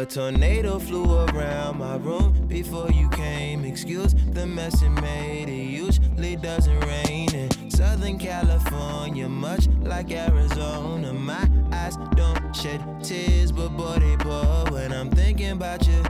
A 0.00 0.06
tornado 0.06 0.78
flew 0.78 1.26
around 1.26 1.76
my 1.76 1.96
room 1.96 2.46
before 2.48 2.90
you 2.90 3.10
came. 3.10 3.66
Excuse 3.66 4.14
the 4.32 4.46
mess 4.46 4.80
it 4.80 4.88
made. 4.88 5.50
It 5.50 5.68
usually 5.68 6.36
doesn't 6.36 6.80
rain 6.86 7.28
in 7.34 7.70
Southern 7.70 8.18
California, 8.18 9.28
much 9.28 9.68
like 9.82 10.10
Arizona. 10.10 11.12
My 11.12 11.46
eyes 11.70 11.98
don't 12.16 12.56
shed 12.56 12.80
tears, 13.04 13.52
but 13.52 13.76
boy, 13.76 13.98
they 13.98 14.16
pour 14.16 14.72
when 14.72 14.90
I'm 14.90 15.10
thinking 15.10 15.50
about 15.50 15.86
you. 15.86 16.02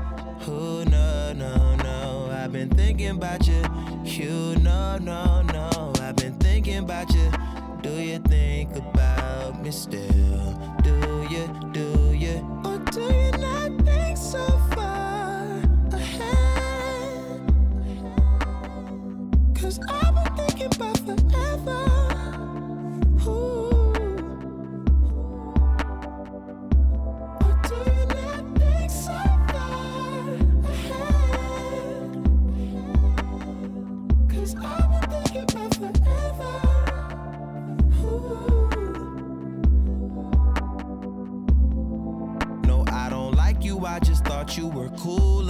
Who, 0.46 0.84
no, 0.84 1.32
no, 1.32 1.74
no. 1.74 2.30
I've 2.32 2.52
been 2.52 2.70
thinking 2.70 3.10
about 3.10 3.44
you. 3.48 3.60
You, 4.04 4.54
no, 4.60 4.98
no, 4.98 5.42
no. 5.42 5.92
I've 6.00 6.14
been 6.14 6.38
thinking 6.38 6.78
about 6.78 7.12
you. 7.12 7.28
Do 7.82 7.90
you 7.90 8.20
think 8.20 8.76
about 8.76 9.60
me 9.60 9.72
still? 9.72 10.54
Do 10.84 11.26
you, 11.28 11.48
do 11.72 12.14
you? 12.14 12.39
Cause 14.30 14.38
I've 19.88 20.14
been 20.14 20.36
thinking 20.36 20.66
about 20.66 20.98
forever. 20.98 21.82
Ooh. 23.28 23.59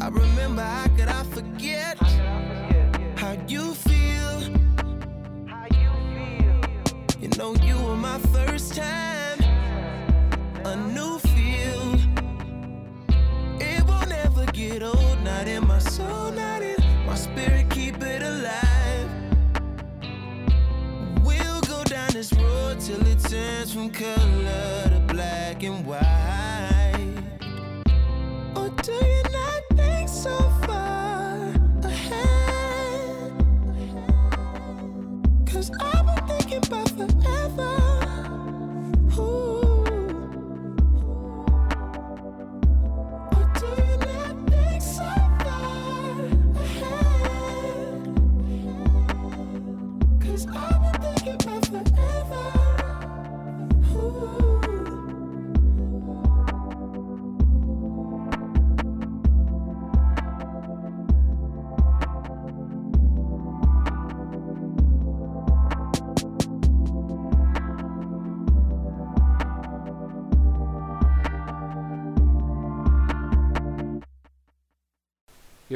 I 0.00 0.08
remember 0.08 0.62
how 0.62 0.88
could 0.96 1.08
I 1.08 1.22
forget 1.24 1.98
how 3.18 3.36
you 3.46 3.74
Know 7.36 7.54
you 7.56 7.78
were 7.78 7.96
my 7.96 8.18
first 8.32 8.74
time, 8.74 9.38
a 10.64 10.74
new 10.74 11.18
feel. 11.18 11.94
It 13.60 13.84
will 13.86 14.06
never 14.08 14.46
get 14.52 14.82
old, 14.82 15.22
not 15.22 15.46
in 15.46 15.66
my 15.66 15.78
soul, 15.78 16.32
not 16.32 16.62
in 16.62 16.76
my 17.04 17.14
spirit. 17.14 17.68
Keep 17.68 18.02
it 18.02 18.22
alive. 18.22 19.10
We'll 21.26 21.60
go 21.62 21.84
down 21.84 22.10
this 22.14 22.32
road 22.32 22.80
till 22.80 23.06
it 23.06 23.18
turns 23.18 23.70
from 23.74 23.90
color 23.90 24.88
to 24.88 25.04
black 25.06 25.62
and 25.62 25.84
white. 25.84 26.25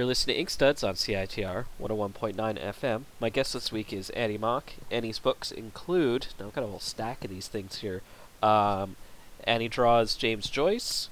You're 0.01 0.07
listening 0.07 0.37
to 0.37 0.43
Inkstuds 0.43 0.83
on 0.83 0.95
CITR 0.95 1.67
101.9 1.79 2.35
FM. 2.35 3.03
My 3.21 3.29
guest 3.29 3.53
this 3.53 3.71
week 3.71 3.93
is 3.93 4.09
Annie 4.09 4.39
Mok. 4.39 4.73
Annie's 4.91 5.19
books 5.19 5.53
include, 5.53 6.29
now 6.39 6.47
I've 6.47 6.55
got 6.55 6.65
a 6.65 6.69
whole 6.69 6.81
stack 6.81 7.23
of 7.23 7.29
these 7.29 7.49
things 7.49 7.81
here. 7.81 8.01
Um, 8.43 8.97
Annie 9.45 9.69
draws 9.69 10.17
James 10.17 10.49
Joyce, 10.49 11.11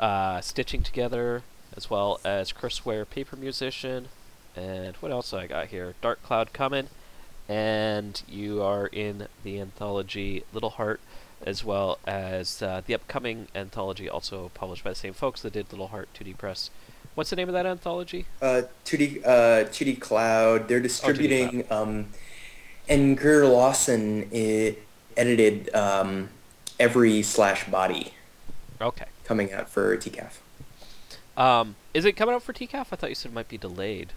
uh, 0.00 0.40
Stitching 0.40 0.82
Together, 0.82 1.44
as 1.76 1.88
well 1.88 2.18
as 2.24 2.50
Chris 2.50 2.84
Ware, 2.84 3.04
Paper 3.04 3.36
Musician, 3.36 4.08
and 4.56 4.96
what 4.96 5.12
else 5.12 5.32
I 5.32 5.46
got 5.46 5.68
here? 5.68 5.94
Dark 6.02 6.20
Cloud 6.24 6.52
Coming, 6.52 6.88
and 7.48 8.20
you 8.26 8.60
are 8.60 8.88
in 8.88 9.28
the 9.44 9.60
anthology 9.60 10.42
Little 10.52 10.70
Heart, 10.70 11.00
as 11.44 11.64
well 11.64 11.98
as 12.06 12.62
uh, 12.62 12.82
the 12.86 12.94
upcoming 12.94 13.48
anthology, 13.54 14.08
also 14.08 14.50
published 14.54 14.84
by 14.84 14.90
the 14.90 14.96
same 14.96 15.12
folks 15.12 15.42
that 15.42 15.52
did 15.52 15.70
Little 15.72 15.88
Heart 15.88 16.08
2D 16.18 16.36
Press. 16.38 16.70
What's 17.14 17.30
the 17.30 17.36
name 17.36 17.48
of 17.48 17.52
that 17.54 17.66
anthology? 17.66 18.26
Uh, 18.40 18.62
2D, 18.84 19.22
uh, 19.24 19.64
2D 19.68 20.00
Cloud. 20.00 20.68
They're 20.68 20.80
distributing, 20.80 21.64
um, 21.70 22.06
and 22.88 23.16
Greer 23.18 23.46
Lawson 23.46 24.28
edited 25.16 25.74
um, 25.74 26.30
every 26.80 27.22
slash 27.22 27.68
body 27.68 28.14
Okay. 28.80 29.04
coming 29.24 29.52
out 29.52 29.68
for 29.68 29.96
TCAF. 29.96 30.38
Um, 31.36 31.76
is 31.94 32.04
it 32.04 32.12
coming 32.12 32.34
out 32.34 32.42
for 32.42 32.52
TCAF? 32.52 32.86
I 32.92 32.96
thought 32.96 33.08
you 33.10 33.14
said 33.14 33.30
it 33.32 33.34
might 33.34 33.48
be 33.48 33.58
delayed. 33.58 34.12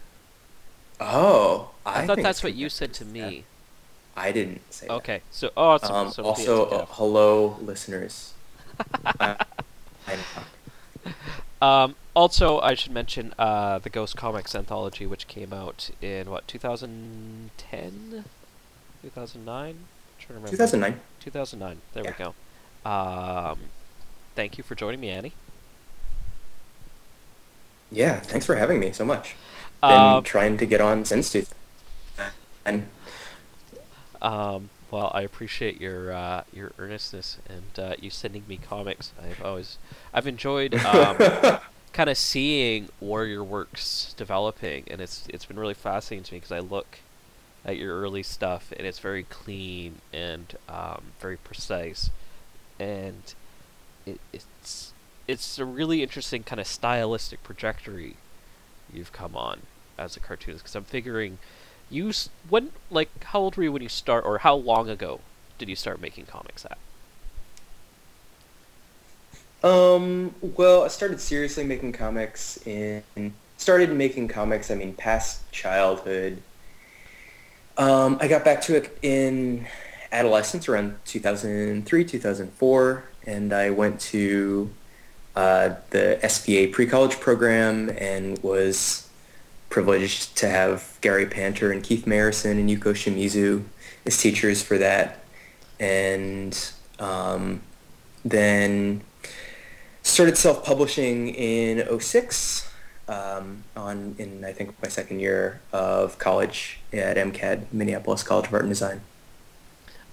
Oh, 1.00 1.72
I, 1.86 2.02
I 2.04 2.08
thought 2.08 2.22
that's 2.22 2.44
what 2.44 2.54
you 2.56 2.70
said 2.70 2.94
to 2.94 3.06
me. 3.06 3.44
I 4.18 4.32
didn't 4.32 4.62
say 4.74 4.88
that. 4.88 4.94
Okay, 4.94 5.22
so 5.32 5.52
oh, 5.58 5.74
it's 5.76 5.90
Um, 5.90 6.10
so 6.12 6.22
it'll 6.22 6.36
be 6.36 6.44
at 6.44 6.50
also, 6.50 6.66
uh, 6.70 6.86
hello, 6.92 7.58
listeners. 7.62 8.34
Um, 11.62 11.96
also, 12.14 12.60
I 12.60 12.74
should 12.76 12.92
mention 12.92 13.34
uh, 13.40 13.80
the 13.80 13.90
Ghost 13.90 14.16
Comics 14.18 14.54
anthology, 14.54 15.06
which 15.08 15.26
came 15.28 15.54
out 15.54 15.90
in 16.02 16.30
what 16.30 16.48
2010, 16.48 18.26
2009. 19.02 19.76
trying 20.20 20.28
to 20.28 20.34
remember. 20.34 20.50
2009. 20.50 21.00
2009. 21.22 21.82
There 21.94 22.04
Yeah. 22.04 22.14
we 22.18 22.24
go. 22.26 22.90
Um, 22.90 23.60
thank 24.36 24.58
you 24.58 24.64
for 24.64 24.76
joining 24.76 25.00
me, 25.00 25.10
Annie. 25.10 25.34
Yeah, 27.92 28.20
thanks 28.20 28.46
for 28.46 28.56
having 28.56 28.80
me 28.80 28.92
so 28.92 29.06
much. 29.06 29.36
Been 29.82 29.92
Um, 29.92 30.24
trying 30.24 30.58
to 30.58 30.66
get 30.66 30.82
on 30.82 31.06
since 31.06 31.32
two. 31.32 31.46
And 32.66 32.88
Um, 34.22 34.70
well, 34.92 35.12
I 35.14 35.22
appreciate 35.22 35.82
your 35.82 36.14
uh, 36.14 36.44
your 36.54 36.72
earnestness 36.78 37.38
and 37.50 37.80
uh, 37.80 37.96
you 38.00 38.10
sending 38.10 38.44
me 38.48 38.58
comics. 38.58 39.12
I've 39.22 39.44
always 39.44 39.78
I've 40.14 40.28
enjoyed 40.28 40.76
um, 40.76 41.18
kind 41.94 42.10
of 42.10 42.18
seeing 42.18 42.90
where 43.00 43.26
your 43.26 43.44
work's 43.44 44.14
developing, 44.18 44.86
and 44.88 45.02
it's 45.02 45.28
it's 45.30 45.46
been 45.46 45.60
really 45.60 45.74
fascinating 45.74 46.24
to 46.26 46.34
me 46.34 46.40
because 46.40 46.52
I 46.52 46.60
look 46.60 47.00
at 47.66 47.78
your 47.78 48.00
early 48.00 48.22
stuff 48.22 48.72
and 48.78 48.86
it's 48.86 49.00
very 49.00 49.24
clean 49.24 49.96
and 50.14 50.56
um, 50.70 51.02
very 51.20 51.38
precise, 51.38 52.12
and 52.80 53.34
it, 54.06 54.20
it's 54.32 54.94
it's 55.28 55.58
a 55.58 55.66
really 55.66 56.04
interesting 56.04 56.44
kind 56.44 56.60
of 56.60 56.68
stylistic 56.68 57.44
trajectory 57.44 58.16
you've 58.94 59.12
come 59.12 59.36
on 59.36 59.62
as 59.98 60.16
a 60.16 60.20
cartoonist 60.20 60.64
because 60.64 60.76
I'm 60.76 60.84
figuring 60.84 61.40
you 61.90 62.12
when 62.50 62.70
like 62.90 63.24
how 63.26 63.40
old 63.40 63.56
were 63.56 63.64
you 63.64 63.72
when 63.72 63.82
you 63.82 63.90
start 63.90 64.26
or 64.26 64.40
how 64.40 64.56
long 64.56 64.90
ago 64.90 65.20
did 65.58 65.70
you 65.70 65.76
start 65.76 66.02
making 66.02 66.26
comics 66.26 66.66
at? 66.66 66.78
Um, 69.64 70.36
well, 70.42 70.84
I 70.84 70.90
started 70.90 71.20
seriously 71.20 71.64
making 71.64 71.94
comics 71.94 72.58
in 72.68 73.04
started 73.58 73.92
making 73.92 74.28
comics. 74.28 74.70
I 74.70 74.76
mean, 74.76 74.94
past 74.94 75.52
childhood. 75.52 76.42
Um, 77.78 78.18
I 78.22 78.28
got 78.28 78.46
back 78.46 78.62
to 78.64 78.76
it 78.76 78.98
in 79.02 79.68
adolescence 80.12 80.70
around 80.70 80.98
2003, 81.06 82.06
2004, 82.06 83.04
and 83.26 83.52
I 83.52 83.70
went 83.72 84.00
to 84.02 84.70
uh, 85.36 85.76
the 85.90 86.20
SVA 86.24 86.72
pre-college 86.72 87.20
program 87.20 87.90
and 87.98 88.42
was 88.42 89.05
privileged 89.76 90.38
to 90.38 90.48
have 90.48 90.98
Gary 91.02 91.26
Panter 91.26 91.70
and 91.70 91.84
Keith 91.84 92.06
Mayerson 92.06 92.52
and 92.52 92.70
Yuko 92.70 92.94
Shimizu 92.94 93.66
as 94.06 94.18
teachers 94.18 94.64
for 94.64 94.78
that. 94.78 95.20
And 95.82 96.58
um, 96.98 97.62
then 98.24 99.02
started 100.02 100.38
self-publishing 100.38 101.28
in 101.28 102.00
06 102.00 102.72
um, 103.10 103.66
on 103.76 104.16
in 104.18 104.46
I 104.46 104.54
think 104.54 104.82
my 104.82 104.88
second 104.88 105.20
year 105.20 105.60
of 105.74 106.18
college 106.20 106.80
at 106.94 107.18
MCAD, 107.18 107.66
Minneapolis 107.74 108.24
College 108.24 108.48
of 108.48 108.54
Art 108.54 108.64
and 108.64 108.72
Design. 108.72 109.02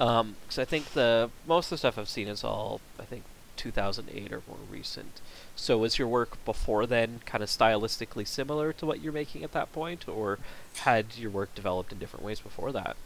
Um, 0.01 0.35
because 0.43 0.59
I 0.59 0.65
think 0.65 0.87
the 0.95 1.31
most 1.47 1.67
of 1.67 1.71
the 1.71 1.79
stuff 1.79 1.99
I've 1.99 2.09
seen 2.09 2.27
is 2.27 2.43
all 2.43 2.81
I 2.99 3.05
think 3.05 3.23
2008 3.57 4.33
or 4.33 4.43
more 4.49 4.59
recent. 4.69 5.21
So 5.63 5.79
was 5.79 5.97
your 5.97 6.09
work 6.09 6.45
before 6.45 6.87
then 6.87 7.21
kind 7.25 7.41
of 7.41 7.49
stylistically 7.49 8.27
similar 8.27 8.73
to 8.73 8.85
what 8.85 9.01
you're 9.01 9.13
making 9.13 9.45
at 9.45 9.53
that 9.53 9.73
point, 9.73 10.09
or 10.09 10.41
had 10.79 11.17
your 11.17 11.31
work 11.31 11.55
developed 11.55 11.93
in 11.93 12.01
different 12.01 12.25
ways 12.25 12.41
before 12.41 12.73
that? 12.73 12.97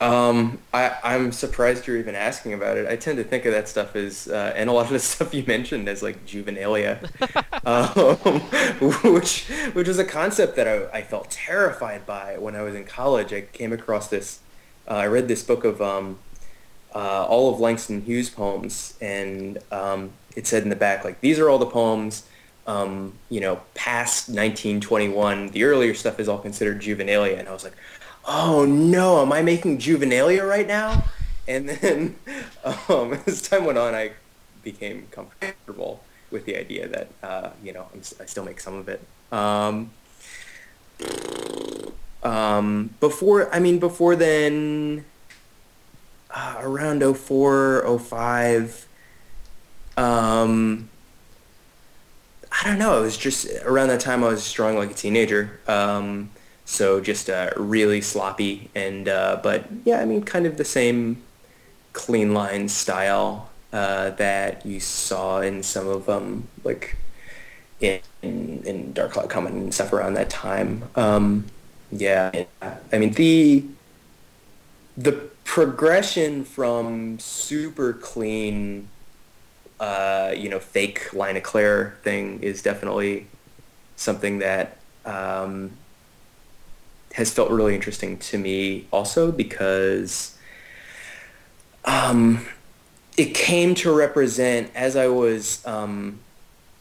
Um, 0.00 0.60
I, 0.72 0.96
I'm 1.04 1.32
surprised 1.32 1.86
you're 1.86 1.98
even 1.98 2.14
asking 2.14 2.54
about 2.54 2.78
it. 2.78 2.88
I 2.88 2.96
tend 2.96 3.18
to 3.18 3.24
think 3.24 3.44
of 3.44 3.52
that 3.52 3.68
stuff 3.68 3.94
as, 3.94 4.26
uh, 4.26 4.54
and 4.56 4.70
a 4.70 4.72
lot 4.72 4.86
of 4.86 4.92
the 4.92 4.98
stuff 5.00 5.34
you 5.34 5.44
mentioned 5.46 5.86
as 5.86 6.02
like 6.02 6.24
juvenilia, 6.24 6.96
um, 7.66 8.40
which 9.12 9.48
which 9.74 9.86
was 9.86 9.98
a 9.98 10.04
concept 10.06 10.56
that 10.56 10.66
I, 10.66 11.00
I 11.00 11.02
felt 11.02 11.30
terrified 11.30 12.06
by 12.06 12.38
when 12.38 12.56
I 12.56 12.62
was 12.62 12.74
in 12.74 12.84
college. 12.84 13.34
I 13.34 13.42
came 13.42 13.70
across 13.70 14.08
this, 14.08 14.40
uh, 14.88 14.94
I 14.94 15.08
read 15.08 15.28
this 15.28 15.42
book 15.42 15.62
of 15.62 15.82
um, 15.82 16.20
uh, 16.94 17.24
all 17.26 17.52
of 17.52 17.60
Langston 17.60 18.02
Hughes' 18.02 18.30
poems, 18.30 18.94
and 19.00 19.58
um, 19.70 20.10
it 20.36 20.46
said 20.46 20.62
in 20.62 20.68
the 20.68 20.76
back 20.76 21.04
like 21.04 21.20
these 21.20 21.38
are 21.38 21.48
all 21.48 21.58
the 21.58 21.66
poems. 21.66 22.24
Um, 22.64 23.14
you 23.28 23.40
know, 23.40 23.60
past 23.74 24.28
1921, 24.28 25.48
the 25.48 25.64
earlier 25.64 25.94
stuff 25.94 26.20
is 26.20 26.28
all 26.28 26.38
considered 26.38 26.80
juvenilia, 26.80 27.38
and 27.38 27.48
I 27.48 27.52
was 27.52 27.64
like, 27.64 27.74
oh 28.24 28.64
no, 28.64 29.20
am 29.20 29.32
I 29.32 29.42
making 29.42 29.78
juvenilia 29.78 30.48
right 30.48 30.66
now? 30.66 31.04
And 31.48 31.68
then 31.68 32.16
um, 32.88 33.18
as 33.26 33.42
time 33.42 33.64
went 33.64 33.78
on, 33.78 33.94
I 33.94 34.12
became 34.62 35.08
comfortable 35.10 36.04
with 36.30 36.44
the 36.46 36.56
idea 36.56 36.88
that, 36.88 37.08
uh, 37.22 37.50
you 37.62 37.72
know, 37.72 37.86
I'm, 37.92 38.00
I 38.20 38.24
still 38.24 38.44
make 38.44 38.60
some 38.60 38.74
of 38.74 38.88
it. 38.88 39.02
Um, 39.30 39.90
um, 42.22 42.94
before, 43.00 43.52
I 43.54 43.58
mean, 43.58 43.78
before 43.78 44.16
then, 44.16 45.04
uh, 46.34 46.56
around 46.60 47.02
04, 47.02 47.98
05, 47.98 48.86
um, 49.96 50.88
I 52.50 52.68
don't 52.68 52.78
know. 52.78 52.98
It 52.98 53.02
was 53.02 53.16
just 53.16 53.46
around 53.64 53.88
that 53.88 54.00
time 54.00 54.22
I 54.22 54.28
was 54.28 54.50
drawing 54.52 54.76
like 54.76 54.90
a 54.90 54.94
teenager. 54.94 55.60
Um, 55.66 56.30
so 56.64 57.00
just 57.00 57.28
uh, 57.28 57.50
really 57.56 58.00
sloppy 58.00 58.70
and 58.74 59.08
uh, 59.08 59.40
but 59.42 59.66
yeah, 59.84 60.00
I 60.00 60.04
mean 60.04 60.22
kind 60.22 60.46
of 60.46 60.56
the 60.56 60.64
same 60.64 61.22
clean 61.92 62.32
line 62.34 62.68
style 62.68 63.50
uh, 63.72 64.10
that 64.10 64.64
you 64.64 64.80
saw 64.80 65.40
in 65.40 65.62
some 65.62 65.88
of 65.88 66.06
them 66.06 66.48
like 66.64 66.96
in 67.80 68.00
in 68.20 68.92
Dark 68.92 69.12
Cloud 69.12 69.28
Comet 69.28 69.52
and 69.52 69.74
stuff 69.74 69.92
around 69.92 70.14
that 70.14 70.30
time. 70.30 70.84
Um, 70.94 71.46
yeah, 71.90 72.44
I 72.92 72.98
mean 72.98 73.12
the 73.12 73.64
the 74.96 75.31
progression 75.44 76.44
from 76.44 77.18
super 77.18 77.92
clean 77.92 78.88
uh, 79.82 80.32
you 80.36 80.48
know, 80.48 80.60
fake 80.60 81.12
line 81.12 81.36
of 81.36 81.42
Claire 81.42 81.96
thing 82.04 82.40
is 82.40 82.62
definitely 82.62 83.26
something 83.96 84.38
that 84.38 84.76
um, 85.04 85.72
has 87.14 87.32
felt 87.32 87.50
really 87.50 87.74
interesting 87.74 88.16
to 88.16 88.38
me 88.38 88.86
also 88.92 89.32
because 89.32 90.38
um, 91.84 92.46
it 93.16 93.34
came 93.34 93.74
to 93.74 93.92
represent 93.92 94.70
as 94.76 94.94
I 94.94 95.08
was 95.08 95.66
um, 95.66 96.20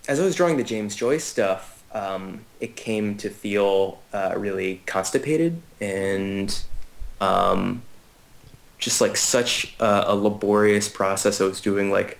as 0.08 0.19
I 0.19 0.24
was 0.24 0.36
drawing 0.36 0.58
the 0.58 0.63
James 0.63 0.96
Joyce 0.96 1.24
stuff. 1.24 1.84
Um, 1.94 2.46
it 2.60 2.75
came 2.75 3.18
to 3.18 3.31
feel 3.31 4.00
uh, 4.13 4.36
really 4.38 4.84
constipated 4.86 5.60
and 5.81 6.56
um, 7.19 7.81
just 8.81 9.00
like 9.00 9.16
such 9.16 9.74
a, 9.80 10.04
a 10.07 10.16
laborious 10.16 10.89
process. 10.89 11.39
I 11.39 11.45
was 11.45 11.62
doing 11.62 11.89
like 11.89 12.19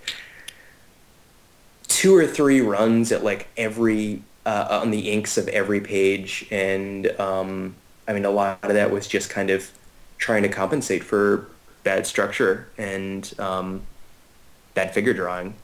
two 1.88 2.16
or 2.16 2.26
three 2.26 2.62
runs 2.62 3.12
at 3.12 3.22
like 3.22 3.48
every 3.58 4.22
uh, 4.46 4.78
on 4.80 4.90
the 4.90 5.10
inks 5.10 5.36
of 5.36 5.48
every 5.48 5.80
page, 5.80 6.46
and 6.50 7.08
um, 7.20 7.74
I 8.08 8.14
mean 8.14 8.24
a 8.24 8.30
lot 8.30 8.58
of 8.62 8.72
that 8.72 8.90
was 8.90 9.06
just 9.06 9.28
kind 9.28 9.50
of 9.50 9.70
trying 10.16 10.42
to 10.44 10.48
compensate 10.48 11.04
for 11.04 11.48
bad 11.84 12.06
structure 12.06 12.68
and 12.78 13.34
um, 13.38 13.82
bad 14.74 14.94
figure 14.94 15.12
drawing, 15.12 15.54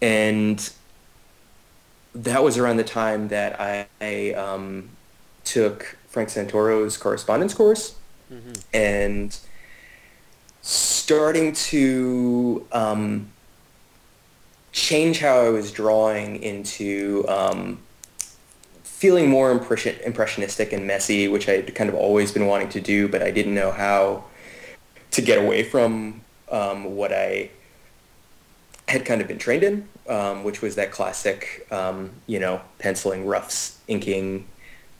and 0.00 0.70
that 2.14 2.44
was 2.44 2.56
around 2.58 2.76
the 2.76 2.84
time 2.84 3.28
that 3.28 3.60
I, 3.60 3.86
I 4.00 4.32
um, 4.34 4.90
took 5.44 5.96
Frank 6.08 6.28
Santoro's 6.28 6.96
correspondence 6.96 7.54
course, 7.54 7.96
Mm-hmm. 8.32 8.52
and 8.72 9.38
starting 10.64 11.52
to 11.52 12.66
um, 12.72 13.28
change 14.72 15.18
how 15.18 15.40
I 15.40 15.50
was 15.50 15.70
drawing 15.70 16.42
into 16.42 17.26
um, 17.28 17.78
feeling 18.82 19.28
more 19.28 19.50
impression- 19.50 20.00
impressionistic 20.06 20.72
and 20.72 20.86
messy, 20.86 21.28
which 21.28 21.50
I 21.50 21.52
had 21.52 21.74
kind 21.74 21.90
of 21.90 21.94
always 21.94 22.32
been 22.32 22.46
wanting 22.46 22.70
to 22.70 22.80
do, 22.80 23.08
but 23.08 23.22
I 23.22 23.30
didn't 23.30 23.54
know 23.54 23.72
how 23.72 24.24
to 25.10 25.20
get 25.20 25.36
away 25.36 25.64
from 25.64 26.22
um, 26.50 26.96
what 26.96 27.12
I 27.12 27.50
had 28.88 29.04
kind 29.04 29.20
of 29.20 29.28
been 29.28 29.38
trained 29.38 29.64
in, 29.64 29.86
um, 30.08 30.44
which 30.44 30.62
was 30.62 30.76
that 30.76 30.90
classic, 30.90 31.66
um, 31.70 32.10
you 32.26 32.40
know, 32.40 32.62
penciling, 32.78 33.26
roughs, 33.26 33.76
inking 33.86 34.46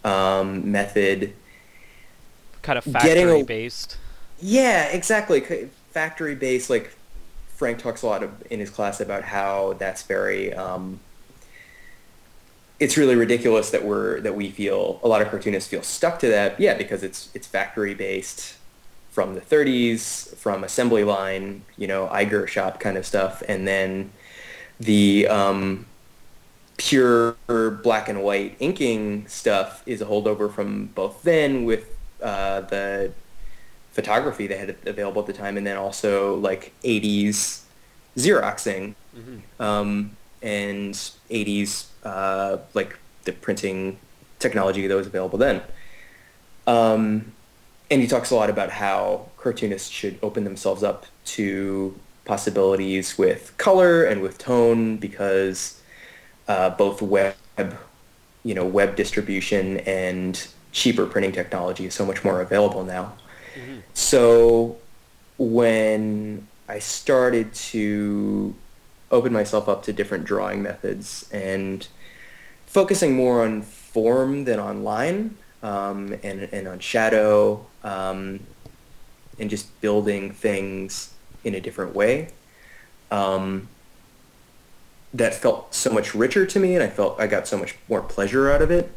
um, 0.05 0.71
method. 0.71 1.33
Kind 2.61 2.79
of 2.79 2.85
Getting 2.85 3.25
a- 3.25 3.39
factory 3.39 3.43
based. 3.45 3.97
Yeah, 4.39 4.87
exactly. 4.87 5.41
Factory 5.91 6.35
based, 6.35 6.71
like 6.71 6.97
Frank 7.49 7.79
talks 7.79 8.03
a 8.03 8.07
lot 8.07 8.23
of, 8.23 8.43
in 8.51 8.61
his 8.61 8.71
class 8.71 9.01
about 9.01 9.25
how 9.25 9.75
that's 9.75 10.03
very. 10.03 10.53
Um, 10.55 11.01
it's 12.81 12.97
really 12.97 13.15
ridiculous 13.15 13.71
that 13.71 13.85
we're 13.85 14.21
that 14.21 14.35
we 14.35 14.51
feel 14.51 15.01
a 15.03 15.09
lot 15.09 15.23
of 15.23 15.29
cartoonists 15.29 15.69
feel 15.71 15.83
stuck 15.83 16.19
to 16.21 16.29
that. 16.29 16.59
Yeah, 16.59 16.75
because 16.75 17.03
it's 17.03 17.31
it's 17.35 17.47
factory 17.47 17.95
based 17.95 18.57
from 19.11 19.35
the 19.35 19.41
30s, 19.41 20.37
from 20.37 20.65
assembly 20.65 21.05
line, 21.05 21.63
you 21.77 21.87
know, 21.87 22.09
Iger 22.09 22.49
shop 22.49 22.81
kind 22.81 22.97
of 22.99 23.07
stuff, 23.07 23.43
and 23.49 23.67
then 23.67 24.11
the 24.81 25.29
um, 25.29 25.87
pure 26.79 27.37
black 27.83 28.09
and 28.09 28.23
white 28.23 28.57
inking 28.61 29.27
stuff 29.29 29.83
is 29.87 30.03
a 30.03 30.07
holdover 30.07 30.53
from 30.53 30.87
both 30.89 31.23
then 31.23 31.65
with 31.65 31.97
uh, 32.23 32.63
the 32.63 33.13
photography 33.95 34.47
they 34.47 34.59
had 34.59 34.77
available 34.87 35.23
at 35.23 35.27
the 35.27 35.33
time, 35.33 35.57
and 35.57 35.67
then 35.67 35.77
also 35.77 36.37
like 36.37 36.73
80s 36.83 37.63
Xeroxing 38.17 38.95
Mm-hmm. 39.17 39.63
um, 39.63 40.17
and 40.43 40.93
80s 40.95 41.87
uh, 42.03 42.59
like 42.75 42.99
the 43.25 43.33
printing 43.33 43.99
technology 44.39 44.87
that 44.87 44.95
was 44.95 45.07
available 45.07 45.39
then. 45.39 45.63
Um, 46.67 47.33
and 47.91 48.01
he 48.03 48.09
talks 48.09 48.31
a 48.31 48.35
lot 48.35 48.51
about 48.51 48.71
how 48.71 49.29
cartoonists 49.37 49.89
should 49.89 50.19
open 50.23 50.45
themselves 50.45 50.83
up 50.83 51.07
to 51.27 51.99
possibilities 52.25 53.17
with 53.17 53.57
color 53.57 54.05
and 54.05 54.21
with 54.21 54.39
tone 54.39 54.97
because 54.97 55.81
uh, 56.49 56.71
both 56.71 57.01
web, 57.01 57.37
you 58.43 58.55
know, 58.55 58.67
web 58.67 58.97
distribution 58.97 59.79
and 59.81 60.49
cheaper 60.73 61.07
printing 61.07 61.33
technology 61.33 61.87
is 61.87 61.95
so 61.95 62.05
much 62.05 62.25
more 62.25 62.41
available 62.41 62.85
now. 62.85 63.15
Mm-hmm. 63.55 63.81
So 63.95 64.77
when 65.39 66.47
I 66.69 66.79
started 66.79 67.53
to 67.55 68.55
open 69.11 69.33
myself 69.33 69.69
up 69.69 69.83
to 69.85 69.93
different 69.93 70.25
drawing 70.25 70.63
methods 70.63 71.29
and 71.33 71.87
focusing 72.67 73.15
more 73.15 73.45
on 73.45 73.63
form 73.63 74.45
than 74.45 74.59
on 74.59 74.83
line 74.83 75.37
um, 75.63 76.17
and, 76.23 76.49
and 76.53 76.67
on 76.67 76.79
shadow 76.79 77.65
um, 77.85 78.41
and 79.39 79.51
just 79.51 79.81
building 79.81 80.33
things 80.33 81.15
in 81.45 81.55
a 81.55 81.61
different 81.61 81.95
way. 81.95 82.29
Um, 83.11 83.69
that 85.13 85.33
felt 85.33 85.73
so 85.73 85.93
much 85.93 86.13
richer 86.13 86.45
to 86.45 86.59
me 86.59 86.75
and 86.75 86.83
I 86.83 86.89
felt 86.89 87.21
I 87.21 87.29
got 87.29 87.47
so 87.47 87.57
much 87.57 87.77
more 87.89 88.01
pleasure 88.01 88.51
out 88.51 88.63
of 88.63 88.71
it. 88.71 88.91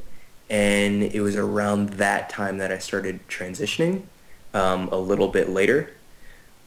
And 0.49 1.03
it 1.03 1.19
was 1.21 1.35
around 1.35 1.89
that 1.89 2.29
time 2.29 2.57
that 2.57 2.71
I 2.71 2.79
started 2.79 3.19
transitioning 3.27 4.03
um, 4.57 4.89
a 4.91 4.97
little 4.97 5.27
bit 5.27 5.49
later. 5.49 5.91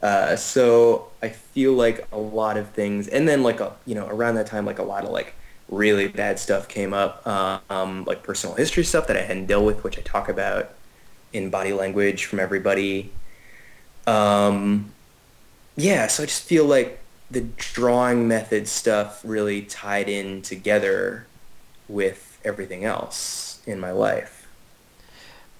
Uh, 0.01 0.35
so 0.35 1.11
I 1.21 1.29
feel 1.29 1.73
like 1.73 2.07
a 2.11 2.17
lot 2.17 2.57
of 2.57 2.69
things, 2.69 3.07
and 3.07 3.27
then 3.27 3.43
like 3.43 3.59
a, 3.59 3.75
you 3.85 3.93
know 3.93 4.07
around 4.07 4.35
that 4.35 4.47
time, 4.47 4.65
like 4.65 4.79
a 4.79 4.83
lot 4.83 5.03
of 5.03 5.11
like 5.11 5.35
really 5.69 6.07
bad 6.07 6.39
stuff 6.39 6.67
came 6.67 6.93
up, 6.93 7.25
um, 7.27 8.03
like 8.05 8.23
personal 8.23 8.55
history 8.55 8.83
stuff 8.83 9.07
that 9.07 9.17
I 9.17 9.21
hadn't 9.21 9.45
dealt 9.45 9.65
with, 9.65 9.83
which 9.83 9.97
I 9.97 10.01
talk 10.01 10.27
about 10.27 10.73
in 11.33 11.49
body 11.49 11.73
language 11.73 12.25
from 12.25 12.39
everybody. 12.39 13.11
Um, 14.07 14.91
yeah, 15.75 16.07
so 16.07 16.23
I 16.23 16.25
just 16.25 16.43
feel 16.43 16.65
like 16.65 16.99
the 17.29 17.41
drawing 17.57 18.27
method 18.27 18.67
stuff 18.67 19.21
really 19.23 19.61
tied 19.61 20.09
in 20.09 20.41
together 20.41 21.27
with 21.87 22.39
everything 22.43 22.83
else 22.83 23.61
in 23.65 23.79
my 23.79 23.91
life. 23.91 24.49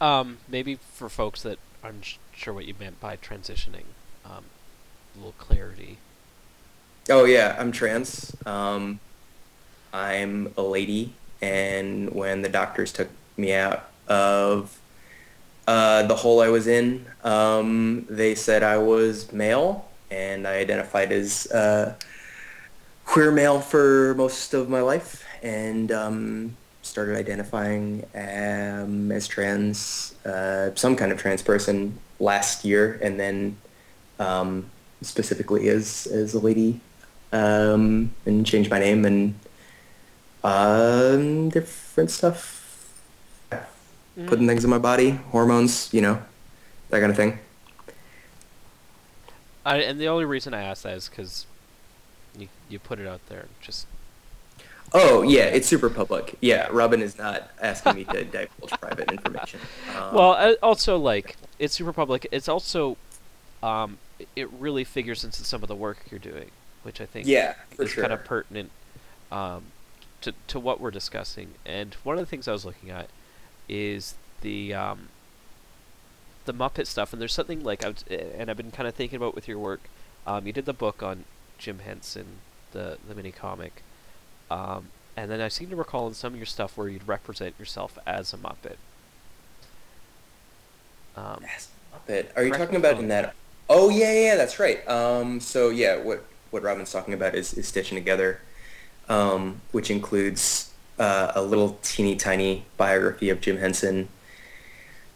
Um, 0.02 0.40
maybe 0.50 0.80
for 0.94 1.08
folks 1.10 1.44
that 1.44 1.60
aren't 1.84 2.18
sure 2.41 2.53
what 2.55 2.65
you 2.65 2.74
meant 2.79 3.00
by 3.00 3.15
transitioning, 3.17 3.86
um, 4.25 4.43
a 5.15 5.17
little 5.17 5.36
clarity. 5.38 5.98
Oh 7.07 7.25
yeah, 7.25 7.55
I'm 7.60 7.71
trans. 7.71 8.36
Um, 8.48 9.00
I'm 9.93 10.51
a 10.57 10.63
lady, 10.63 11.13
and 11.41 12.10
when 12.10 12.41
the 12.41 12.50
doctors 12.50 12.91
took 12.91 13.10
me 13.38 13.53
out 13.53 13.91
of 14.07 14.79
uh, 15.67 16.03
the 16.03 16.15
hole 16.15 16.41
I 16.41 16.50
was 16.50 16.65
in, 16.65 17.05
um, 17.24 18.07
they 18.10 18.33
said 18.33 18.63
I 18.63 18.77
was 18.77 19.31
male, 19.31 19.88
and 20.10 20.48
I 20.48 20.55
identified 20.55 21.12
as 21.12 21.45
uh, 21.51 21.93
queer 23.05 23.31
male 23.31 23.60
for 23.60 24.15
most 24.15 24.55
of 24.55 24.67
my 24.67 24.81
life, 24.81 25.24
and 25.43 25.91
um, 25.91 26.57
started 26.81 27.17
identifying 27.17 28.03
um, 28.15 29.12
as 29.12 29.27
trans, 29.27 30.15
uh, 30.25 30.71
some 30.74 30.95
kind 30.95 31.12
of 31.12 31.19
trans 31.19 31.43
person 31.43 32.00
last 32.22 32.63
year, 32.63 33.00
and 33.01 33.20
then 33.20 33.58
um, 34.20 34.70
specifically 35.01 35.68
as 35.70 36.08
as 36.08 36.34
a 36.34 36.40
lady, 36.40 36.80
um, 37.34 38.12
and 38.25 38.46
changed 38.46 38.70
my 38.70 38.80
name 38.80 39.04
and 39.06 39.36
um, 40.44 41.50
different 41.50 42.12
stuff. 42.12 42.60
Mm. 44.18 44.28
Putting 44.28 44.48
things 44.48 44.63
in 44.63 44.70
my 44.70 44.78
body, 44.78 45.12
hormones, 45.32 45.94
you 45.94 46.01
know, 46.01 46.22
that 46.90 47.00
kind 47.00 47.12
of 47.12 47.18
thing. 47.18 47.40
I, 49.66 49.78
and 49.78 50.00
the 50.00 50.08
only 50.08 50.25
reason 50.25 50.54
I 50.54 50.63
ask 50.63 50.84
that 50.84 50.94
is 50.94 51.08
because 51.08 51.46
you 52.38 52.48
you 52.70 52.80
put 52.80 53.00
it 53.00 53.08
out 53.08 53.22
there. 53.28 53.46
Just 53.62 53.88
Oh 54.94 55.22
yeah, 55.22 55.44
it's 55.44 55.68
super 55.68 55.90
public. 55.90 56.36
Yeah, 56.42 56.68
Robin 56.72 57.01
is 57.01 57.18
not 57.18 57.50
asking 57.62 57.96
me 57.96 58.04
to 58.06 58.25
divulge 58.25 58.72
private 58.80 59.12
information. 59.12 59.60
Um, 59.98 60.16
well, 60.16 60.56
also 60.63 60.98
like 60.98 61.36
it's 61.62 61.75
super 61.75 61.94
public. 61.94 62.27
It's 62.32 62.50
also, 62.50 62.98
um, 63.62 64.00
it- 64.36 64.51
really 64.51 64.84
figures 64.84 65.24
into 65.24 65.46
some 65.46 65.62
of 65.62 65.70
the 65.70 65.75
work 65.75 66.00
you're 66.10 66.20
doing, 66.20 66.50
which 66.84 67.00
I 67.00 67.06
think 67.06 67.27
yeah, 67.27 67.53
is 67.80 67.91
sure. 67.91 68.03
kind 68.03 68.13
of 68.13 68.25
pertinent 68.25 68.72
um, 69.32 69.65
to 70.22 70.34
to 70.48 70.60
what 70.60 70.82
we're 70.82 70.91
discussing. 70.91 71.50
And 71.65 71.94
one 72.03 72.18
of 72.18 72.20
the 72.20 72.25
things 72.25 72.48
I 72.48 72.51
was 72.51 72.65
looking 72.65 72.89
at 72.89 73.10
is 73.70 74.15
the 74.41 74.74
um, 74.74 75.10
the 76.46 76.53
Muppet 76.53 76.88
stuff. 76.88 77.13
And 77.13 77.22
there's 77.22 77.34
something 77.34 77.63
like 77.63 77.86
I 77.86 77.89
was, 77.89 78.03
and 78.10 78.50
I've 78.50 78.58
been 78.58 78.72
kind 78.72 78.88
of 78.88 78.96
thinking 78.96 79.18
about 79.18 79.36
with 79.36 79.48
your 79.48 79.60
work. 79.60 79.82
Um, 80.25 80.46
you 80.48 80.53
did 80.53 80.65
the 80.65 80.74
book 80.74 81.01
on 81.03 81.25
Jim 81.58 81.80
Henson, 81.80 82.25
the 82.72 82.98
the 83.08 83.15
mini 83.15 83.32
comic, 83.32 83.84
um, 84.50 84.88
and 85.15 85.30
then 85.30 85.41
I 85.41 85.48
seem 85.48 85.70
to 85.70 85.75
recall 85.75 86.08
in 86.08 86.15
some 86.15 86.34
of 86.34 86.39
your 86.39 86.46
stuff 86.48 86.77
where 86.77 86.89
you'd 86.89 87.08
represent 87.08 87.56
yourself 87.60 87.98
as 88.06 88.34
a 88.34 88.38
Muppet. 88.38 88.77
Um, 91.15 91.39
Yes, 91.41 91.70
Muppet. 91.94 92.27
Are 92.36 92.44
you 92.44 92.53
talking 92.53 92.75
about 92.75 93.00
in 93.00 93.08
that? 93.10 93.34
Oh 93.70 93.89
yeah, 93.89 94.13
yeah, 94.13 94.36
that's 94.36 94.60
right. 94.60 94.88
Um, 94.88 95.39
so 95.39 95.70
yeah, 95.70 95.98
what 95.98 96.25
what 96.51 96.63
Robin's 96.63 96.91
talking 96.91 97.13
about 97.13 97.36
is, 97.36 97.53
is 97.53 97.68
stitching 97.68 97.98
together, 97.98 98.41
um, 99.10 99.62
which 99.72 99.89
includes 99.89 100.72
uh, 101.00 101.32
a 101.36 101.41
little 101.41 101.80
teeny 101.82 102.15
tiny 102.15 102.65
biography 102.77 103.30
of 103.30 103.41
Jim 103.41 103.58
Henson. 103.58 104.10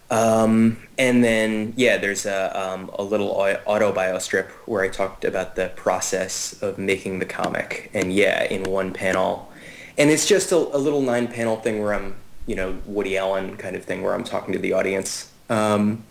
Um, 0.09 0.77
and 0.97 1.23
then 1.23 1.73
yeah, 1.75 1.97
there's 1.97 2.25
a 2.25 2.57
um, 2.59 2.89
a 2.93 3.03
little 3.03 3.31
au- 3.31 3.61
autobio 3.67 4.21
strip 4.21 4.49
where 4.67 4.83
I 4.83 4.87
talked 4.87 5.25
about 5.25 5.55
the 5.55 5.69
process 5.75 6.61
of 6.61 6.77
making 6.77 7.19
the 7.19 7.25
comic. 7.25 7.89
And 7.93 8.13
yeah, 8.13 8.43
in 8.43 8.63
one 8.63 8.93
panel, 8.93 9.51
and 9.97 10.09
it's 10.09 10.27
just 10.27 10.51
a, 10.51 10.57
a 10.57 10.77
little 10.77 11.01
nine 11.01 11.27
panel 11.27 11.57
thing 11.57 11.81
where 11.81 11.93
I'm 11.93 12.15
you 12.45 12.55
know 12.55 12.77
Woody 12.85 13.17
Allen 13.17 13.57
kind 13.57 13.75
of 13.75 13.83
thing 13.83 14.01
where 14.03 14.13
I'm 14.13 14.23
talking 14.23 14.53
to 14.53 14.59
the 14.59 14.73
audience. 14.73 15.31
Um, 15.49 16.03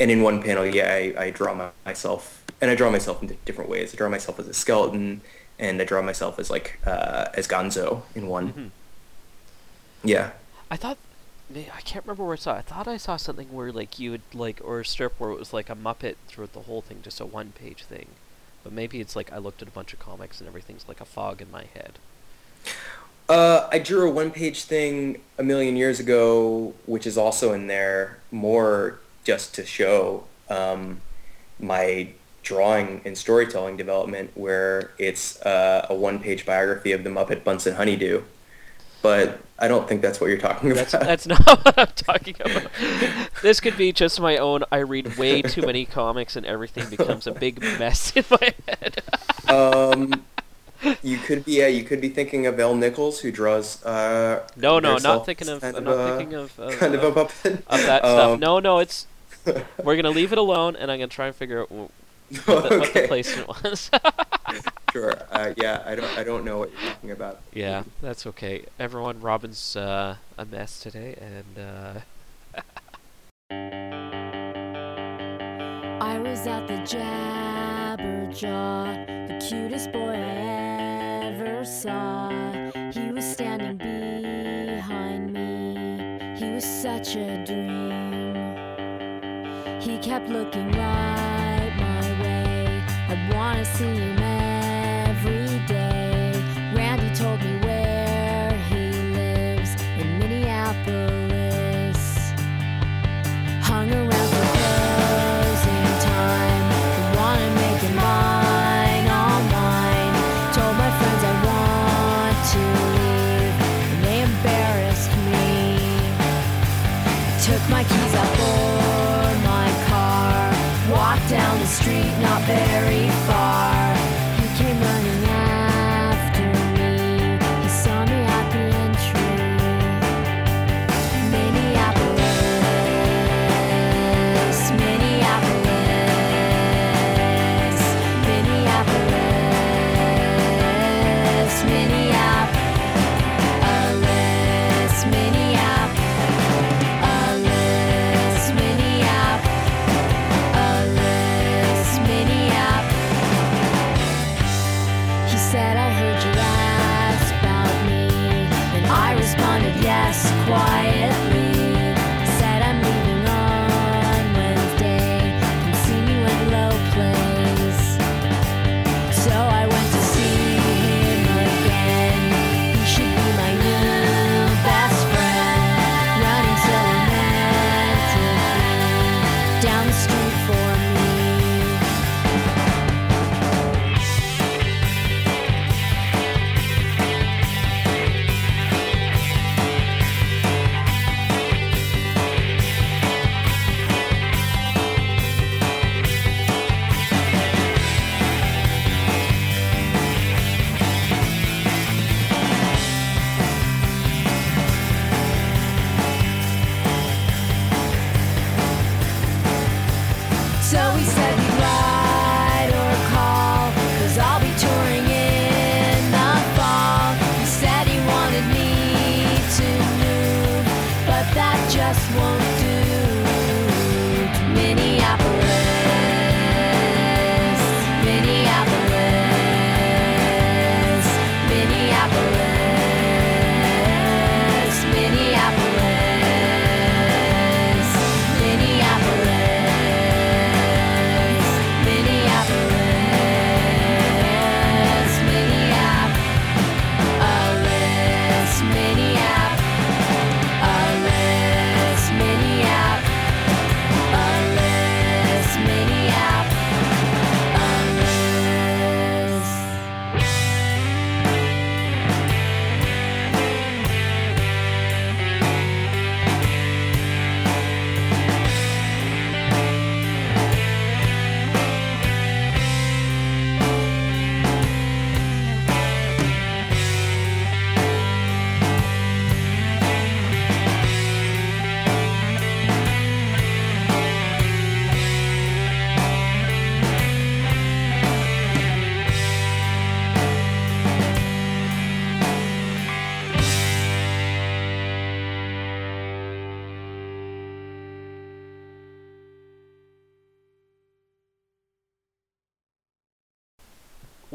and 0.00 0.10
in 0.10 0.22
one 0.22 0.42
panel, 0.42 0.66
yeah, 0.66 0.92
I, 0.92 1.14
I 1.24 1.30
draw 1.30 1.54
my, 1.54 1.70
myself, 1.84 2.44
and 2.60 2.70
I 2.70 2.74
draw 2.74 2.90
myself 2.90 3.22
in 3.22 3.28
di- 3.28 3.38
different 3.44 3.70
ways. 3.70 3.94
I 3.94 3.96
draw 3.96 4.08
myself 4.08 4.38
as 4.38 4.48
a 4.48 4.54
skeleton, 4.54 5.20
and 5.58 5.80
I 5.80 5.84
draw 5.84 6.02
myself 6.02 6.38
as 6.38 6.50
like 6.50 6.78
uh, 6.86 7.26
as 7.34 7.46
Gonzo 7.48 8.02
in 8.14 8.26
one. 8.26 8.52
mhm. 8.52 8.70
Yeah. 10.04 10.30
I 10.70 10.76
thought 10.76 10.98
I 11.54 11.80
can't 11.82 12.04
remember 12.06 12.24
where 12.24 12.32
I 12.32 12.36
saw. 12.36 12.54
it. 12.54 12.58
I 12.58 12.62
thought 12.62 12.88
I 12.88 12.96
saw 12.96 13.16
something 13.16 13.52
where 13.52 13.70
like 13.70 13.98
you 13.98 14.10
would 14.12 14.22
like 14.34 14.60
or 14.64 14.80
a 14.80 14.84
strip 14.84 15.20
where 15.20 15.30
it 15.30 15.38
was 15.38 15.52
like 15.52 15.68
a 15.70 15.76
Muppet 15.76 16.14
throughout 16.26 16.54
the 16.54 16.60
whole 16.60 16.80
thing, 16.80 17.00
just 17.02 17.20
a 17.20 17.26
one 17.26 17.52
page 17.52 17.84
thing. 17.84 18.06
But 18.64 18.72
maybe 18.72 19.00
it's 19.00 19.14
like 19.14 19.32
I 19.32 19.38
looked 19.38 19.60
at 19.62 19.68
a 19.68 19.72
bunch 19.72 19.92
of 19.92 19.98
comics 19.98 20.40
and 20.40 20.48
everything's 20.48 20.88
like 20.88 21.00
a 21.00 21.04
fog 21.04 21.42
in 21.42 21.50
my 21.50 21.64
head. 21.74 21.98
Uh, 23.32 23.66
I 23.72 23.78
drew 23.78 24.06
a 24.06 24.12
one-page 24.12 24.64
thing 24.64 25.22
a 25.38 25.42
million 25.42 25.74
years 25.74 25.98
ago, 25.98 26.74
which 26.84 27.06
is 27.06 27.16
also 27.16 27.54
in 27.54 27.66
there, 27.66 28.18
more 28.30 29.00
just 29.24 29.54
to 29.54 29.64
show 29.64 30.24
um, 30.50 31.00
my 31.58 32.08
drawing 32.42 33.00
and 33.06 33.16
storytelling 33.16 33.78
development, 33.78 34.32
where 34.34 34.90
it's 34.98 35.40
uh, 35.46 35.86
a 35.88 35.94
one-page 35.94 36.44
biography 36.44 36.92
of 36.92 37.04
the 37.04 37.08
Muppet 37.08 37.42
Bunsen 37.42 37.76
Honeydew. 37.76 38.20
But 39.00 39.40
I 39.58 39.66
don't 39.66 39.88
think 39.88 40.02
that's 40.02 40.20
what 40.20 40.28
you're 40.28 40.38
talking 40.38 40.70
about. 40.70 40.88
That's 40.88 41.26
that's 41.26 41.26
not 41.26 41.46
what 41.64 41.78
I'm 41.78 41.86
talking 41.96 42.36
about. 42.38 42.66
this 43.40 43.60
could 43.60 43.78
be 43.78 43.92
just 43.92 44.20
my 44.20 44.36
own. 44.36 44.62
I 44.70 44.78
read 44.78 45.16
way 45.16 45.40
too 45.40 45.62
many 45.62 45.86
comics 45.86 46.36
and 46.36 46.44
everything 46.44 46.90
becomes 46.90 47.26
a 47.26 47.32
big 47.32 47.62
mess 47.78 48.14
in 48.14 48.24
my 48.30 48.52
head. 48.68 49.02
um, 49.48 50.22
you 51.02 51.18
could 51.18 51.44
be 51.44 51.52
yeah, 51.52 51.66
you 51.68 51.84
could 51.84 52.00
be 52.00 52.08
thinking 52.08 52.46
of 52.46 52.58
L 52.58 52.74
Nichols, 52.74 53.20
who 53.20 53.30
draws. 53.32 53.84
Uh, 53.84 54.46
no, 54.56 54.78
no, 54.78 54.96
not 54.98 55.24
thinking 55.26 55.48
of. 55.48 55.60
kind 55.60 55.76
I'm 55.76 55.86
of 55.86 55.96
not 55.96 56.10
a- 56.12 56.16
thinking 56.16 56.34
of. 56.38 56.58
Of, 56.58 56.72
kind 56.78 56.94
of 56.94 57.04
uh, 57.04 57.08
a 57.08 57.12
puppet. 57.12 57.52
of 57.52 57.64
that 57.68 58.00
stuff. 58.02 58.30
Um, 58.34 58.40
No, 58.40 58.58
no, 58.58 58.78
it's. 58.78 59.06
We're 59.84 59.96
gonna 59.96 60.10
leave 60.10 60.32
it 60.32 60.38
alone, 60.38 60.76
and 60.76 60.90
I'm 60.90 60.98
gonna 60.98 61.08
try 61.08 61.26
and 61.26 61.34
figure 61.36 61.62
out 61.62 61.68
wh- 61.68 61.90
what 62.48 62.68
the, 62.68 62.78
what 62.78 62.94
the 62.94 63.06
placement 63.08 63.48
was. 63.48 63.90
Sure. 64.92 65.14
Uh, 65.30 65.52
yeah, 65.56 65.82
I 65.86 65.94
don't. 65.94 66.18
I 66.18 66.22
don't 66.24 66.44
know 66.44 66.58
what 66.58 66.70
you're 66.70 66.80
talking 66.92 67.10
about. 67.10 67.40
Yeah, 67.52 67.82
that's 68.00 68.26
okay. 68.26 68.64
Everyone, 68.78 69.20
Robin's 69.20 69.74
uh, 69.74 70.16
a 70.38 70.44
mess 70.44 70.78
today, 70.80 71.16
and 71.20 71.58
uh, 71.58 72.00
I 76.00 76.18
was 76.18 76.46
at 76.46 76.66
the 76.68 76.74
Jabberjaw, 77.98 78.36
the 79.28 79.38
cutest 79.46 79.90
boy 79.92 80.10
I 80.10 80.14
ever 80.14 80.51
saw. 81.64 82.30
He 82.92 83.12
was 83.12 83.24
standing 83.24 83.76
behind 83.76 85.32
me. 85.32 86.36
He 86.36 86.50
was 86.52 86.64
such 86.64 87.16
a 87.16 87.44
dream. 87.44 88.34
He 89.80 89.98
kept 89.98 90.28
looking 90.28 90.70
right 90.72 91.11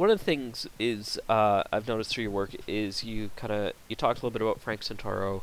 one 0.08 0.14
of 0.14 0.20
the 0.20 0.26
things 0.26 0.66
is 0.80 1.20
uh, 1.28 1.64
I've 1.70 1.86
noticed 1.86 2.12
through 2.12 2.22
your 2.24 2.32
work 2.32 2.52
is 2.66 3.04
you 3.04 3.30
kind 3.36 3.52
of 3.52 3.74
you 3.90 3.96
talked 3.98 4.22
a 4.22 4.26
little 4.26 4.32
bit 4.32 4.42
about 4.42 4.62
Frank 4.62 4.80
Santoro, 4.80 5.42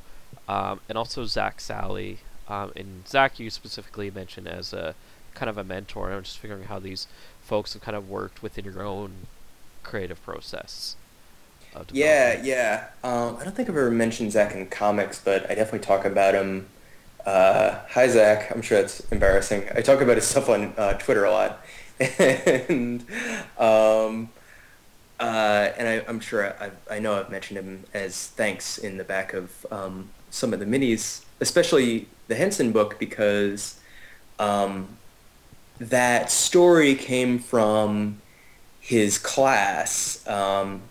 um, 0.49 0.81
and 0.89 0.97
also 0.97 1.27
Zak 1.27 1.61
Sally. 1.61 2.21
Um, 2.49 2.73
and 2.75 3.07
Zak, 3.07 3.39
you 3.39 3.51
specifically 3.51 4.11
mentioned 4.11 4.49
as 4.49 4.73
a 4.73 4.95
kind 5.35 5.51
of 5.51 5.59
a 5.59 5.65
mentor. 5.65 6.07
And 6.07 6.17
I'm 6.17 6.23
just 6.23 6.39
figuring 6.39 6.65
how 6.65 6.79
these 6.79 7.07
folks 7.43 7.75
have 7.75 7.83
kind 7.83 7.95
of 7.95 8.09
worked 8.09 8.43
within 8.43 8.65
your 8.65 8.83
own 8.83 9.27
creative 9.83 10.23
process. 10.23 10.97
Yeah, 11.93 12.41
yeah. 12.43 12.87
Um, 13.03 13.37
I 13.37 13.45
don't 13.45 13.55
think 13.55 13.69
I've 13.69 13.77
ever 13.77 13.91
mentioned 13.91 14.33
Zak 14.33 14.55
in 14.55 14.67
comics, 14.69 15.21
but 15.23 15.45
I 15.51 15.55
definitely 15.57 15.81
talk 15.81 16.07
about 16.07 16.35
him. 16.35 16.69
Uh, 17.27 17.81
hi, 17.91 18.09
Zak. 18.09 18.51
I'm 18.51 18.63
sure 18.63 18.81
that's 18.81 19.01
embarrassing. 19.11 19.65
I 19.75 19.83
talk 19.83 20.01
about 20.01 20.17
his 20.17 20.25
stuff 20.27 20.49
on 20.49 20.73
uh, 20.79 20.95
Twitter 20.95 21.25
a 21.25 21.31
lot, 21.31 21.67
and 22.19 23.05
um, 23.59 24.31
uh, 25.21 25.71
and 25.77 25.89
I, 25.89 25.93
am 26.09 26.21
sure 26.21 26.55
I, 26.61 26.71
I 26.91 26.99
know 26.99 27.19
I've 27.19 27.31
mentioned 27.31 27.59
him 27.59 27.85
as 27.95 28.29
thanks 28.29 28.79
in 28.79 28.97
the 28.97 29.05
back 29.05 29.33
of 29.33 29.67
um, 29.71 30.11
some 30.31 30.53
of 30.53 30.61
the 30.61 30.67
minis, 30.67 31.25
especially 31.41 32.09
the 32.29 32.35
Henson 32.35 32.73
book, 32.73 32.99
because 32.99 33.81
um, 34.39 34.89
that 35.79 36.31
story 36.31 36.95
came 36.95 37.39
from 37.39 38.21
his 38.81 39.19
class. 39.19 40.27
Um, 40.27 40.83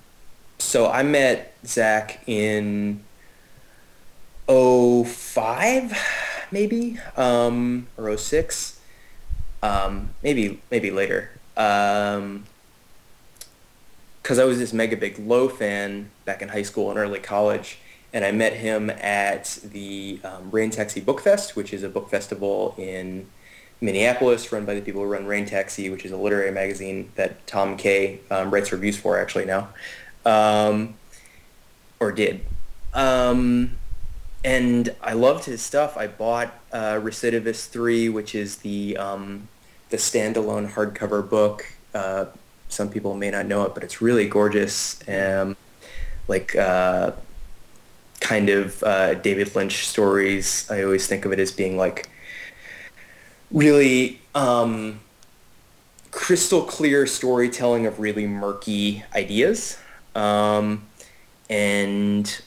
so 0.57 0.89
I 0.89 1.03
met 1.03 1.53
Zak 1.65 2.21
in 2.25 3.03
05, 4.47 5.97
maybe, 6.51 6.97
um, 7.17 7.87
or 7.97 8.17
06, 8.17 8.79
um, 9.61 10.09
maybe 10.23 10.61
maybe 10.71 10.91
later. 10.91 11.31
Um, 11.55 12.45
because 14.23 14.39
I 14.39 14.45
was 14.45 14.57
this 14.57 14.71
mega 14.71 14.95
big 14.95 15.19
Low 15.19 15.49
fan 15.49 16.09
back 16.23 16.41
in 16.41 16.49
high 16.49 16.61
school 16.63 16.89
and 16.89 16.97
early 16.97 17.19
college, 17.19 17.77
and 18.13 18.23
I 18.23 18.31
met 18.31 18.53
him 18.53 18.89
at 18.89 19.59
the 19.63 20.19
um, 20.23 20.49
Rain 20.49 20.69
Taxi 20.69 21.01
Book 21.01 21.19
Fest, 21.19 21.55
which 21.57 21.73
is 21.73 21.83
a 21.83 21.89
book 21.89 22.09
festival 22.09 22.73
in 22.77 23.27
Minneapolis, 23.81 24.49
run 24.51 24.65
by 24.65 24.75
the 24.75 24.81
people 24.81 25.01
who 25.01 25.07
run 25.07 25.25
Rain 25.25 25.45
Taxi, 25.45 25.89
which 25.89 26.05
is 26.05 26.11
a 26.13 26.17
literary 26.17 26.51
magazine 26.51 27.11
that 27.15 27.45
Tom 27.47 27.75
Kay 27.75 28.21
um, 28.31 28.49
writes 28.49 28.71
reviews 28.71 28.97
for 28.97 29.19
actually 29.19 29.45
now, 29.45 29.69
um, 30.25 30.93
or 31.99 32.13
did. 32.13 32.45
Um, 32.93 33.71
and 34.45 34.95
I 35.01 35.13
loved 35.13 35.45
his 35.45 35.61
stuff. 35.61 35.97
I 35.97 36.07
bought 36.07 36.53
uh, 36.71 36.93
Recidivist 36.93 37.69
3, 37.69 38.07
which 38.07 38.35
is 38.35 38.57
the 38.57 38.95
um, 38.95 39.49
the 39.89 39.97
standalone 39.97 40.71
hardcover 40.71 41.27
book. 41.27 41.65
Uh, 41.93 42.25
some 42.73 42.89
people 42.89 43.13
may 43.13 43.31
not 43.31 43.45
know 43.45 43.63
it, 43.63 43.73
but 43.73 43.83
it's 43.83 44.01
really 44.01 44.27
gorgeous. 44.27 44.99
Um, 45.07 45.55
like 46.27 46.55
uh, 46.55 47.11
kind 48.19 48.49
of 48.49 48.81
uh, 48.83 49.15
David 49.15 49.55
Lynch 49.55 49.87
stories. 49.87 50.69
I 50.71 50.83
always 50.83 51.07
think 51.07 51.25
of 51.25 51.31
it 51.31 51.39
as 51.39 51.51
being 51.51 51.77
like 51.77 52.09
really 53.51 54.21
um, 54.33 55.01
crystal 56.11 56.63
clear 56.63 57.05
storytelling 57.05 57.85
of 57.85 57.99
really 57.99 58.25
murky 58.25 59.03
ideas. 59.13 59.77
Um, 60.15 60.87
and 61.49 62.41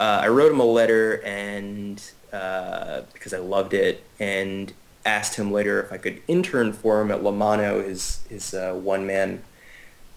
uh, 0.00 0.20
I 0.22 0.28
wrote 0.28 0.52
him 0.52 0.60
a 0.60 0.64
letter 0.64 1.22
and 1.22 2.02
uh, 2.32 3.02
because 3.12 3.34
I 3.34 3.38
loved 3.38 3.74
it 3.74 4.02
and 4.18 4.72
asked 5.04 5.36
him 5.36 5.52
later 5.52 5.82
if 5.82 5.92
I 5.92 5.98
could 5.98 6.22
intern 6.28 6.72
for 6.72 7.00
him 7.00 7.10
at 7.10 7.22
La 7.22 7.30
Mano, 7.30 7.82
his 7.82 8.24
his 8.28 8.54
uh, 8.54 8.74
one 8.74 9.06
man 9.06 9.42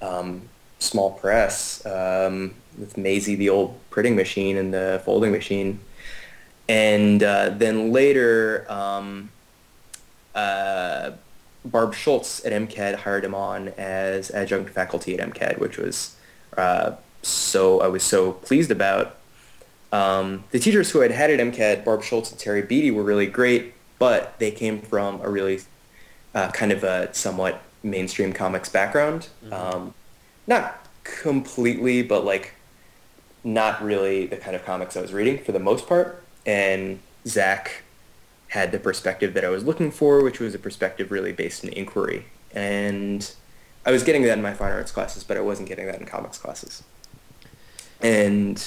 um, 0.01 0.49
small 0.79 1.11
press 1.11 1.85
um, 1.85 2.53
with 2.77 2.97
Maisie, 2.97 3.35
the 3.35 3.49
old 3.49 3.79
printing 3.89 4.15
machine 4.15 4.57
and 4.57 4.73
the 4.73 5.01
folding 5.05 5.31
machine, 5.31 5.79
and 6.69 7.23
uh, 7.23 7.49
then 7.49 7.91
later 7.91 8.65
um, 8.69 9.29
uh, 10.35 11.11
Barb 11.65 11.93
Schultz 11.93 12.45
at 12.45 12.53
MCAD 12.53 12.95
hired 12.95 13.25
him 13.25 13.35
on 13.35 13.69
as 13.69 14.31
adjunct 14.31 14.69
faculty 14.69 15.17
at 15.17 15.33
MCAD, 15.33 15.59
which 15.59 15.77
was 15.77 16.15
uh, 16.57 16.91
so 17.21 17.81
I 17.81 17.87
was 17.87 18.03
so 18.03 18.33
pleased 18.33 18.71
about. 18.71 19.15
Um, 19.91 20.43
the 20.51 20.59
teachers 20.59 20.91
who 20.91 20.99
had 20.99 21.11
had 21.11 21.31
at 21.31 21.39
MCAD, 21.39 21.85
Barb 21.85 22.03
Schultz 22.03 22.31
and 22.31 22.39
Terry 22.39 22.61
Beatty, 22.61 22.91
were 22.91 23.03
really 23.03 23.25
great, 23.25 23.73
but 23.99 24.37
they 24.39 24.51
came 24.51 24.81
from 24.81 25.21
a 25.21 25.29
really 25.29 25.61
uh, 26.33 26.51
kind 26.51 26.71
of 26.71 26.83
a 26.83 27.13
somewhat 27.13 27.61
mainstream 27.83 28.33
comics 28.33 28.69
background. 28.69 29.29
Mm-hmm. 29.43 29.53
Um, 29.53 29.93
not 30.45 30.85
completely, 31.03 32.03
but 32.03 32.25
like 32.25 32.53
not 33.43 33.83
really 33.83 34.25
the 34.25 34.37
kind 34.37 34.55
of 34.55 34.65
comics 34.65 34.97
I 34.97 35.01
was 35.01 35.13
reading 35.13 35.43
for 35.43 35.51
the 35.51 35.59
most 35.59 35.87
part. 35.87 36.23
And 36.45 36.99
Zak 37.25 37.83
had 38.49 38.71
the 38.71 38.79
perspective 38.79 39.33
that 39.33 39.43
I 39.43 39.49
was 39.49 39.63
looking 39.63 39.91
for, 39.91 40.23
which 40.23 40.39
was 40.39 40.55
a 40.55 40.59
perspective 40.59 41.11
really 41.11 41.33
based 41.33 41.63
in 41.63 41.69
inquiry. 41.71 42.25
And 42.51 43.29
I 43.85 43.91
was 43.91 44.03
getting 44.03 44.23
that 44.23 44.37
in 44.37 44.41
my 44.41 44.53
fine 44.53 44.71
arts 44.71 44.91
classes, 44.91 45.23
but 45.23 45.37
I 45.37 45.41
wasn't 45.41 45.67
getting 45.67 45.85
that 45.87 45.99
in 45.99 46.05
comics 46.05 46.37
classes. 46.37 46.83
And 48.01 48.63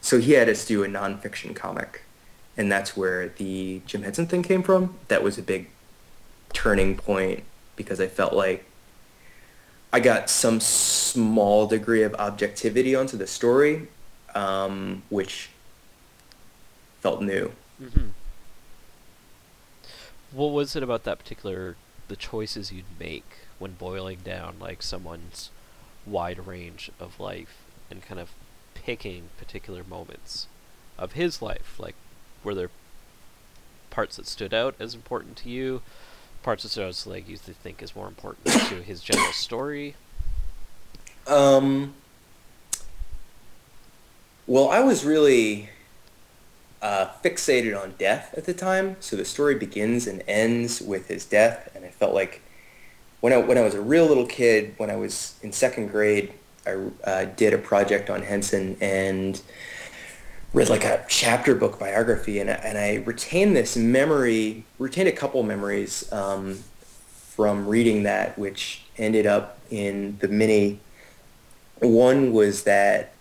so 0.00 0.18
he 0.20 0.32
had 0.32 0.48
us 0.48 0.64
do 0.64 0.84
a 0.84 0.86
nonfiction 0.86 1.54
comic, 1.54 2.02
and 2.58 2.70
that's 2.70 2.96
where 2.96 3.28
the 3.28 3.80
Jim 3.86 4.02
Henson 4.02 4.26
thing 4.26 4.42
came 4.42 4.64
from. 4.64 4.98
That 5.06 5.22
was 5.22 5.38
a 5.38 5.42
big 5.42 5.70
turning 6.52 6.96
point 6.96 7.44
because 7.76 8.00
I 8.00 8.08
felt 8.08 8.34
like 8.34 8.64
I 9.92 10.00
got 10.00 10.28
some 10.28 10.58
small 10.60 11.68
degree 11.68 12.02
of 12.02 12.14
objectivity 12.16 12.96
onto 12.96 13.16
the 13.16 13.28
story, 13.28 13.86
um, 14.34 15.04
which 15.08 15.50
felt 17.00 17.22
new. 17.22 17.52
Mm-hmm. 17.80 18.08
What 20.32 20.48
was 20.48 20.74
it 20.74 20.82
about 20.82 21.04
that 21.04 21.18
particular 21.18 21.76
the 22.08 22.16
choices 22.16 22.72
you'd 22.72 22.84
make 22.98 23.24
when 23.58 23.72
boiling 23.72 24.18
down 24.24 24.56
like 24.60 24.82
someone's 24.82 25.50
wide 26.06 26.46
range 26.46 26.90
of 26.98 27.20
life 27.20 27.62
and 27.90 28.02
kind 28.02 28.20
of 28.20 28.30
picking 28.74 29.28
particular 29.38 29.84
moments 29.88 30.48
of 30.98 31.12
his 31.12 31.40
life? 31.40 31.76
Like, 31.78 31.94
were 32.44 32.54
there 32.54 32.70
parts 33.90 34.16
that 34.16 34.26
stood 34.26 34.54
out 34.54 34.74
as 34.78 34.94
important 34.94 35.36
to 35.38 35.48
you? 35.48 35.82
Parts 36.42 36.62
that 36.62 36.70
stood 36.70 36.84
out 36.84 36.90
as 36.90 37.06
like 37.06 37.28
you 37.28 37.36
think 37.36 37.82
is 37.82 37.96
more 37.96 38.06
important 38.06 38.46
to 38.68 38.82
his 38.82 39.00
general 39.00 39.32
story? 39.32 39.94
Um. 41.26 41.94
Well, 44.46 44.70
I 44.70 44.80
was 44.80 45.04
really 45.04 45.68
uh, 46.80 47.08
fixated 47.22 47.78
on 47.78 47.94
death 47.98 48.32
at 48.36 48.44
the 48.44 48.54
time, 48.54 48.96
so 49.00 49.14
the 49.14 49.24
story 49.24 49.54
begins 49.54 50.06
and 50.06 50.22
ends 50.26 50.80
with 50.80 51.08
his 51.08 51.26
death, 51.26 51.68
and 51.74 51.84
I 51.84 51.88
felt 51.88 52.14
like 52.14 52.40
when 53.20 53.32
I 53.32 53.38
when 53.38 53.58
I 53.58 53.62
was 53.62 53.74
a 53.74 53.80
real 53.80 54.06
little 54.06 54.26
kid, 54.26 54.74
when 54.76 54.90
I 54.90 54.96
was 54.96 55.34
in 55.42 55.52
second 55.52 55.88
grade, 55.88 56.32
I 56.66 56.76
uh, 57.04 57.24
did 57.24 57.52
a 57.52 57.58
project 57.58 58.10
on 58.10 58.22
Henson 58.22 58.76
and 58.80 59.40
read 60.52 60.68
like 60.68 60.84
a 60.84 61.04
chapter 61.08 61.54
book 61.54 61.78
biography, 61.78 62.40
and 62.40 62.50
I, 62.50 62.54
and 62.54 62.78
I 62.78 62.96
retained 63.04 63.54
this 63.54 63.76
memory, 63.76 64.64
retained 64.78 65.08
a 65.08 65.12
couple 65.12 65.42
memories 65.42 66.10
um, 66.12 66.58
from 67.10 67.66
reading 67.66 68.04
that, 68.04 68.38
which 68.38 68.82
ended 68.96 69.26
up 69.26 69.58
in 69.70 70.18
the 70.18 70.28
mini. 70.28 70.80
One 71.80 72.32
was 72.32 72.64
that, 72.64 73.12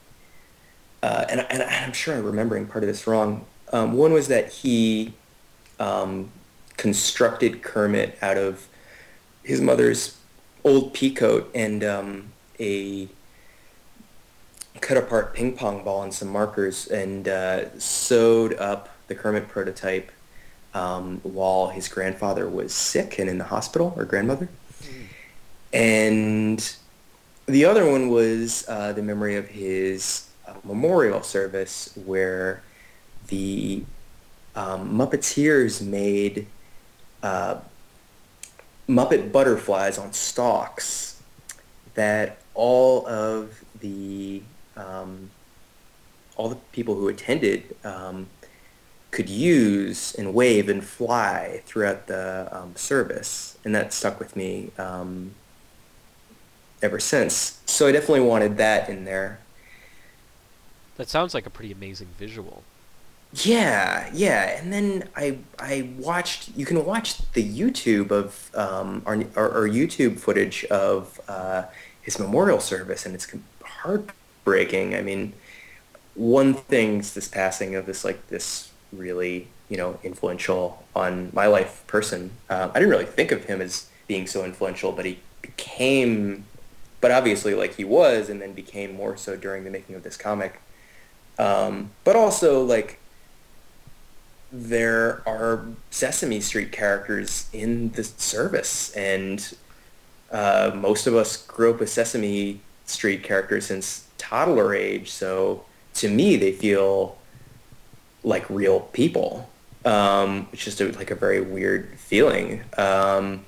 uh, 1.03 1.25
and, 1.29 1.45
and 1.49 1.63
I'm 1.63 1.93
sure 1.93 2.15
I'm 2.15 2.23
remembering 2.23 2.65
part 2.65 2.83
of 2.83 2.87
this 2.87 3.05
wrong. 3.05 3.45
Um, 3.71 3.93
one 3.93 4.13
was 4.13 4.29
that 4.29 4.51
he 4.51 5.13
um, 5.79 6.31
constructed 6.77 7.61
Kermit 7.61 8.17
out 8.21 8.37
of 8.37 8.67
his 9.43 9.61
mother's 9.61 10.17
old 10.63 10.93
peacoat 10.93 11.47
and 11.53 11.83
um, 11.83 12.31
a 12.59 13.07
cut 14.81 14.97
apart 14.97 15.33
ping 15.33 15.53
pong 15.53 15.83
ball 15.83 16.03
and 16.03 16.13
some 16.13 16.27
markers 16.27 16.87
and 16.87 17.27
uh, 17.27 17.77
sewed 17.79 18.53
up 18.55 18.89
the 19.07 19.15
Kermit 19.15 19.47
prototype 19.47 20.11
um, 20.73 21.19
while 21.23 21.69
his 21.69 21.87
grandfather 21.87 22.47
was 22.47 22.73
sick 22.73 23.19
and 23.19 23.29
in 23.29 23.37
the 23.37 23.45
hospital, 23.45 23.93
or 23.95 24.05
grandmother. 24.05 24.49
And 25.73 26.75
the 27.45 27.65
other 27.65 27.89
one 27.89 28.09
was 28.09 28.65
uh, 28.67 28.93
the 28.93 29.01
memory 29.01 29.35
of 29.35 29.47
his 29.47 30.27
uh, 30.47 30.53
memorial 30.63 31.23
service 31.23 31.97
where 32.05 32.61
the 33.27 33.83
um, 34.55 34.97
Muppeteers 34.97 35.85
made 35.85 36.47
uh, 37.23 37.57
Muppet 38.87 39.31
butterflies 39.31 39.97
on 39.97 40.13
stalks 40.13 41.21
that 41.93 42.37
all 42.53 43.07
of 43.07 43.63
the 43.79 44.41
um, 44.77 45.31
all 46.35 46.49
the 46.49 46.55
people 46.71 46.95
who 46.95 47.07
attended 47.07 47.75
um, 47.83 48.27
could 49.11 49.29
use 49.29 50.13
and 50.15 50.33
wave 50.33 50.69
and 50.69 50.83
fly 50.83 51.61
throughout 51.65 52.07
the 52.07 52.47
um, 52.51 52.75
service, 52.75 53.57
and 53.65 53.73
that 53.73 53.93
stuck 53.93 54.19
with 54.19 54.35
me 54.35 54.71
um, 54.77 55.31
ever 56.81 56.99
since. 56.99 57.59
So 57.65 57.87
I 57.87 57.91
definitely 57.91 58.21
wanted 58.21 58.57
that 58.57 58.89
in 58.89 59.05
there. 59.05 59.39
That 60.97 61.09
sounds 61.09 61.33
like 61.33 61.45
a 61.45 61.49
pretty 61.49 61.71
amazing 61.71 62.09
visual. 62.17 62.63
Yeah, 63.33 64.09
yeah, 64.13 64.57
and 64.59 64.71
then 64.71 65.09
I 65.15 65.39
I 65.59 65.89
watched. 65.97 66.49
You 66.55 66.65
can 66.65 66.83
watch 66.85 67.17
the 67.33 67.43
YouTube 67.43 68.09
of 68.09 68.49
um, 68.55 69.01
our, 69.05 69.15
our, 69.35 69.51
our 69.51 69.67
YouTube 69.67 70.17
footage 70.19 70.63
of 70.65 71.19
uh, 71.27 71.63
his 72.01 72.19
memorial 72.19 72.61
service, 72.61 73.05
and 73.05 73.13
it's 73.13 73.27
heartbreaking. 74.47 74.95
I 74.95 75.01
mean, 75.01 75.33
one 76.15 76.53
thing's 76.53 77.13
this 77.13 77.27
passing 77.27 77.75
of 77.75 77.85
this 77.85 78.03
like 78.03 78.27
this 78.27 78.71
really 78.93 79.47
you 79.69 79.77
know 79.77 79.99
influential 80.03 80.83
on 80.95 81.29
my 81.33 81.47
life 81.47 81.83
person. 81.87 82.31
Uh, 82.49 82.69
I 82.73 82.79
didn't 82.79 82.89
really 82.89 83.05
think 83.05 83.31
of 83.31 83.45
him 83.45 83.61
as 83.61 83.89
being 84.07 84.25
so 84.25 84.45
influential, 84.45 84.91
but 84.93 85.05
he 85.05 85.19
became, 85.41 86.45
but 87.01 87.11
obviously 87.11 87.53
like 87.53 87.75
he 87.75 87.83
was, 87.83 88.29
and 88.29 88.41
then 88.41 88.53
became 88.53 88.95
more 88.95 89.17
so 89.17 89.35
during 89.35 89.63
the 89.65 89.69
making 89.69 89.95
of 89.95 90.03
this 90.03 90.17
comic. 90.17 90.61
Um, 91.37 91.91
but 92.03 92.15
also 92.15 92.63
like 92.63 92.99
there 94.51 95.21
are 95.27 95.65
Sesame 95.91 96.39
Street 96.39 96.71
characters 96.71 97.49
in 97.51 97.91
the 97.91 98.03
service, 98.05 98.91
and 98.93 99.55
uh, 100.31 100.71
most 100.73 101.05
of 101.05 101.15
us 101.15 101.35
grew 101.37 101.73
up 101.73 101.81
with 101.81 101.89
Sesame 101.89 102.61
Street 102.85 103.21
characters 103.23 103.65
since 103.65 104.06
toddler 104.17 104.73
age. 104.73 105.09
So 105.11 105.65
to 105.95 106.09
me, 106.09 106.35
they 106.35 106.51
feel 106.51 107.17
like 108.23 108.49
real 108.49 108.81
people, 108.81 109.49
um, 109.85 110.47
is 110.51 110.59
just 110.59 110.81
a, 110.81 110.91
like 110.93 111.11
a 111.11 111.15
very 111.15 111.41
weird 111.41 111.97
feeling. 111.97 112.61
Um, 112.77 113.45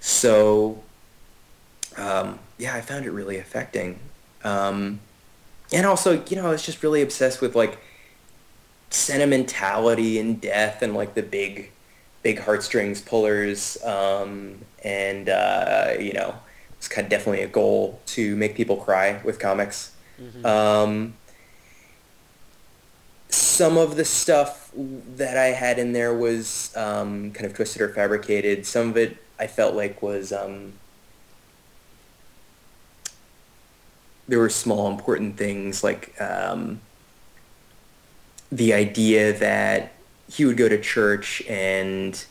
so 0.00 0.82
um, 1.96 2.38
yeah, 2.58 2.74
I 2.74 2.80
found 2.80 3.04
it 3.04 3.10
really 3.10 3.38
affecting. 3.38 3.98
Um, 4.44 5.00
and 5.72 5.86
also, 5.86 6.22
you 6.28 6.36
know, 6.36 6.46
I 6.46 6.50
was 6.50 6.64
just 6.64 6.82
really 6.82 7.02
obsessed 7.02 7.40
with 7.40 7.56
like 7.56 7.78
sentimentality 8.90 10.18
and 10.18 10.40
death 10.40 10.82
and 10.82 10.94
like 10.94 11.14
the 11.14 11.22
big 11.22 11.70
big 12.22 12.38
heartstrings 12.40 13.00
pullers 13.00 13.82
um, 13.84 14.58
and 14.84 15.28
uh, 15.28 15.92
you 15.98 16.12
know 16.12 16.34
it's 16.78 16.88
kind 16.88 17.04
of 17.04 17.10
definitely 17.10 17.42
a 17.42 17.48
goal 17.48 18.00
to 18.06 18.36
make 18.36 18.54
people 18.54 18.76
cry 18.76 19.20
with 19.24 19.38
comics 19.38 19.92
mm-hmm. 20.20 20.46
um, 20.46 21.14
some 23.28 23.76
of 23.76 23.96
the 23.96 24.04
stuff 24.04 24.70
that 24.74 25.36
I 25.36 25.46
had 25.46 25.78
in 25.78 25.92
there 25.92 26.14
was 26.14 26.72
um, 26.76 27.30
kind 27.32 27.46
of 27.46 27.54
twisted 27.54 27.82
or 27.82 27.88
fabricated 27.88 28.66
some 28.66 28.90
of 28.90 28.96
it 28.96 29.16
I 29.38 29.46
felt 29.46 29.74
like 29.74 30.02
was 30.02 30.32
um, 30.32 30.72
there 34.28 34.38
were 34.38 34.48
small 34.48 34.90
important 34.90 35.36
things 35.36 35.84
like 35.84 36.18
um, 36.20 36.80
the 38.50 38.72
idea 38.72 39.32
that 39.38 39.92
he 40.28 40.44
would 40.44 40.56
go 40.56 40.68
to 40.68 40.80
church 40.80 41.42
and 41.48 42.24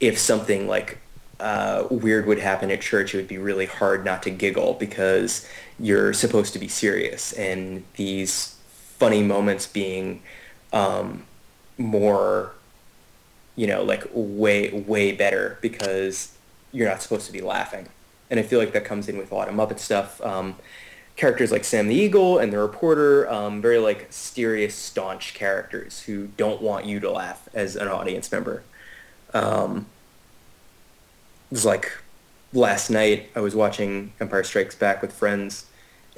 if 0.00 0.18
something 0.18 0.66
like 0.66 0.98
uh, 1.38 1.86
weird 1.90 2.26
would 2.26 2.38
happen 2.38 2.70
at 2.70 2.80
church, 2.80 3.14
it 3.14 3.18
would 3.18 3.28
be 3.28 3.38
really 3.38 3.66
hard 3.66 4.04
not 4.04 4.22
to 4.24 4.30
giggle 4.30 4.74
because 4.74 5.46
you're 5.80 6.12
supposed 6.12 6.52
to 6.52 6.58
be 6.58 6.68
serious. 6.68 7.32
And 7.32 7.84
these 7.96 8.56
funny 8.98 9.22
moments 9.22 9.66
being 9.66 10.22
um, 10.72 11.24
more, 11.78 12.52
you 13.56 13.66
know, 13.66 13.82
like 13.82 14.04
way, 14.12 14.70
way 14.70 15.12
better 15.12 15.58
because 15.60 16.32
you're 16.72 16.88
not 16.88 17.02
supposed 17.02 17.26
to 17.26 17.32
be 17.32 17.40
laughing. 17.40 17.88
And 18.30 18.38
I 18.38 18.42
feel 18.42 18.58
like 18.58 18.72
that 18.72 18.84
comes 18.84 19.08
in 19.08 19.18
with 19.18 19.32
a 19.32 19.34
lot 19.34 19.48
of 19.48 19.54
Muppet 19.54 19.78
stuff. 19.78 20.20
Um, 20.22 20.56
characters 21.16 21.50
like 21.50 21.64
Sam 21.64 21.88
the 21.88 21.94
Eagle 21.94 22.38
and 22.38 22.52
the 22.52 22.58
reporter, 22.58 23.30
um, 23.30 23.60
very 23.60 23.78
like 23.78 24.06
serious, 24.10 24.74
staunch 24.74 25.34
characters 25.34 26.02
who 26.02 26.28
don't 26.36 26.62
want 26.62 26.86
you 26.86 27.00
to 27.00 27.10
laugh 27.10 27.48
as 27.52 27.76
an 27.76 27.88
audience 27.88 28.30
member. 28.30 28.62
Um, 29.34 29.86
it 31.50 31.54
was 31.54 31.64
like 31.64 31.92
last 32.52 32.90
night 32.90 33.30
I 33.34 33.40
was 33.40 33.54
watching 33.54 34.12
Empire 34.20 34.44
Strikes 34.44 34.74
Back 34.74 35.02
with 35.02 35.12
friends, 35.12 35.66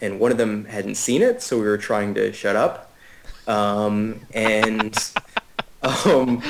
and 0.01 0.19
one 0.19 0.33
of 0.33 0.39
them 0.39 0.65
hadn't 0.67 0.97
seen 0.97 1.23
it, 1.23 1.43
so 1.43 1.59
we 1.59 1.65
were 1.65 1.79
trying 1.79 2.15
to 2.15 2.33
shut 2.33 2.57
up. 2.57 2.93
Um, 3.47 4.21
and 4.33 4.97
um, 5.83 6.43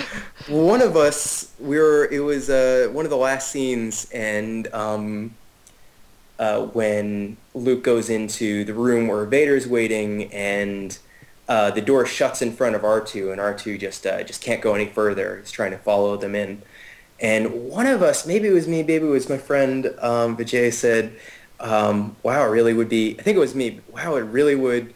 one 0.49 0.83
of 0.83 0.97
us, 0.97 1.53
we 1.59 1.79
were. 1.79 2.07
It 2.07 2.21
was 2.21 2.51
uh, 2.51 2.89
one 2.93 3.05
of 3.05 3.11
the 3.11 3.17
last 3.17 3.51
scenes, 3.51 4.11
and 4.13 4.73
um, 4.75 5.35
uh, 6.39 6.67
when 6.67 7.37
Luke 7.55 7.85
goes 7.85 8.11
into 8.11 8.65
the 8.65 8.75
room 8.75 9.07
where 9.07 9.25
Vader's 9.25 9.67
waiting 9.67 10.33
and 10.33 10.99
uh, 11.49 11.71
the 11.71 11.81
door 11.81 12.07
shuts 12.07 12.41
in 12.43 12.53
front 12.53 12.75
of 12.75 12.83
R2 12.83 13.31
and 13.31 13.41
R2 13.41 13.79
just 13.79 14.07
uh, 14.07 14.23
just 14.23 14.43
can't 14.43 14.61
go 14.61 14.75
any 14.75 14.87
further. 14.87 15.39
He's 15.39 15.51
trying 15.51 15.73
to 15.73 15.79
follow 15.79 16.17
them 16.17 16.35
in. 16.35 16.63
And 17.21 17.69
one 17.69 17.87
of 17.87 18.03
us, 18.03 18.27
maybe 18.27 18.49
it 18.49 18.53
was 18.53 18.67
me, 18.67 18.83
maybe 18.83 19.07
it 19.07 19.11
was 19.11 19.29
my 19.29 19.39
friend 19.39 19.87
um, 20.01 20.37
Vijay 20.37 20.73
said, 20.73 21.17
um, 21.63 22.17
wow, 22.23 22.45
it 22.45 22.51
really 22.51 22.75
would 22.75 22.89
be, 22.89 23.17
I 23.19 23.23
think 23.23 23.37
it 23.37 23.41
was 23.41 23.55
me, 23.55 23.81
wow, 23.91 24.17
it 24.17 24.23
really 24.23 24.57
would 24.57 24.93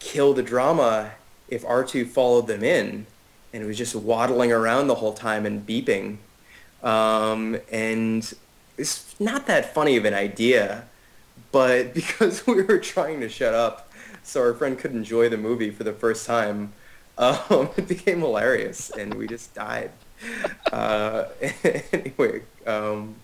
kill 0.00 0.34
the 0.34 0.42
drama 0.42 1.12
if 1.48 1.64
R2 1.64 2.08
followed 2.08 2.48
them 2.48 2.64
in 2.64 3.06
and 3.52 3.62
it 3.62 3.66
was 3.66 3.78
just 3.78 3.94
waddling 3.94 4.50
around 4.50 4.88
the 4.88 4.96
whole 4.96 5.12
time 5.12 5.46
and 5.46 5.64
beeping. 5.64 6.16
Um, 6.82 7.56
and 7.70 8.34
it's 8.76 9.18
not 9.20 9.46
that 9.46 9.72
funny 9.72 9.96
of 9.96 10.04
an 10.04 10.12
idea, 10.12 10.84
but 11.52 11.94
because 11.94 12.44
we 12.46 12.62
were 12.62 12.78
trying 12.78 13.20
to 13.20 13.28
shut 13.28 13.54
up 13.54 13.92
so 14.24 14.40
our 14.40 14.54
friend 14.54 14.76
could 14.76 14.92
enjoy 14.92 15.28
the 15.28 15.36
movie 15.36 15.70
for 15.70 15.84
the 15.84 15.92
first 15.92 16.26
time, 16.26 16.72
um, 17.16 17.70
it 17.76 17.86
became 17.86 18.18
hilarious 18.18 18.90
and 18.90 19.14
we 19.14 19.28
just 19.28 19.54
died. 19.54 19.92
Uh, 20.72 21.26
anyway, 21.92 22.42
um, 22.66 23.14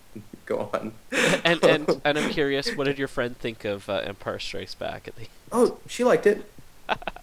go 0.51 0.69
on. 0.73 0.93
and, 1.43 1.63
and 1.63 2.01
and 2.05 2.17
I'm 2.17 2.29
curious, 2.29 2.75
what 2.75 2.85
did 2.85 2.97
your 2.97 3.07
friend 3.07 3.37
think 3.37 3.65
of 3.65 3.89
uh, 3.89 4.01
Empire 4.05 4.39
Strikes 4.39 4.75
Back? 4.75 5.07
At 5.07 5.15
the... 5.15 5.27
Oh, 5.51 5.79
she 5.87 6.03
liked 6.03 6.27
it. 6.27 6.45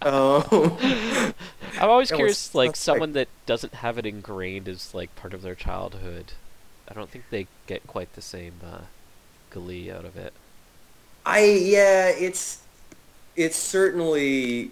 um, 0.01 0.43
I'm 1.79 1.89
always 1.89 2.11
curious, 2.11 2.49
was, 2.49 2.55
like 2.55 2.75
someone 2.75 3.09
like... 3.09 3.27
that 3.27 3.45
doesn't 3.45 3.75
have 3.75 3.97
it 3.97 4.05
ingrained 4.05 4.67
as 4.67 4.93
like 4.93 5.15
part 5.15 5.33
of 5.33 5.41
their 5.41 5.55
childhood. 5.55 6.33
I 6.89 6.93
don't 6.93 7.09
think 7.09 7.25
they 7.29 7.47
get 7.67 7.85
quite 7.85 8.13
the 8.13 8.21
same 8.21 8.53
uh, 8.65 8.81
glee 9.51 9.91
out 9.91 10.05
of 10.05 10.17
it. 10.17 10.33
I 11.25 11.43
yeah, 11.43 12.07
it's 12.07 12.63
it's 13.35 13.55
certainly, 13.55 14.71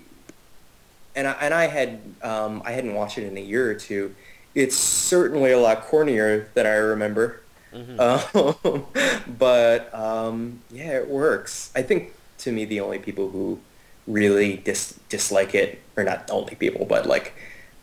and 1.16 1.28
I, 1.28 1.32
and 1.34 1.54
I 1.54 1.68
had 1.68 2.00
um, 2.24 2.64
I 2.66 2.72
hadn't 2.72 2.96
watched 2.96 3.20
it 3.20 3.26
in 3.26 3.38
a 3.38 3.42
year 3.42 3.70
or 3.70 3.76
two. 3.76 4.16
It's 4.56 4.76
certainly 4.76 5.52
a 5.52 5.60
lot 5.60 5.86
cornier 5.86 6.52
than 6.56 6.66
I 6.66 6.74
remember, 6.74 7.42
mm-hmm. 7.74 8.00
um, 8.00 8.86
but 9.38 9.94
um, 9.94 10.62
yeah, 10.72 10.98
it 10.98 11.10
works. 11.10 11.72
I 11.76 11.82
think 11.82 12.14
to 12.40 12.52
me 12.52 12.66
the 12.66 12.80
only 12.80 13.00
people 13.00 13.30
who 13.30 13.60
really 14.06 14.58
dis- 14.58 15.00
dislike 15.10 15.54
it, 15.54 15.82
or 15.96 16.04
not 16.04 16.30
only 16.32 16.56
people, 16.56 16.86
but 16.86 17.06
like 17.06 17.34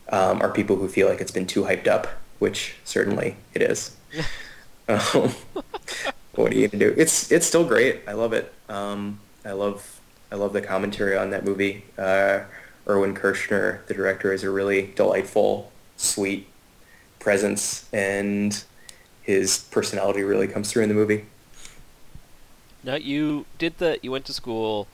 um, 0.09 0.41
are 0.41 0.51
people 0.51 0.75
who 0.75 0.87
feel 0.87 1.07
like 1.07 1.21
it's 1.21 1.31
been 1.31 1.47
too 1.47 1.63
hyped 1.63 1.87
up, 1.87 2.07
which 2.39 2.75
certainly 2.83 3.37
it 3.53 3.61
is. 3.61 3.95
um, 4.87 5.33
what 6.35 6.51
are 6.51 6.55
you 6.55 6.67
gonna 6.67 6.85
do? 6.85 6.93
It's 6.97 7.31
it's 7.31 7.45
still 7.45 7.65
great. 7.65 8.01
I 8.07 8.13
love 8.13 8.33
it. 8.33 8.53
Um, 8.69 9.19
I 9.43 9.51
love 9.51 9.99
I 10.31 10.35
love 10.35 10.53
the 10.53 10.61
commentary 10.61 11.15
on 11.15 11.29
that 11.29 11.45
movie. 11.45 11.85
Uh, 11.97 12.41
Irvin 12.87 13.15
Kershner, 13.15 13.85
the 13.87 13.93
director, 13.93 14.31
is 14.31 14.43
a 14.43 14.49
really 14.49 14.93
delightful, 14.95 15.71
sweet 15.97 16.47
presence, 17.19 17.87
and 17.91 18.63
his 19.25 19.57
personality 19.71 20.23
really 20.23 20.47
comes 20.47 20.71
through 20.71 20.83
in 20.83 20.89
the 20.89 20.95
movie. 20.95 21.25
Now 22.83 22.95
you 22.95 23.45
did 23.57 23.79
the 23.79 23.97
you 24.01 24.11
went 24.11 24.25
to 24.25 24.33
school 24.33 24.87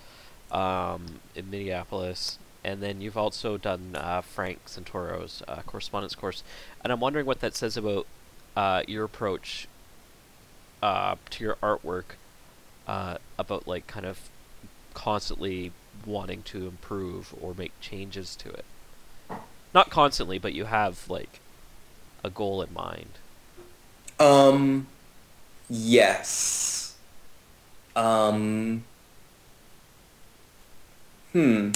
um, 0.52 1.20
in 1.36 1.50
Minneapolis, 1.50 2.40
and 2.64 2.82
then 2.82 3.02
you've 3.02 3.18
also 3.18 3.58
done 3.58 3.96
uh, 3.96 4.22
Frank 4.22 4.70
Santoro's 4.70 5.44
uh, 5.48 5.62
correspondence 5.66 6.16
course, 6.16 6.44
and 6.82 6.94
I'm 6.94 7.02
wondering 7.02 7.26
what 7.26 7.42
that 7.42 7.56
says 7.56 7.76
about 7.76 8.08
uh, 8.56 8.84
your 8.88 9.04
approach 9.04 9.68
uh, 10.82 11.16
to 11.32 11.44
your 11.44 11.56
artwork 11.62 12.16
uh, 12.88 13.18
about 13.38 13.68
like 13.68 13.88
kind 13.88 14.06
of 14.06 14.30
constantly 14.94 15.72
wanting 16.06 16.44
to 16.44 16.68
improve 16.68 17.36
or 17.42 17.54
make 17.54 17.72
changes 17.82 18.36
to 18.38 18.50
it. 18.50 18.66
Not 19.74 19.90
constantly, 19.90 20.40
but 20.40 20.54
you 20.54 20.66
have 20.66 21.10
like 21.10 21.42
a 22.24 22.30
goal 22.30 22.62
in 22.62 22.74
mind. 22.74 23.20
Um 24.22 24.86
yes. 25.70 26.96
Um 27.96 28.84
Hmm. 31.34 31.72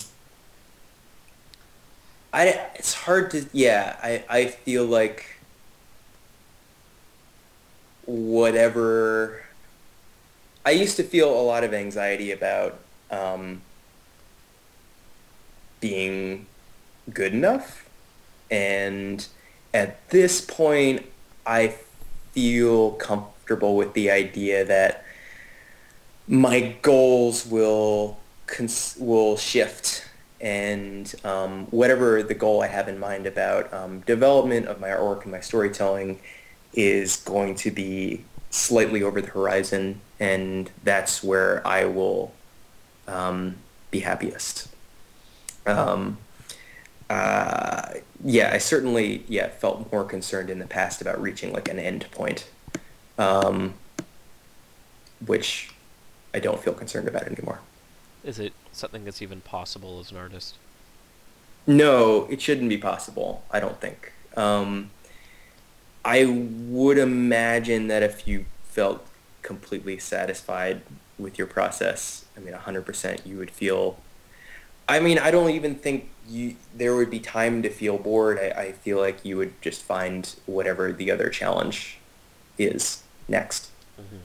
I 2.33 2.47
it's 2.75 2.93
hard 2.93 3.31
to 3.31 3.45
yeah, 3.53 3.95
I 4.03 4.23
I 4.29 4.45
feel 4.47 4.85
like 4.85 5.25
whatever 8.05 9.41
I 10.65 10.71
used 10.71 10.97
to 10.97 11.03
feel 11.03 11.29
a 11.29 11.41
lot 11.41 11.63
of 11.63 11.73
anxiety 11.73 12.31
about 12.31 12.79
um, 13.11 13.61
being 15.79 16.45
good 17.13 17.33
enough, 17.33 17.89
and 18.51 19.27
at 19.73 20.09
this 20.09 20.41
point, 20.41 21.05
I 21.45 21.67
feel 22.35 22.91
comfortable 22.91 23.75
with 23.75 23.93
the 23.93 24.11
idea 24.11 24.65
that 24.65 25.03
my 26.27 26.75
goals 26.81 27.45
will 27.47 28.19
cons- 28.45 28.97
will 28.99 29.37
shift 29.37 30.05
and 30.41 31.15
um, 31.23 31.65
whatever 31.67 32.21
the 32.21 32.33
goal 32.33 32.61
I 32.61 32.67
have 32.67 32.87
in 32.87 32.99
mind 32.99 33.25
about 33.25 33.73
um, 33.73 34.01
development 34.01 34.67
of 34.67 34.79
my 34.79 34.89
artwork 34.89 35.23
and 35.23 35.31
my 35.31 35.39
storytelling 35.39 36.19
is 36.73 37.15
going 37.15 37.55
to 37.55 37.71
be 37.71 38.25
slightly 38.49 39.01
over 39.01 39.21
the 39.21 39.29
horizon, 39.29 40.01
and 40.19 40.69
that's 40.83 41.23
where 41.23 41.65
I 41.65 41.85
will 41.85 42.33
um, 43.07 43.55
be 43.91 44.01
happiest. 44.01 44.67
Um, 45.65 46.17
uh, 47.09 47.93
yeah, 48.23 48.51
I 48.53 48.57
certainly 48.57 49.23
yeah 49.27 49.49
felt 49.49 49.91
more 49.91 50.03
concerned 50.03 50.49
in 50.49 50.59
the 50.59 50.65
past 50.65 51.01
about 51.01 51.21
reaching 51.21 51.53
like 51.53 51.69
an 51.69 51.79
end 51.79 52.09
point, 52.11 52.49
um, 53.17 53.75
which 55.25 55.71
I 56.33 56.39
don't 56.39 56.61
feel 56.61 56.73
concerned 56.73 57.07
about 57.07 57.23
anymore. 57.23 57.59
Is 58.23 58.39
it 58.39 58.53
something 58.71 59.05
that's 59.05 59.21
even 59.21 59.41
possible 59.41 59.99
as 59.99 60.11
an 60.11 60.17
artist? 60.17 60.55
No, 61.67 62.25
it 62.25 62.41
shouldn't 62.41 62.69
be 62.69 62.77
possible. 62.77 63.43
I 63.51 63.59
don't 63.59 63.79
think. 63.79 64.11
Um, 64.35 64.89
I 66.03 66.25
would 66.25 66.97
imagine 66.97 67.87
that 67.87 68.03
if 68.03 68.27
you 68.27 68.45
felt 68.63 69.05
completely 69.41 69.97
satisfied 69.97 70.81
with 71.17 71.37
your 71.37 71.47
process, 71.47 72.25
I 72.35 72.39
mean, 72.41 72.53
100%, 72.53 73.25
you 73.25 73.37
would 73.37 73.51
feel. 73.51 73.97
I 74.87 74.99
mean, 74.99 75.17
I 75.17 75.31
don't 75.31 75.49
even 75.51 75.75
think 75.75 76.09
you 76.27 76.55
there 76.75 76.95
would 76.95 77.09
be 77.09 77.19
time 77.19 77.61
to 77.63 77.69
feel 77.69 77.97
bored. 77.97 78.39
I, 78.39 78.61
I 78.61 78.71
feel 78.71 78.99
like 78.99 79.23
you 79.23 79.37
would 79.37 79.59
just 79.61 79.81
find 79.81 80.33
whatever 80.45 80.91
the 80.91 81.11
other 81.11 81.29
challenge 81.29 81.97
is 82.57 83.03
next. 83.27 83.69
Mm-hmm. 83.99 84.17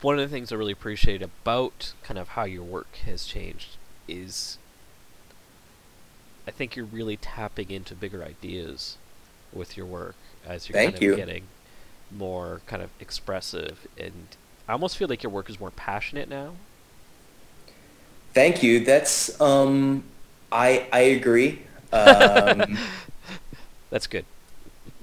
One 0.00 0.18
of 0.18 0.28
the 0.28 0.34
things 0.34 0.50
I 0.50 0.56
really 0.56 0.72
appreciate 0.72 1.22
about 1.22 1.92
kind 2.02 2.18
of 2.18 2.28
how 2.28 2.44
your 2.44 2.64
work 2.64 2.96
has 3.06 3.24
changed 3.24 3.76
is 4.08 4.58
I 6.46 6.50
think 6.50 6.74
you're 6.74 6.84
really 6.84 7.16
tapping 7.16 7.70
into 7.70 7.94
bigger 7.94 8.24
ideas 8.24 8.96
with 9.52 9.76
your 9.76 9.86
work 9.86 10.16
as 10.44 10.68
you're 10.68 10.74
Thank 10.74 10.94
kind 10.94 10.96
of 10.96 11.02
you. 11.02 11.16
getting 11.16 11.44
more 12.10 12.62
kind 12.66 12.82
of 12.82 12.90
expressive 13.00 13.86
and 13.96 14.36
I 14.68 14.72
almost 14.72 14.96
feel 14.96 15.08
like 15.08 15.22
your 15.22 15.30
work 15.30 15.50
is 15.50 15.60
more 15.60 15.70
passionate 15.70 16.28
now. 16.28 16.54
Thank 18.34 18.62
you. 18.62 18.84
That's 18.84 19.38
um, 19.40 20.04
I 20.50 20.86
I 20.92 21.00
agree. 21.00 21.62
Um, 21.92 22.78
That's 23.90 24.06
good. 24.06 24.24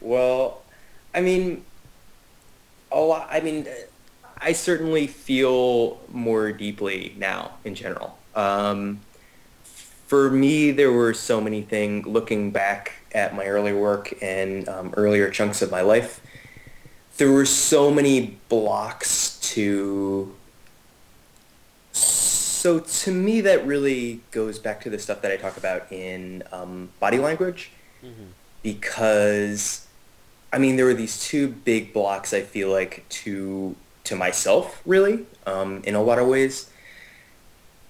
well, 0.00 0.62
I 1.14 1.20
mean, 1.20 1.64
a 2.92 3.00
lot. 3.00 3.28
I 3.30 3.40
mean, 3.40 3.66
I 4.38 4.52
certainly 4.52 5.06
feel 5.06 6.00
more 6.12 6.52
deeply 6.52 7.14
now 7.18 7.52
in 7.64 7.74
general. 7.74 8.18
Um, 8.34 9.00
for 10.06 10.30
me, 10.30 10.70
there 10.70 10.92
were 10.92 11.14
so 11.14 11.40
many 11.40 11.62
things. 11.62 12.06
Looking 12.06 12.50
back 12.50 12.92
at 13.12 13.34
my 13.34 13.46
early 13.46 13.72
work 13.72 14.14
and 14.22 14.68
um, 14.68 14.94
earlier 14.96 15.30
chunks 15.30 15.62
of 15.62 15.70
my 15.70 15.80
life, 15.82 16.20
there 17.16 17.30
were 17.30 17.46
so 17.46 17.90
many 17.90 18.38
blocks 18.48 19.38
to 19.40 20.34
so 21.92 22.80
to 22.80 23.12
me 23.12 23.40
that 23.42 23.64
really 23.66 24.20
goes 24.30 24.58
back 24.58 24.80
to 24.82 24.90
the 24.90 24.98
stuff 24.98 25.20
that 25.22 25.30
i 25.30 25.36
talk 25.36 25.56
about 25.56 25.90
in 25.92 26.42
um, 26.52 26.90
body 27.00 27.18
language 27.18 27.70
Mm-hmm. 28.04 28.24
because 28.62 29.86
i 30.52 30.58
mean 30.58 30.76
there 30.76 30.84
were 30.84 30.92
these 30.92 31.18
two 31.24 31.48
big 31.48 31.94
blocks 31.94 32.34
i 32.34 32.42
feel 32.42 32.70
like 32.70 33.04
to 33.08 33.74
to 34.04 34.14
myself 34.14 34.82
really 34.84 35.24
um, 35.46 35.80
in 35.84 35.94
a 35.94 36.02
lot 36.02 36.18
of 36.18 36.26
ways 36.28 36.68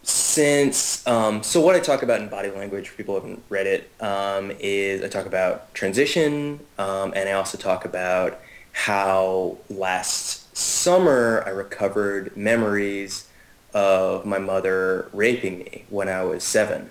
since 0.05 1.05
um, 1.09 1.43
so 1.43 1.61
what 1.61 1.75
i 1.75 1.81
talk 1.81 2.03
about 2.05 2.21
in 2.21 2.29
body 2.29 2.51
language 2.51 2.89
for 2.91 2.97
people 2.97 3.15
who 3.19 3.21
haven't 3.27 3.43
read 3.49 3.67
it 3.67 3.91
um, 4.01 4.53
is 4.61 5.03
i 5.03 5.09
talk 5.09 5.27
about 5.27 5.73
transition 5.75 6.61
um, 6.79 7.13
and 7.17 7.29
i 7.29 7.33
also 7.33 7.59
talk 7.59 7.85
about 7.85 8.39
how 8.75 9.57
last 9.71 10.55
summer 10.57 11.43
I 11.47 11.51
recovered 11.51 12.37
memories 12.37 13.29
of 13.73 14.27
my 14.27 14.39
mother 14.39 15.09
raping 15.13 15.61
me 15.61 15.85
when 15.89 16.09
I 16.09 16.23
was 16.25 16.45
seven. 16.45 16.91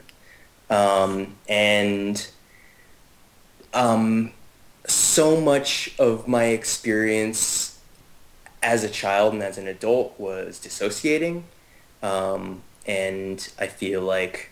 Um, 0.69 1.36
and 1.48 2.26
um, 3.74 4.32
so 4.88 5.39
much 5.39 5.93
of 6.00 6.28
my 6.28 6.46
experience 6.46 7.80
as 8.62 8.84
a 8.84 8.89
child 8.89 9.34
and 9.34 9.43
as 9.43 9.58
an 9.58 9.67
adult 9.67 10.17
was 10.17 10.60
dissociating. 10.60 11.43
Um, 12.02 12.63
and 12.88 13.48
I 13.60 13.67
feel 13.67 14.02
like 14.02 14.52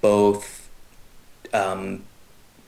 both 0.00 0.68
um, 1.52 2.04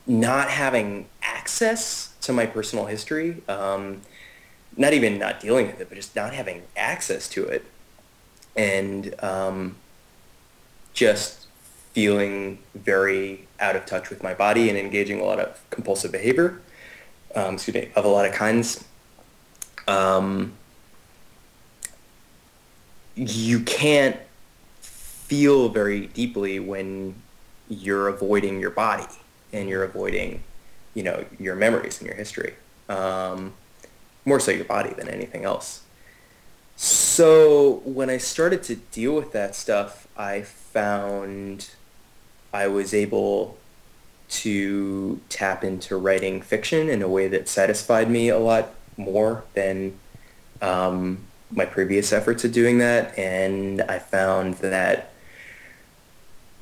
not 0.06 0.50
having 0.50 1.06
access 1.22 2.14
to 2.22 2.32
my 2.32 2.46
personal 2.46 2.86
history, 2.86 3.42
um, 3.48 4.00
not 4.76 4.92
even 4.92 5.18
not 5.18 5.40
dealing 5.40 5.66
with 5.66 5.80
it, 5.80 5.88
but 5.88 5.96
just 5.96 6.16
not 6.16 6.32
having 6.32 6.62
access 6.76 7.28
to 7.28 7.44
it, 7.44 7.64
and 8.56 9.14
um, 9.22 9.76
just 10.92 11.46
feeling 11.92 12.58
very 12.74 13.46
out 13.60 13.76
of 13.76 13.84
touch 13.84 14.08
with 14.08 14.22
my 14.22 14.34
body 14.34 14.68
and 14.68 14.78
engaging 14.78 15.20
a 15.20 15.24
lot 15.24 15.38
of 15.38 15.60
compulsive 15.70 16.10
behavior, 16.10 16.60
um, 17.34 17.54
excuse 17.54 17.74
me, 17.74 17.90
of 17.94 18.04
a 18.04 18.08
lot 18.08 18.26
of 18.26 18.32
kinds. 18.32 18.84
Um, 19.86 20.54
you 23.14 23.60
can't 23.60 24.16
feel 24.80 25.68
very 25.68 26.06
deeply 26.06 26.60
when 26.60 27.14
you're 27.68 28.08
avoiding 28.08 28.58
your 28.60 28.70
body 28.70 29.06
and 29.52 29.68
you're 29.68 29.84
avoiding 29.84 30.42
you 30.94 31.02
know 31.02 31.24
your 31.38 31.54
memories 31.54 31.98
and 32.00 32.06
your 32.06 32.16
history. 32.16 32.54
Um, 32.88 33.54
more 34.24 34.38
so 34.38 34.52
your 34.52 34.64
body 34.64 34.90
than 34.90 35.08
anything 35.08 35.44
else. 35.44 35.82
So 36.76 37.82
when 37.84 38.10
i 38.10 38.16
started 38.16 38.62
to 38.64 38.76
deal 38.76 39.14
with 39.14 39.32
that 39.32 39.54
stuff 39.54 40.08
i 40.16 40.42
found 40.42 41.70
i 42.52 42.66
was 42.66 42.94
able 42.94 43.56
to 44.28 45.20
tap 45.28 45.62
into 45.62 45.96
writing 45.96 46.40
fiction 46.40 46.88
in 46.88 47.02
a 47.02 47.08
way 47.08 47.28
that 47.28 47.48
satisfied 47.48 48.10
me 48.10 48.30
a 48.30 48.38
lot 48.38 48.70
more 48.96 49.44
than 49.52 49.98
um, 50.62 51.18
my 51.50 51.66
previous 51.66 52.12
efforts 52.12 52.44
at 52.44 52.52
doing 52.52 52.78
that. 52.78 53.16
And 53.18 53.82
i 53.82 53.98
found 53.98 54.54
that 54.54 55.11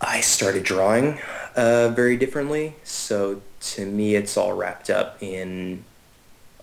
i 0.00 0.20
started 0.20 0.62
drawing 0.62 1.18
uh, 1.56 1.88
very 1.88 2.16
differently 2.16 2.74
so 2.82 3.40
to 3.60 3.86
me, 3.86 4.14
it's 4.14 4.36
all 4.36 4.54
wrapped 4.54 4.90
up 4.90 5.22
in 5.22 5.84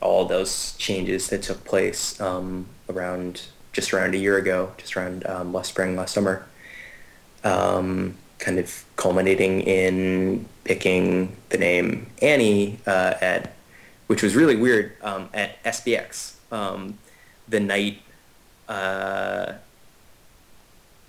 all 0.02 0.26
those 0.26 0.76
changes 0.78 1.30
that 1.30 1.44
took 1.44 1.64
place 1.64 2.20
um, 2.20 2.68
around 2.90 3.44
just 3.72 3.94
around 3.94 4.16
a 4.16 4.18
year 4.18 4.38
ago, 4.38 4.72
just 4.78 4.98
around 4.98 5.26
um, 5.28 5.54
last 5.54 5.70
spring, 5.70 5.96
last 5.96 6.14
summer, 6.14 6.46
um, 7.44 8.16
kind 8.40 8.58
of 8.58 8.84
culminating 8.96 9.62
in 9.62 10.46
picking 10.64 11.36
the 11.50 11.58
name 11.58 12.08
Annie 12.22 12.80
uh, 12.88 13.14
at, 13.22 13.54
which 14.08 14.24
was 14.24 14.36
really 14.36 14.56
weird, 14.56 14.94
um, 15.04 15.30
at 15.34 15.64
SPX. 15.64 16.34
Um, 16.52 16.98
the 17.48 17.60
night, 17.60 18.02
uh, 18.68 19.54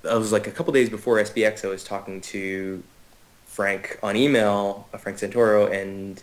I 0.08 0.16
was 0.16 0.32
like 0.32 0.46
a 0.46 0.50
couple 0.50 0.72
days 0.72 0.90
before 0.90 1.16
SPX, 1.16 1.64
I 1.64 1.68
was 1.68 1.84
talking 1.84 2.20
to 2.22 2.82
Frank 3.46 3.98
on 4.02 4.16
email, 4.16 4.86
uh, 4.92 4.98
Frank 4.98 5.18
Santoro, 5.18 5.70
and 5.72 6.22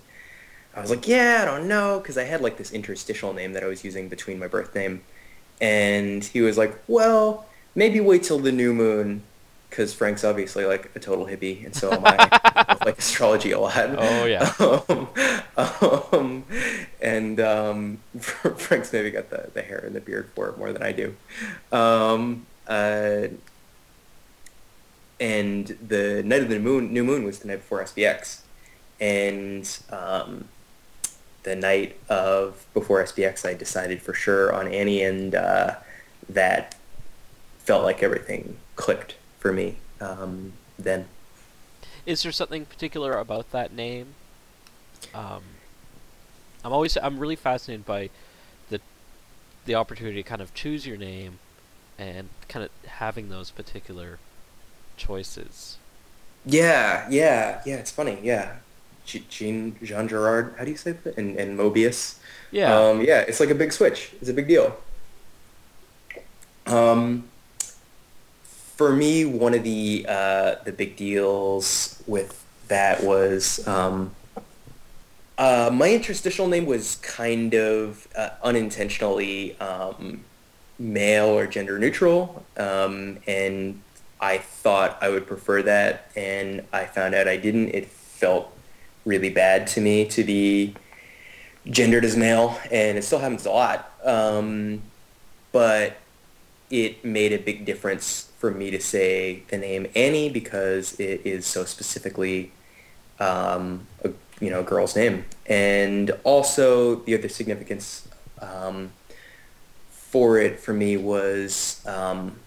I 0.76 0.82
was 0.82 0.90
like, 0.90 1.08
yeah, 1.08 1.40
I 1.42 1.46
don't 1.46 1.68
know, 1.68 2.00
because 2.00 2.18
I 2.18 2.24
had 2.24 2.42
like 2.42 2.58
this 2.58 2.72
interstitial 2.72 3.34
name 3.34 3.54
that 3.54 3.64
I 3.64 3.68
was 3.68 3.84
using 3.84 4.08
between 4.08 4.40
my 4.40 4.48
birth 4.48 4.74
name, 4.76 5.02
and 5.60 6.24
he 6.24 6.42
was 6.42 6.58
like, 6.58 6.78
well, 6.88 7.46
maybe 7.76 8.00
wait 8.00 8.24
till 8.24 8.40
the 8.40 8.52
new 8.52 8.74
moon, 8.74 9.24
because 9.70 9.94
Frank's 9.94 10.24
obviously 10.24 10.66
like 10.66 10.90
a 10.96 11.00
total 11.00 11.26
hippie, 11.26 11.66
and 11.66 11.76
so 11.76 11.92
am 11.92 12.06
I. 12.06 12.30
I 12.68 12.78
like 12.86 12.98
astrology 12.98 13.52
a 13.52 13.60
lot. 13.60 13.90
Oh, 13.98 14.26
yeah. 14.26 14.52
Um, 15.58 16.04
um, 16.12 16.44
and 17.02 17.40
um, 17.40 18.00
Frank's 18.20 18.92
maybe 18.92 19.10
got 19.10 19.30
the, 19.30 19.50
the 19.54 19.62
hair 19.62 19.78
and 19.86 19.96
the 19.96 20.02
beard 20.02 20.30
for 20.36 20.50
it 20.50 20.58
more 20.58 20.74
than 20.74 20.84
I 20.84 20.92
do. 20.92 21.16
Um, 21.72 22.46
uh, 22.68 23.28
and 25.20 25.68
the 25.88 26.24
night 26.24 26.42
of 26.42 26.50
the 26.50 26.60
moon, 26.60 26.92
new 26.94 27.04
moon 27.04 27.24
was 27.24 27.40
the 27.40 27.48
night 27.48 27.58
before 27.58 27.84
SPX, 27.84 28.42
and 29.00 29.80
um, 29.90 30.50
the 31.44 31.56
night 31.56 31.98
of 32.10 32.66
before 32.74 33.04
SPX, 33.04 33.48
I 33.48 33.54
decided 33.54 34.02
for 34.02 34.14
sure 34.14 34.54
on 34.54 34.68
Annie, 34.68 35.04
and 35.04 35.36
uh, 35.36 35.76
that 36.30 36.76
felt 37.60 37.84
like 37.84 38.04
everything 38.04 38.58
clicked 38.76 39.16
for 39.40 39.54
me 39.54 39.78
um, 40.02 40.54
then. 40.78 41.08
Is 42.06 42.24
there 42.24 42.32
something 42.32 42.66
particular 42.66 43.18
about 43.18 43.52
that 43.52 43.74
name? 43.74 44.16
Um, 45.14 45.42
I'm 46.64 46.74
always 46.74 46.98
I'm 46.98 47.20
really 47.20 47.36
fascinated 47.36 47.86
by 47.86 48.10
the 48.70 48.82
the 49.66 49.76
opportunity 49.76 50.22
to 50.22 50.28
kind 50.28 50.42
of 50.42 50.54
choose 50.54 50.86
your 50.86 50.98
name 50.98 51.40
and 51.98 52.30
kind 52.48 52.66
of 52.66 52.72
having 52.90 53.30
those 53.30 53.52
particular 53.52 54.20
choices. 54.98 55.78
Yeah, 56.46 57.08
yeah, 57.10 57.62
yeah. 57.66 57.76
It's 57.76 57.92
funny. 57.92 58.20
Yeah, 58.22 58.58
Jean 59.06 59.76
Jean 59.82 60.08
Girard. 60.08 60.56
How 60.58 60.66
do 60.66 60.72
you 60.72 60.78
say 60.78 60.94
that? 60.94 61.18
And 61.18 61.38
and 61.38 61.58
Moebius. 61.58 62.18
Yeah. 62.52 62.78
Um, 62.78 63.02
yeah, 63.02 63.22
it's 63.22 63.40
like 63.40 63.50
a 63.50 63.56
big 63.56 63.74
switch. 63.74 64.14
It's 64.22 64.30
a 64.30 64.34
big 64.34 64.48
deal. 64.48 64.78
Um, 66.68 67.26
for 68.44 68.92
me, 68.92 69.26
one 69.26 69.54
of 69.54 69.64
the 69.64 70.06
uh, 70.08 70.56
the 70.64 70.72
big 70.72 70.96
deals 70.96 72.02
with 72.08 72.44
that 72.68 73.04
was 73.04 73.66
um, 73.68 74.16
uh, 75.38 75.70
my 75.74 75.92
interstitial 75.92 76.48
name 76.48 76.66
was 76.66 76.96
kind 76.98 77.54
of 77.54 78.08
uh, 78.16 78.30
unintentionally 78.44 79.60
um, 79.60 80.24
male 80.80 81.28
or 81.28 81.48
gender 81.48 81.78
neutral, 81.80 82.46
um, 82.58 83.18
and 83.28 83.82
I 84.20 84.38
thought 84.38 84.98
I 85.02 85.10
would 85.10 85.28
prefer 85.28 85.62
that, 85.64 86.12
and 86.16 86.66
I 86.72 86.86
found 86.86 87.16
out 87.16 87.28
I 87.28 87.38
didn't. 87.38 87.70
It 87.70 87.88
felt 87.88 88.52
really 89.06 89.30
bad 89.30 89.68
to 89.68 89.82
me 89.82 90.06
to 90.08 90.24
be 90.24 90.76
gendered 91.70 92.06
as 92.06 92.16
male, 92.16 92.60
and 92.72 92.98
it 92.98 93.04
still 93.04 93.20
happens 93.20 93.46
a 93.46 93.52
lot. 93.52 93.92
Um, 94.04 94.82
but 95.52 95.98
it 96.70 97.04
made 97.06 97.34
a 97.34 97.38
big 97.38 97.66
difference 97.66 98.32
for 98.40 98.52
me 98.52 98.72
to 98.72 98.80
say 98.80 99.44
the 99.50 99.58
name 99.58 99.88
Annie 99.96 100.30
because 100.30 101.00
it 101.00 101.22
is 101.26 101.46
so 101.46 101.64
specifically 101.66 102.52
um, 103.20 103.88
a 104.04 104.12
you 104.40 104.50
know 104.50 104.64
girl's 104.64 104.96
name, 104.96 105.26
and 105.46 106.12
also 106.24 106.96
the 106.96 107.18
other 107.18 107.30
significance 107.30 108.08
um, 108.42 108.92
for 109.90 110.38
it 110.40 110.60
for 110.60 110.74
me 110.74 110.98
was 110.98 111.82
um, 111.86 112.40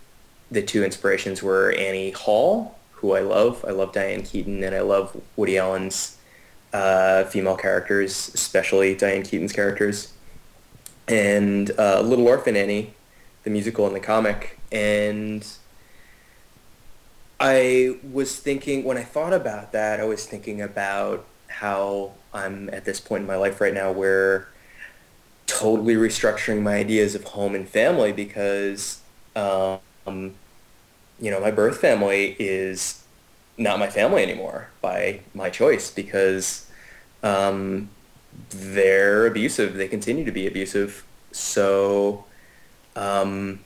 the 0.50 0.62
two 0.62 0.84
inspirations 0.84 1.42
were 1.42 1.72
Annie 1.72 2.10
Hall, 2.10 2.78
who 2.92 3.12
I 3.12 3.20
love. 3.20 3.64
I 3.66 3.70
love 3.70 3.92
Diane 3.92 4.22
Keaton, 4.22 4.62
and 4.62 4.74
I 4.74 4.80
love 4.80 5.20
Woody 5.36 5.58
Allen's 5.58 6.16
uh, 6.72 7.24
female 7.24 7.56
characters, 7.56 8.30
especially 8.34 8.94
Diane 8.94 9.22
Keaton's 9.22 9.52
characters, 9.52 10.12
and 11.06 11.70
uh, 11.78 12.00
Little 12.00 12.26
Orphan 12.26 12.56
Annie, 12.56 12.94
the 13.44 13.50
musical 13.50 13.86
and 13.86 13.94
the 13.94 14.00
comic, 14.00 14.58
and 14.70 15.46
I 17.40 17.96
was 18.02 18.38
thinking 18.38 18.84
when 18.84 18.96
I 18.96 19.04
thought 19.04 19.32
about 19.32 19.72
that, 19.72 20.00
I 20.00 20.04
was 20.04 20.26
thinking 20.26 20.60
about 20.60 21.24
how 21.46 22.12
I'm 22.34 22.68
at 22.70 22.84
this 22.84 23.00
point 23.00 23.22
in 23.22 23.26
my 23.26 23.36
life 23.36 23.60
right 23.60 23.72
now 23.72 23.92
where 23.92 24.48
totally 25.46 25.94
restructuring 25.94 26.62
my 26.62 26.74
ideas 26.74 27.14
of 27.14 27.24
home 27.24 27.54
and 27.54 27.68
family 27.68 28.12
because 28.12 29.00
um, 29.34 29.78
you 31.20 31.30
know 31.30 31.40
my 31.40 31.50
birth 31.50 31.78
family 31.78 32.36
is 32.38 33.04
not 33.56 33.78
my 33.78 33.88
family 33.88 34.22
anymore 34.22 34.68
by 34.80 35.20
my 35.34 35.50
choice 35.50 35.90
because 35.90 36.70
um, 37.22 37.88
they're 38.50 39.26
abusive. 39.26 39.74
They 39.74 39.88
continue 39.88 40.24
to 40.24 40.32
be 40.32 40.46
abusive. 40.46 41.04
So 41.32 42.24
um, 42.94 43.60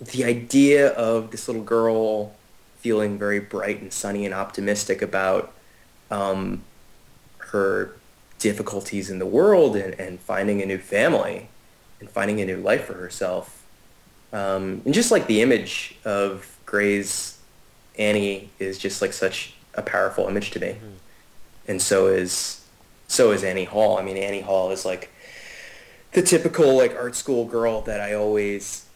the 0.00 0.24
idea 0.24 0.88
of 0.90 1.30
this 1.30 1.48
little 1.48 1.62
girl 1.62 2.34
feeling 2.78 3.18
very 3.18 3.40
bright 3.40 3.80
and 3.80 3.92
sunny 3.92 4.24
and 4.24 4.34
optimistic 4.34 5.02
about 5.02 5.52
um, 6.10 6.62
her 7.38 7.92
difficulties 8.38 9.10
in 9.10 9.18
the 9.18 9.26
world 9.26 9.76
and, 9.76 9.94
and 9.94 10.20
finding 10.20 10.62
a 10.62 10.66
new 10.66 10.78
family 10.78 11.48
and 12.00 12.08
finding 12.08 12.40
a 12.40 12.46
new 12.46 12.56
life 12.56 12.84
for 12.84 12.94
herself. 12.94 13.57
Um, 14.32 14.82
and 14.84 14.92
just 14.92 15.10
like 15.10 15.26
the 15.26 15.40
image 15.42 15.96
of 16.04 16.58
Gray's 16.66 17.38
Annie 17.98 18.50
is 18.58 18.78
just 18.78 19.00
like 19.02 19.12
such 19.12 19.54
a 19.74 19.82
powerful 19.82 20.28
image 20.28 20.50
to 20.52 20.60
me. 20.60 20.68
Mm-hmm. 20.68 20.92
And 21.66 21.82
so 21.82 22.06
is 22.06 22.64
so 23.08 23.32
is 23.32 23.42
Annie 23.42 23.64
Hall. 23.64 23.98
I 23.98 24.02
mean, 24.02 24.16
Annie 24.16 24.42
Hall 24.42 24.70
is 24.70 24.84
like 24.84 25.10
the 26.12 26.22
typical 26.22 26.76
like 26.76 26.94
art 26.94 27.16
school 27.16 27.44
girl 27.44 27.80
that 27.82 28.00
I 28.00 28.14
always 28.14 28.86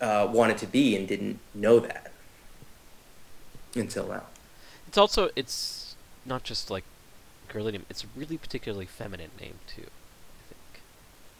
uh, 0.00 0.28
wanted 0.30 0.58
to 0.58 0.66
be 0.66 0.96
and 0.96 1.06
didn't 1.06 1.38
know 1.54 1.80
that 1.80 2.12
until 3.74 4.08
now. 4.08 4.24
It's 4.88 4.98
also 4.98 5.30
it's 5.36 5.94
not 6.24 6.42
just 6.44 6.70
like 6.70 6.84
girly 7.48 7.72
name; 7.72 7.86
it's 7.90 8.04
a 8.04 8.06
really 8.16 8.38
particularly 8.38 8.86
feminine 8.86 9.30
name 9.40 9.54
too. 9.66 9.86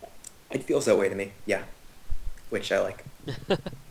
I 0.03 0.55
think 0.55 0.65
it 0.65 0.67
feels 0.67 0.87
that 0.87 0.99
way 0.99 1.09
to 1.09 1.15
me. 1.15 1.33
Yeah, 1.47 1.63
which 2.51 2.73
I 2.73 2.81
like. 2.81 3.05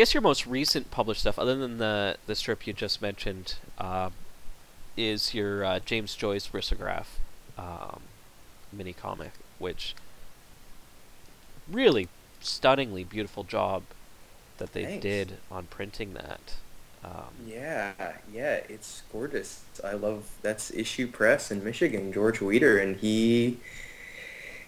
guess 0.00 0.14
your 0.14 0.22
most 0.22 0.46
recent 0.46 0.90
published 0.90 1.20
stuff, 1.20 1.38
other 1.38 1.54
than 1.54 1.76
the 1.76 2.16
the 2.26 2.34
strip 2.34 2.66
you 2.66 2.72
just 2.72 3.02
mentioned, 3.02 3.56
um, 3.76 4.12
is 4.96 5.34
your 5.34 5.62
uh, 5.62 5.78
James 5.80 6.14
Joyce 6.14 6.48
Risograph 6.48 7.18
um, 7.58 8.00
mini 8.72 8.94
comic, 8.94 9.32
which 9.58 9.94
really 11.70 12.08
stunningly 12.40 13.04
beautiful 13.04 13.44
job 13.44 13.82
that 14.56 14.72
they 14.72 14.84
Thanks. 14.84 15.02
did 15.02 15.36
on 15.50 15.66
printing 15.66 16.14
that. 16.14 16.54
Um, 17.04 17.34
Yeah, 17.46 17.92
yeah, 18.32 18.60
it's 18.70 19.02
gorgeous. 19.12 19.64
I 19.84 19.92
love 19.92 20.30
that's 20.40 20.70
Issue 20.70 21.08
Press 21.08 21.50
in 21.50 21.62
Michigan, 21.62 22.10
George 22.10 22.40
Weeder, 22.40 22.78
and 22.78 22.96
he 22.96 23.58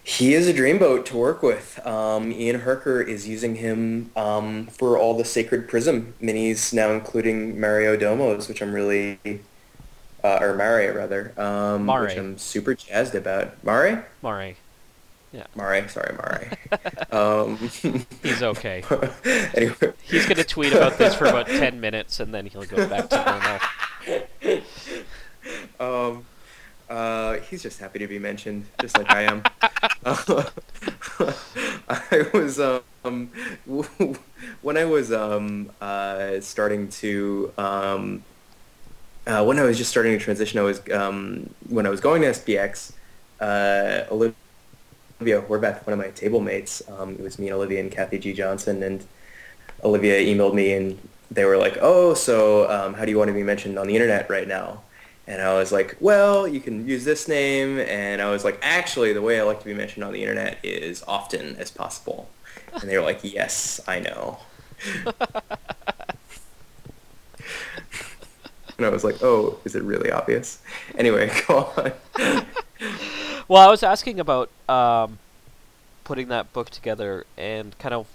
he 0.03 0.33
is 0.33 0.47
a 0.47 0.53
dreamboat 0.53 1.05
to 1.05 1.17
work 1.17 1.41
with. 1.41 1.85
Um, 1.85 2.31
Ian 2.31 2.61
Harker 2.61 3.01
is 3.01 3.27
using 3.27 3.55
him 3.55 4.11
um, 4.15 4.67
for 4.67 4.97
all 4.97 5.17
the 5.17 5.25
Sacred 5.25 5.67
Prism 5.69 6.13
minis 6.21 6.73
now, 6.73 6.91
including 6.91 7.59
Mario 7.59 7.95
Domos, 7.95 8.47
which 8.49 8.61
I'm 8.61 8.73
really 8.73 9.17
uh, 10.23 10.37
or 10.41 10.55
Mare 10.55 10.93
rather, 10.93 11.33
um, 11.39 11.85
Mare. 11.85 12.01
which 12.03 12.17
I'm 12.17 12.37
super 12.37 12.75
jazzed 12.75 13.15
about. 13.15 13.63
Mare, 13.63 14.05
yeah, 15.31 15.47
Mare, 15.55 15.87
sorry, 15.89 16.15
Mare. 16.15 16.51
um, 17.11 17.57
he's 18.21 18.43
okay. 18.43 18.83
anyway, 19.55 19.93
He's 20.03 20.25
gonna 20.25 20.43
tweet 20.43 20.73
about 20.73 20.97
this 20.97 21.15
for 21.15 21.25
about 21.25 21.47
ten 21.47 21.79
minutes, 21.81 22.19
and 22.19 22.33
then 22.33 22.45
he'll 22.45 22.65
go 22.65 22.87
back 22.87 23.09
to 23.09 23.59
normal. 24.41 24.61
Um, 25.79 26.25
uh, 26.93 27.39
he's 27.39 27.63
just 27.63 27.79
happy 27.79 27.97
to 27.99 28.07
be 28.07 28.19
mentioned, 28.19 28.65
just 28.79 28.95
like 28.97 29.09
I 29.09 29.23
am. 29.23 29.43
Uh, 30.05 30.43
I 31.89 32.29
was 32.33 32.59
um, 32.59 33.31
when 34.61 34.77
I 34.77 34.85
was 34.85 35.11
um, 35.11 35.71
uh, 35.81 36.39
starting 36.39 36.89
to 36.89 37.51
um, 37.57 38.23
uh, 39.25 39.43
when 39.43 39.57
I 39.57 39.63
was 39.63 39.77
just 39.77 39.89
starting 39.89 40.17
to 40.17 40.23
transition. 40.23 40.59
I 40.59 40.63
was 40.63 40.81
um, 40.91 41.49
when 41.67 41.87
I 41.87 41.89
was 41.89 41.99
going 41.99 42.21
to 42.21 42.29
SPX. 42.29 42.93
Uh, 43.39 44.05
Olivia 44.11 45.41
Horvath, 45.41 45.85
one 45.87 45.93
of 45.93 45.99
my 45.99 46.09
table 46.11 46.39
mates, 46.39 46.81
um, 46.89 47.13
it 47.15 47.21
was 47.21 47.39
me 47.39 47.47
and 47.47 47.55
Olivia 47.55 47.79
and 47.79 47.91
Cathy 47.91 48.19
G. 48.19 48.33
Johnson, 48.33 48.83
and 48.83 49.03
Olivia 49.83 50.19
emailed 50.19 50.53
me 50.53 50.73
and 50.73 50.99
they 51.31 51.43
were 51.45 51.57
like, 51.57 51.77
"Oh, 51.81 52.13
so 52.13 52.69
um, 52.69 52.93
how 52.93 53.03
do 53.03 53.11
you 53.11 53.17
want 53.17 53.29
to 53.29 53.33
be 53.33 53.43
mentioned 53.43 53.79
on 53.79 53.87
the 53.87 53.95
internet 53.95 54.29
right 54.29 54.47
now?" 54.47 54.83
And 55.25 55.41
I 55.41 55.53
was 55.53 55.71
like, 55.71 55.95
"Well, 55.99 56.47
you 56.47 56.59
can 56.59 56.87
use 56.87 57.05
this 57.05 57.27
name." 57.27 57.79
And 57.79 58.21
I 58.21 58.29
was 58.29 58.43
like, 58.43 58.59
"Actually, 58.61 59.13
the 59.13 59.21
way 59.21 59.39
I 59.39 59.43
like 59.43 59.59
to 59.59 59.65
be 59.65 59.73
mentioned 59.73 60.03
on 60.03 60.11
the 60.13 60.21
internet 60.21 60.59
is 60.63 61.03
often 61.07 61.55
as 61.55 61.71
possible." 61.71 62.29
And 62.73 62.89
they 62.89 62.97
were 62.97 63.03
like, 63.03 63.23
"Yes, 63.23 63.79
I 63.87 63.99
know." 63.99 64.39
and 68.77 68.85
I 68.85 68.89
was 68.89 69.03
like, 69.03 69.23
"Oh, 69.23 69.59
is 69.63 69.75
it 69.75 69.83
really 69.83 70.11
obvious?" 70.11 70.59
Anyway, 70.97 71.31
go 71.47 71.71
on. 71.77 71.93
Well, 73.47 73.61
I 73.61 73.69
was 73.69 73.83
asking 73.83 74.19
about 74.19 74.49
um, 74.67 75.19
putting 76.03 76.27
that 76.29 76.51
book 76.53 76.69
together 76.69 77.25
and 77.37 77.77
kind 77.77 77.93
of 77.93 78.07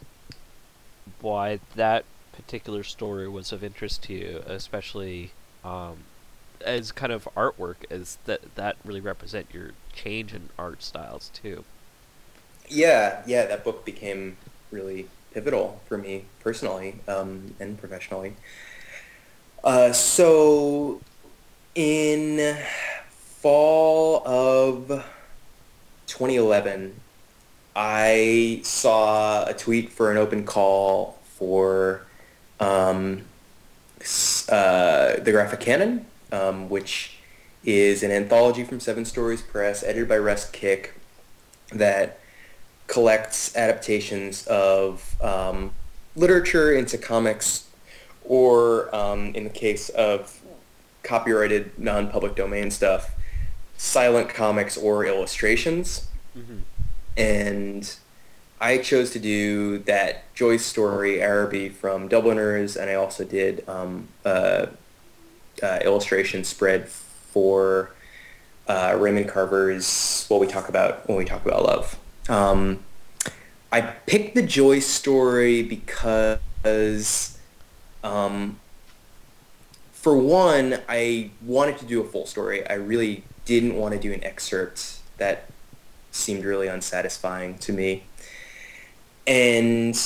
why 1.20 1.60
that 1.74 2.04
particular 2.32 2.82
story 2.82 3.28
was 3.28 3.52
of 3.52 3.64
interest 3.64 4.02
to 4.04 4.12
you, 4.12 4.42
especially 4.46 5.32
um, 5.64 5.98
as 6.64 6.92
kind 6.92 7.12
of 7.12 7.28
artwork, 7.36 7.76
as 7.90 8.18
that 8.24 8.54
that 8.56 8.76
really 8.84 9.00
represent 9.00 9.46
your 9.52 9.70
change 9.92 10.34
in 10.34 10.48
art 10.58 10.82
styles 10.82 11.30
too. 11.34 11.64
Yeah, 12.68 13.22
yeah, 13.26 13.46
that 13.46 13.64
book 13.64 13.84
became 13.84 14.36
really 14.70 15.08
pivotal 15.32 15.80
for 15.86 15.98
me 15.98 16.24
personally 16.40 16.96
um, 17.06 17.54
and 17.60 17.78
professionally. 17.78 18.34
Uh, 19.64 19.92
so, 19.92 21.00
in 21.74 22.56
fall 23.40 24.26
of 24.26 25.04
2011, 26.06 27.00
I 27.74 28.60
saw 28.64 29.46
a 29.46 29.54
tweet 29.54 29.90
for 29.90 30.10
an 30.10 30.16
open 30.16 30.44
call 30.44 31.18
for 31.36 32.02
um, 32.60 33.22
uh, 34.48 35.16
the 35.20 35.30
Graphic 35.30 35.60
Canon, 35.60 36.06
um, 36.32 36.68
which 36.68 37.18
is 37.64 38.02
an 38.02 38.10
anthology 38.10 38.64
from 38.64 38.80
Seven 38.80 39.04
Stories 39.04 39.42
Press, 39.42 39.82
edited 39.82 40.08
by 40.08 40.18
Russ 40.18 40.50
Kick, 40.50 40.94
that 41.72 42.18
collects 42.86 43.54
adaptations 43.56 44.46
of 44.46 45.20
um, 45.22 45.72
literature 46.16 46.72
into 46.72 46.96
comics, 46.96 47.68
or 48.24 48.94
um, 48.94 49.34
in 49.34 49.44
the 49.44 49.50
case 49.50 49.88
of 49.90 50.40
copyrighted 51.02 51.78
non-public 51.78 52.34
domain 52.34 52.70
stuff, 52.70 53.14
silent 53.76 54.28
comics 54.28 54.76
or 54.76 55.04
illustrations. 55.04 56.08
Mm-hmm. 56.36 56.58
And 57.16 57.96
I 58.60 58.78
chose 58.78 59.10
to 59.12 59.18
do 59.18 59.78
that 59.80 60.32
Joyce 60.34 60.64
story, 60.64 61.20
Araby 61.20 61.68
from 61.68 62.08
Dubliners, 62.08 62.76
and 62.76 62.90
I 62.90 62.94
also 62.94 63.24
did 63.24 63.68
um, 63.68 64.08
uh, 64.24 64.66
uh, 65.62 65.78
illustration 65.82 66.44
spread 66.44 66.88
for 66.88 67.90
uh, 68.66 68.96
Raymond 68.98 69.28
Carver's 69.28 70.26
What 70.28 70.40
We 70.40 70.46
Talk 70.46 70.68
About 70.68 71.08
When 71.08 71.16
We 71.16 71.24
Talk 71.24 71.44
About 71.44 71.62
Love. 71.62 71.98
Um, 72.28 72.80
I 73.72 73.80
picked 73.80 74.34
the 74.34 74.42
Joyce 74.42 74.86
story 74.86 75.62
because, 75.62 77.38
um, 78.02 78.58
for 79.92 80.16
one, 80.16 80.80
I 80.88 81.30
wanted 81.42 81.78
to 81.78 81.84
do 81.84 82.00
a 82.00 82.04
full 82.04 82.26
story. 82.26 82.68
I 82.68 82.74
really 82.74 83.24
didn't 83.44 83.74
want 83.76 83.94
to 83.94 84.00
do 84.00 84.12
an 84.12 84.22
excerpt 84.24 84.98
that 85.18 85.50
seemed 86.10 86.44
really 86.44 86.68
unsatisfying 86.68 87.58
to 87.58 87.72
me. 87.72 88.04
And 89.26 89.98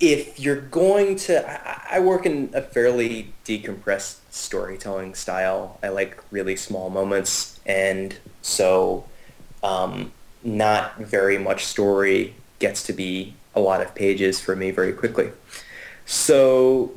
if 0.00 0.38
you're 0.38 0.60
going 0.60 1.16
to, 1.16 1.48
I, 1.48 1.96
I 1.96 2.00
work 2.00 2.26
in 2.26 2.50
a 2.52 2.62
fairly 2.62 3.32
decompressed 3.44 4.18
storytelling 4.30 5.14
style. 5.14 5.78
I 5.82 5.88
like 5.88 6.22
really 6.30 6.56
small 6.56 6.90
moments, 6.90 7.58
and 7.64 8.16
so 8.42 9.06
um, 9.62 10.12
not 10.44 10.98
very 10.98 11.38
much 11.38 11.64
story 11.64 12.34
gets 12.58 12.82
to 12.84 12.92
be 12.92 13.34
a 13.54 13.60
lot 13.60 13.80
of 13.80 13.94
pages 13.94 14.40
for 14.40 14.54
me 14.54 14.70
very 14.70 14.92
quickly. 14.92 15.32
So 16.04 16.92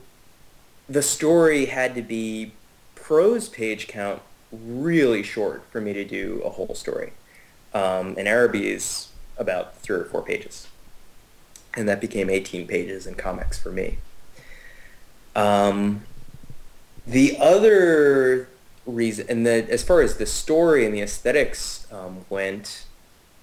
the 0.88 1.02
story 1.02 1.66
had 1.66 1.96
to 1.96 2.02
be 2.02 2.52
prose 2.96 3.50
page 3.50 3.88
count 3.88 4.22
really 4.52 5.24
short 5.24 5.64
for 5.72 5.80
me 5.80 5.94
to 5.94 6.04
do 6.04 6.42
a 6.44 6.50
whole 6.50 6.76
story. 6.76 7.14
Um, 7.74 8.16
and 8.18 8.28
Araby 8.28 8.70
is 8.70 9.10
about 9.38 9.78
three 9.78 9.98
or 9.98 10.06
four 10.06 10.22
pages. 10.22 10.68
And 11.76 11.88
that 11.88 12.02
became 12.02 12.30
18 12.30 12.68
pages 12.68 13.06
in 13.06 13.16
comics 13.16 13.60
for 13.60 13.72
me. 13.72 14.00
Um, 15.36 16.04
the 17.06 17.38
other 17.40 18.50
reason, 18.86 19.26
and 19.30 19.46
the, 19.46 19.70
as 19.72 19.84
far 19.84 20.02
as 20.02 20.18
the 20.18 20.26
story 20.26 20.86
and 20.86 20.94
the 20.94 21.02
aesthetics 21.02 21.88
um, 21.92 22.26
went, 22.30 22.86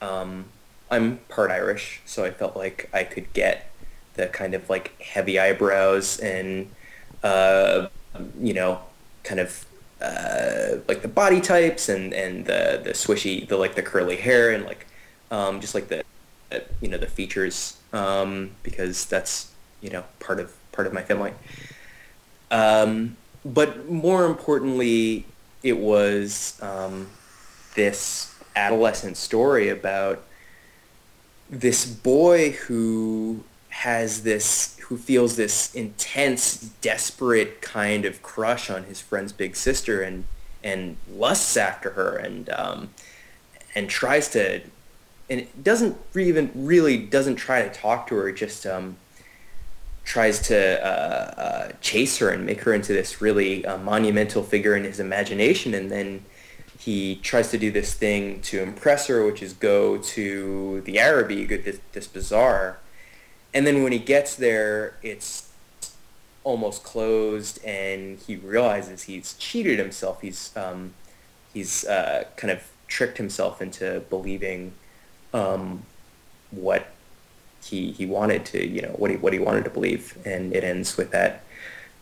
um, 0.01 0.47
I'm 0.91 1.19
part 1.29 1.51
Irish, 1.51 2.01
so 2.05 2.25
I 2.25 2.31
felt 2.31 2.57
like 2.57 2.89
I 2.93 3.05
could 3.05 3.33
get 3.33 3.71
the 4.15 4.27
kind 4.29 4.55
of 4.55 4.69
like 4.71 5.01
heavy 5.01 5.39
eyebrows 5.39 6.19
and, 6.21 6.71
uh, 7.23 7.89
you 8.41 8.55
know, 8.55 8.81
kind 9.25 9.41
of 9.41 9.67
uh, 10.01 10.77
like 10.89 11.03
the 11.03 11.09
body 11.09 11.41
types 11.41 11.89
and, 11.89 12.13
and 12.13 12.47
the, 12.47 12.81
the 12.85 12.91
swishy, 12.91 13.47
the 13.49 13.57
like 13.57 13.75
the 13.75 13.83
curly 13.83 14.17
hair 14.17 14.53
and 14.53 14.65
like 14.65 14.87
um, 15.31 15.61
just 15.61 15.75
like 15.75 15.89
the, 15.89 16.05
you 16.81 16.89
know, 16.89 16.99
the 16.99 17.07
features 17.07 17.77
um, 17.93 18.53
because 18.63 19.07
that's, 19.07 19.53
you 19.81 19.91
know, 19.91 20.05
part 20.21 20.41
of 20.41 20.55
part 20.73 20.87
of 20.87 20.93
my 20.93 21.03
family. 21.03 21.33
Um, 22.51 23.17
but 23.45 23.89
more 23.89 24.25
importantly, 24.25 25.25
it 25.63 25.79
was 25.79 26.59
um, 26.63 27.09
this 27.75 28.35
adolescent 28.55 29.17
story 29.17 29.69
about 29.69 30.23
this 31.51 31.87
boy 31.87 32.53
who 32.53 33.45
has 33.69 34.23
this 34.23 34.79
who 34.79 34.97
feels 34.97 35.37
this 35.37 35.75
intense 35.75 36.57
desperate 36.81 37.61
kind 37.61 38.05
of 38.05 38.23
crush 38.23 38.71
on 38.71 38.85
his 38.85 39.01
friend's 39.01 39.33
big 39.33 39.55
sister 39.55 40.03
and 40.03 40.25
and 40.65 40.97
lusts 41.11 41.57
after 41.57 41.91
her 41.91 42.17
and 42.17 42.49
um, 42.51 42.91
and 43.75 43.91
tries 43.91 44.29
to 44.31 44.61
and 45.29 45.47
doesn't 45.63 45.97
even 46.17 46.51
really 46.55 46.99
doesn't 46.99 47.37
try 47.37 47.63
to 47.63 47.71
talk 47.71 48.07
to 48.09 48.15
her 48.15 48.33
just 48.33 48.67
um, 48.67 48.97
tries 50.05 50.41
to 50.41 50.85
uh, 50.85 51.41
uh, 51.41 51.73
chase 51.81 52.19
her 52.19 52.31
and 52.31 52.47
make 52.47 52.61
her 52.63 52.73
into 52.73 52.93
this 52.93 53.21
really 53.21 53.67
uh, 53.67 53.77
monumental 53.79 54.43
figure 54.43 54.77
in 54.77 54.85
his 54.85 55.01
imagination 55.01 55.75
and 55.75 55.91
then 55.91 56.25
he 56.87 57.17
tries 57.17 57.51
to 57.51 57.59
do 57.59 57.73
this 57.73 57.95
thing 57.95 58.41
to 58.43 58.63
impress 58.63 59.09
her, 59.09 59.27
which 59.27 59.43
is 59.43 59.53
go 59.55 59.99
to 59.99 60.83
the 60.83 61.01
Araby, 61.01 61.45
this, 61.45 61.81
this 61.91 62.07
bazaar. 62.07 62.79
And 63.53 63.67
then 63.67 63.83
when 63.83 63.91
he 63.91 63.99
gets 63.99 64.37
there, 64.37 64.95
it's 65.03 65.51
almost 66.45 66.85
closed, 66.85 67.63
and 67.65 68.21
he 68.21 68.37
realizes 68.37 69.03
he's 69.03 69.35
cheated 69.35 69.81
himself. 69.81 70.21
He's 70.21 70.57
um, 70.57 70.95
he's 71.53 71.85
uh, 71.85 72.25
kind 72.37 72.53
of 72.53 72.63
tricked 72.87 73.19
himself 73.19 73.61
into 73.61 74.05
believing 74.09 74.75
um, 75.37 75.83
what 76.51 76.89
he 77.63 77.93
he 77.93 78.07
wanted 78.07 78.45
to, 78.47 78.67
you 78.67 78.83
know, 78.83 78.95
what 78.97 79.11
he 79.11 79.17
what 79.17 79.33
he 79.33 79.39
wanted 79.39 79.65
to 79.65 79.71
believe, 79.71 80.17
and 80.25 80.55
it 80.55 80.65
ends 80.65 80.97
with 80.97 81.11
that 81.11 81.43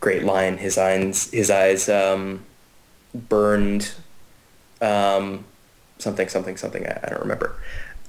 great 0.00 0.24
line: 0.24 0.58
his 0.58 0.78
eyes 0.78 1.30
his 1.30 1.50
eyes 1.50 1.88
um, 1.88 2.44
burned 3.14 3.92
um, 4.80 5.44
something, 5.98 6.28
something, 6.28 6.56
something. 6.56 6.86
I, 6.86 7.00
I 7.02 7.10
don't 7.10 7.22
remember. 7.22 7.56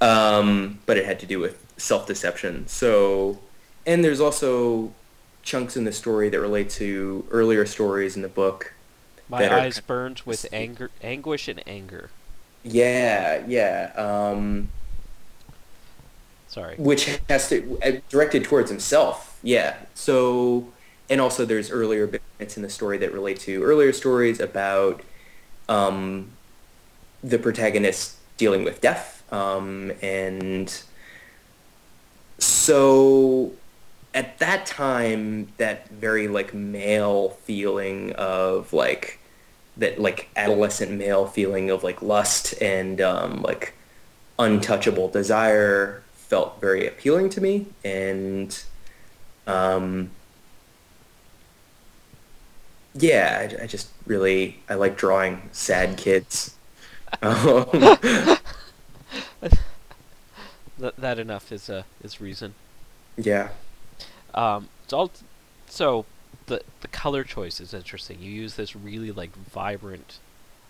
Um, 0.00 0.78
but 0.84 0.98
it 0.98 1.06
had 1.06 1.18
to 1.20 1.26
do 1.26 1.38
with 1.38 1.64
self-deception. 1.78 2.68
So, 2.68 3.38
and 3.86 4.04
there's 4.04 4.20
also 4.20 4.92
chunks 5.42 5.76
in 5.76 5.84
the 5.84 5.92
story 5.92 6.28
that 6.28 6.38
relate 6.38 6.68
to 6.70 7.26
earlier 7.30 7.64
stories 7.64 8.14
in 8.14 8.22
the 8.22 8.28
book. 8.28 8.74
My 9.28 9.48
eyes 9.62 9.80
burned 9.80 10.20
with 10.26 10.46
anger, 10.52 10.90
anguish, 11.02 11.48
and 11.48 11.62
anger. 11.66 12.10
Yeah, 12.62 13.42
yeah. 13.46 13.92
Um, 13.96 14.68
Sorry. 16.56 16.76
Which 16.76 17.20
has 17.28 17.50
to 17.50 17.78
uh, 17.84 17.92
directed 18.08 18.44
towards 18.44 18.70
himself. 18.70 19.38
Yeah. 19.42 19.76
So, 19.92 20.72
and 21.10 21.20
also 21.20 21.44
there's 21.44 21.70
earlier 21.70 22.06
bits 22.06 22.56
in 22.56 22.62
the 22.62 22.70
story 22.70 22.96
that 22.96 23.12
relate 23.12 23.38
to 23.40 23.62
earlier 23.62 23.92
stories 23.92 24.40
about 24.40 25.02
um, 25.68 26.30
the 27.22 27.38
protagonist 27.38 28.16
dealing 28.38 28.64
with 28.64 28.80
death. 28.80 29.22
Um, 29.30 29.92
and 30.00 30.82
so 32.38 33.52
at 34.14 34.38
that 34.38 34.64
time, 34.64 35.48
that 35.58 35.90
very 35.90 36.26
like 36.26 36.54
male 36.54 37.36
feeling 37.44 38.12
of 38.12 38.72
like 38.72 39.18
that 39.76 40.00
like 40.00 40.30
adolescent 40.36 40.92
male 40.92 41.26
feeling 41.26 41.68
of 41.68 41.84
like 41.84 42.00
lust 42.00 42.54
and 42.62 43.02
um, 43.02 43.42
like 43.42 43.74
untouchable 44.38 45.08
desire 45.08 46.02
felt 46.28 46.60
very 46.60 46.86
appealing 46.86 47.28
to 47.30 47.40
me 47.40 47.66
and 47.84 48.64
um, 49.46 50.10
yeah 52.94 53.48
I, 53.60 53.64
I 53.64 53.66
just 53.66 53.90
really 54.06 54.60
i 54.68 54.74
like 54.74 54.96
drawing 54.96 55.48
sad 55.52 55.96
kids 55.96 56.56
um, 57.22 57.68
that, 60.78 60.96
that 60.96 61.18
enough 61.18 61.52
is 61.52 61.70
uh, 61.70 61.82
is 62.02 62.20
reason. 62.20 62.54
Yeah. 63.16 63.50
Um. 64.34 64.68
So, 64.88 64.98
I'll, 64.98 65.10
so 65.66 66.04
the 66.46 66.62
the 66.80 66.88
color 66.88 67.24
choice 67.24 67.60
is 67.60 67.72
interesting. 67.72 68.20
You 68.20 68.30
use 68.30 68.54
this 68.56 68.76
really 68.76 69.12
like 69.12 69.34
vibrant, 69.36 70.18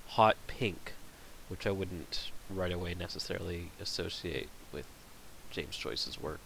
hot 0.09 0.37
pink, 0.47 0.93
which 1.49 1.67
I 1.67 1.71
wouldn't 1.71 2.31
right 2.49 2.73
away 2.73 2.95
necessarily 2.95 3.71
associate 3.81 4.49
James 5.57 5.75
Joyce's 5.75 6.21
work. 6.21 6.41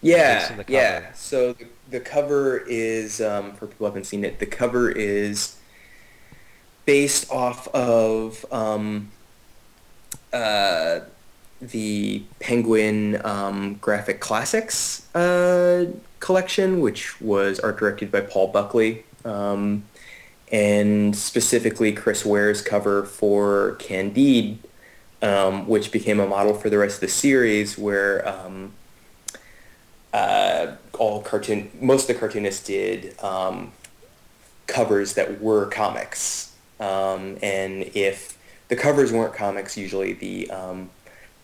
Yeah, 0.00 0.62
yeah. 0.68 1.12
So 1.12 1.54
the, 1.54 1.66
the 1.90 1.98
cover 1.98 2.58
is 2.58 3.20
um, 3.20 3.52
for 3.54 3.66
people 3.66 3.78
who 3.78 3.84
haven't 3.86 4.04
seen 4.04 4.24
it. 4.24 4.38
The 4.38 4.46
cover 4.46 4.88
is 4.92 5.56
based 6.86 7.28
off 7.32 7.66
of 7.74 8.46
um, 8.52 9.10
uh, 10.32 11.00
the 11.60 12.22
Penguin 12.38 13.20
um, 13.24 13.74
Graphic 13.74 14.20
Classics 14.20 15.12
uh, 15.16 15.86
collection, 16.20 16.80
which 16.80 17.20
was 17.20 17.58
art 17.58 17.76
directed 17.76 18.12
by 18.12 18.20
Paul 18.20 18.48
Buckley, 18.48 19.02
um, 19.24 19.82
and 20.52 21.16
specifically 21.16 21.92
Chris 21.92 22.24
Ware's 22.24 22.62
cover 22.62 23.04
for 23.04 23.74
Candide, 23.80 24.58
um, 25.22 25.66
which 25.66 25.90
became 25.92 26.20
a 26.20 26.26
model 26.26 26.54
for 26.54 26.68
the 26.68 26.78
rest 26.78 26.96
of 26.96 27.00
the 27.00 27.08
series, 27.08 27.78
where 27.78 28.28
um, 28.28 28.72
uh, 30.12 30.72
all 30.98 31.22
cartoon, 31.22 31.70
most 31.80 32.02
of 32.02 32.14
the 32.14 32.20
cartoonists 32.20 32.66
did 32.66 33.18
um, 33.22 33.72
covers 34.66 35.14
that 35.14 35.40
were 35.40 35.66
comics 35.66 36.52
um, 36.82 37.38
and 37.42 37.84
if 37.94 38.36
the 38.66 38.74
covers 38.74 39.12
weren't 39.12 39.34
comics, 39.34 39.76
usually 39.76 40.14
the 40.14 40.50
um, 40.50 40.90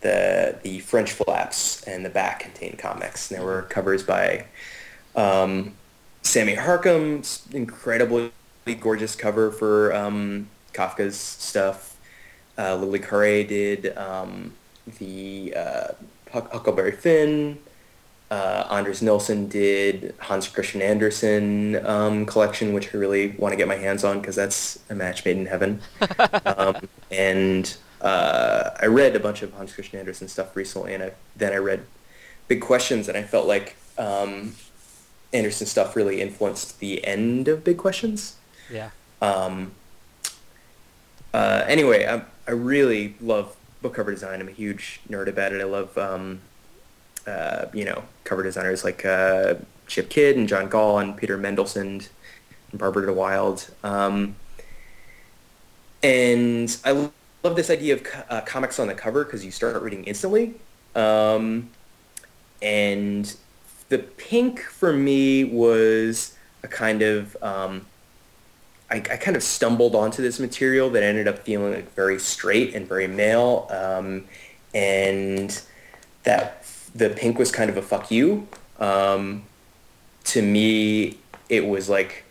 the 0.01 0.59
the 0.63 0.81
French 0.81 1.13
flaps 1.13 1.83
and 1.85 2.05
the 2.05 2.11
back 2.11 2.41
contained 2.41 2.79
comics. 2.79 3.31
And 3.31 3.39
there 3.39 3.47
were 3.47 3.63
covers 3.63 4.03
by 4.03 4.47
um, 5.15 5.75
Sammy 6.23 6.57
Harkham, 6.57 7.55
incredibly 7.55 8.33
gorgeous 8.81 9.15
cover 9.15 9.53
for 9.53 9.93
Kafka's 10.73 11.17
stuff. 11.17 11.88
Uh, 12.59 12.75
Lily 12.77 13.01
Le 13.01 13.45
did 13.45 13.97
um, 13.97 14.53
the 14.99 15.55
uh, 15.57 15.89
Huckleberry 16.31 16.93
Finn 16.93 17.59
uh, 18.31 18.67
Anders 18.71 19.01
Nilsen 19.01 19.49
did 19.49 20.15
Hans 20.19 20.49
Christian 20.49 20.83
Andersen 20.83 21.85
um, 21.87 22.27
collection, 22.27 22.75
which 22.75 22.95
I 22.95 22.99
really 22.99 23.29
want 23.39 23.53
to 23.53 23.57
get 23.57 23.69
my 23.69 23.77
hands 23.77 24.05
on 24.05 24.21
because 24.21 24.37
that's 24.37 24.79
a 24.91 24.95
match 24.95 25.25
made 25.25 25.39
in 25.39 25.47
heaven. 25.47 25.81
um, 26.45 26.77
and 27.11 27.75
uh, 28.03 28.71
I 28.81 28.87
read 28.87 29.17
a 29.17 29.21
bunch 29.21 29.43
of 29.43 29.53
Hans 29.55 29.73
Christian 29.73 29.99
Andersen 29.99 30.29
stuff 30.29 30.55
recently, 30.55 30.95
and 30.95 31.05
I, 31.05 31.13
then 31.37 31.53
I 31.53 31.57
read 31.57 31.87
Big 32.49 32.61
Questions, 32.61 33.09
and 33.09 33.17
I 33.17 33.23
felt 33.23 33.47
like 33.47 33.77
um, 33.97 34.55
Andersen 35.33 35.67
stuff 35.67 35.97
really 35.97 36.21
influenced 36.21 36.81
the 36.81 37.05
end 37.07 37.49
of 37.49 37.65
Big 37.65 37.79
Questions. 37.79 38.37
Yeah. 38.71 38.91
Um, 39.23 39.73
uh, 41.33 41.65
anyway, 41.67 42.07
I, 42.07 42.23
I 42.49 42.53
really 42.53 43.15
love 43.21 43.55
book 43.83 43.95
cover 43.95 44.11
design. 44.11 44.41
I'm 44.41 44.49
a 44.49 44.53
huge 44.53 45.01
nerd 45.09 45.29
about 45.29 45.53
it. 45.53 45.61
I 45.61 45.65
love 45.65 45.97
um, 45.99 46.41
uh, 47.27 47.67
you 47.75 47.85
know, 47.85 48.05
cover 48.25 48.43
designers 48.43 48.85
like 48.85 49.05
uh, 49.05 49.57
Chip 49.87 50.09
Kidd 50.09 50.37
and 50.37 50.49
John 50.49 50.69
Gall 50.71 50.99
and 50.99 51.15
Peter 51.15 51.37
Mendelsund 51.37 52.09
and 52.71 52.81
Barbara 52.81 53.07
deWilde. 53.07 53.71
Um, 53.85 54.35
and 56.03 56.75
I 56.87 56.93
love 56.93 57.55
this 57.55 57.69
idea 57.69 57.95
of 57.95 58.07
uh, 58.31 58.41
comics 58.41 58.79
on 58.79 58.89
the 58.89 58.95
cover 58.95 59.25
because 59.25 59.45
you 59.45 59.51
start 59.51 59.81
reading 59.83 60.05
instantly. 60.05 60.55
Um, 60.95 61.69
and 62.63 63.37
the 63.91 63.99
pink 63.99 64.61
for 64.61 64.95
me 64.95 65.45
was 65.45 66.35
a 66.63 66.69
kind 66.69 67.03
of 67.03 67.37
um, 67.43 67.85
I, 68.91 68.97
I, 68.97 69.17
kind 69.17 69.37
of 69.37 69.43
stumbled 69.43 69.95
onto 69.95 70.23
this 70.23 70.41
material 70.41 70.89
that 70.91 71.03
ended 71.03 71.29
up 71.29 71.41
feeling 71.41 71.75
like 71.75 71.95
very 71.95 72.19
straight 72.19 72.75
and 72.75 72.89
very 72.89 73.07
male, 73.07 73.67
um, 73.71 74.25
and 74.75 75.61
that 76.23 76.67
the 76.95 77.11
pink 77.11 77.39
was 77.39 77.53
kind 77.53 77.71
of 77.71 77.77
a 77.77 77.83
fuck 77.83 78.11
you. 78.11 78.49
Um, 78.79 79.45
to 80.25 80.43
me, 80.43 81.19
it 81.49 81.67
was 81.67 81.89
like, 81.89 82.25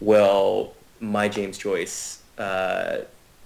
well, 0.00 0.74
my 1.00 1.28
James 1.28 1.58
Joyce. 1.58 2.22
Uh, 2.36 2.98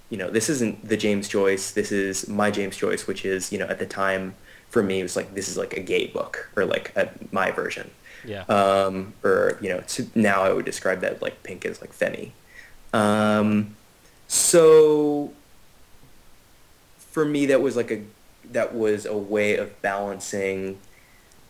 you 0.09 0.17
know, 0.17 0.29
this 0.29 0.49
isn't 0.49 0.87
the 0.87 0.97
James 0.97 1.27
Joyce. 1.27 1.71
This 1.71 1.91
is 1.91 2.27
my 2.27 2.51
James 2.51 2.77
Joyce, 2.77 3.07
which 3.07 3.25
is 3.25 3.51
you 3.51 3.57
know 3.57 3.65
at 3.65 3.79
the 3.79 3.85
time 3.85 4.35
for 4.69 4.83
me 4.83 4.99
it 4.99 5.03
was 5.03 5.15
like 5.15 5.33
this 5.35 5.49
is 5.49 5.57
like 5.57 5.77
a 5.77 5.79
gay 5.79 6.07
book 6.07 6.49
or 6.55 6.65
like 6.65 6.91
a, 6.95 7.09
my 7.31 7.51
version. 7.51 7.89
Yeah. 8.25 8.43
Um, 8.43 9.13
or 9.23 9.57
you 9.61 9.69
know, 9.69 9.81
to, 9.81 10.07
now 10.15 10.43
I 10.43 10.53
would 10.53 10.65
describe 10.65 11.01
that 11.01 11.21
like 11.21 11.43
pink 11.43 11.65
as 11.65 11.81
like 11.81 11.93
femi. 11.97 12.31
Um, 12.93 13.75
so 14.27 15.33
for 16.97 17.25
me, 17.25 17.47
that 17.47 17.61
was 17.61 17.75
like 17.75 17.91
a 17.91 18.01
that 18.51 18.73
was 18.73 19.05
a 19.05 19.17
way 19.17 19.57
of 19.57 19.81
balancing 19.81 20.79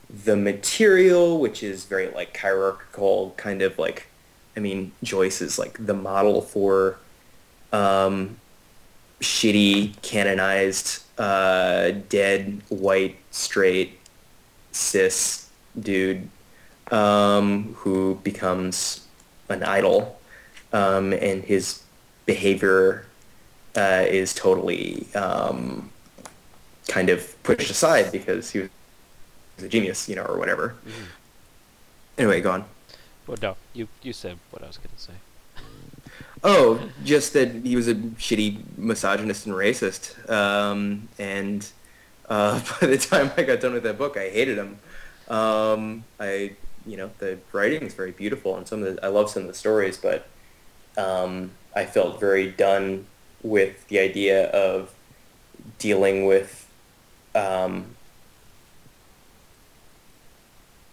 the 0.09 0.35
material, 0.35 1.39
which 1.39 1.63
is 1.63 1.85
very 1.85 2.07
like 2.09 2.35
hierarchical, 2.35 3.33
kind 3.37 3.61
of 3.61 3.77
like, 3.77 4.07
I 4.55 4.59
mean, 4.59 4.91
Joyce 5.03 5.41
is 5.41 5.57
like 5.57 5.85
the 5.85 5.93
model 5.93 6.41
for 6.41 6.97
um, 7.71 8.37
shitty, 9.19 10.01
canonized, 10.01 11.03
uh, 11.17 11.91
dead, 12.09 12.61
white, 12.69 13.17
straight, 13.31 13.99
cis 14.71 15.49
dude 15.79 16.29
um, 16.91 17.73
who 17.79 18.15
becomes 18.23 19.07
an 19.49 19.63
idol 19.63 20.19
um, 20.73 21.13
and 21.13 21.43
his 21.43 21.83
behavior 22.25 23.05
uh, 23.75 24.05
is 24.07 24.33
totally 24.33 25.07
um, 25.15 25.91
kind 26.87 27.09
of 27.09 27.41
pushed 27.43 27.69
aside 27.69 28.11
because 28.11 28.51
he 28.51 28.59
was 28.59 28.69
a 29.59 29.67
genius, 29.67 30.09
you 30.09 30.15
know, 30.15 30.23
or 30.23 30.37
whatever. 30.37 30.75
Mm-hmm. 30.85 31.03
Anyway, 32.17 32.41
go 32.41 32.51
on. 32.51 32.65
Well, 33.25 33.37
no, 33.41 33.55
you 33.73 33.87
you 34.01 34.13
said 34.13 34.37
what 34.51 34.63
I 34.63 34.67
was 34.67 34.77
going 34.77 34.95
to 34.95 35.01
say. 35.01 35.13
Oh, 36.43 36.89
just 37.05 37.33
that 37.33 37.53
he 37.63 37.75
was 37.75 37.87
a 37.87 37.95
shitty 37.95 38.77
misogynist 38.77 39.45
and 39.45 39.55
racist. 39.55 40.29
Um, 40.29 41.07
and 41.17 41.65
uh, 42.27 42.59
by 42.81 42.87
the 42.87 42.97
time 42.97 43.31
I 43.37 43.43
got 43.43 43.61
done 43.61 43.73
with 43.73 43.83
that 43.83 43.97
book, 43.97 44.17
I 44.17 44.29
hated 44.29 44.57
him. 44.57 44.79
Um, 45.29 46.03
I, 46.19 46.55
you 46.85 46.97
know, 46.97 47.11
the 47.19 47.37
writing 47.53 47.83
is 47.83 47.93
very 47.93 48.11
beautiful, 48.11 48.57
and 48.57 48.67
some 48.67 48.83
of 48.83 48.95
the 48.95 49.05
I 49.05 49.07
love 49.07 49.29
some 49.29 49.43
of 49.43 49.47
the 49.47 49.53
stories, 49.53 49.97
but 49.97 50.27
um, 50.97 51.51
I 51.75 51.85
felt 51.85 52.19
very 52.19 52.51
done 52.51 53.05
with 53.41 53.87
the 53.87 53.99
idea 53.99 54.49
of 54.51 54.93
dealing 55.79 56.25
with 56.25 56.69
um, 57.35 57.95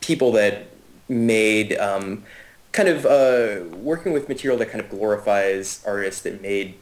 people 0.01 0.33
that 0.33 0.67
made 1.09 1.77
um, 1.79 2.25
kind 2.73 2.89
of 2.89 3.07
uh, 3.07 3.77
working 3.77 4.13
with 4.13 4.29
material 4.29 4.59
that 4.59 4.71
kind 4.71 4.81
of 4.81 4.91
glorifies 4.91 5.83
artists 5.87 6.23
that 6.23 6.41
made 6.41 6.75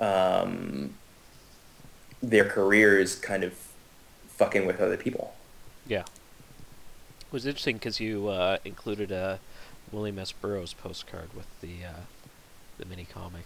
um, 0.00 0.94
their 2.22 2.44
careers 2.44 3.16
kind 3.16 3.44
of 3.44 3.54
fucking 4.28 4.66
with 4.66 4.80
other 4.80 4.96
people. 4.96 5.34
Yeah. 5.86 6.00
It 6.00 7.32
was 7.32 7.46
interesting 7.46 7.76
because 7.76 8.00
you 8.00 8.28
uh, 8.28 8.58
included 8.64 9.10
a 9.10 9.40
William 9.92 10.18
S. 10.18 10.32
Burroughs 10.32 10.72
postcard 10.72 11.28
with 11.34 11.46
the 11.60 11.84
uh, 11.86 12.00
the 12.78 12.84
mini 12.84 13.04
comic. 13.04 13.44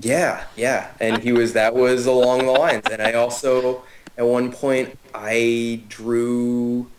Yeah, 0.00 0.44
yeah, 0.56 0.92
and 1.00 1.22
he 1.22 1.32
was 1.32 1.52
that 1.54 1.74
was 1.74 2.06
along 2.06 2.46
the 2.46 2.52
lines, 2.52 2.86
and 2.90 3.02
I 3.02 3.12
also 3.14 3.82
at 4.16 4.26
one 4.26 4.52
point 4.52 4.98
I 5.14 5.82
drew 5.88 6.90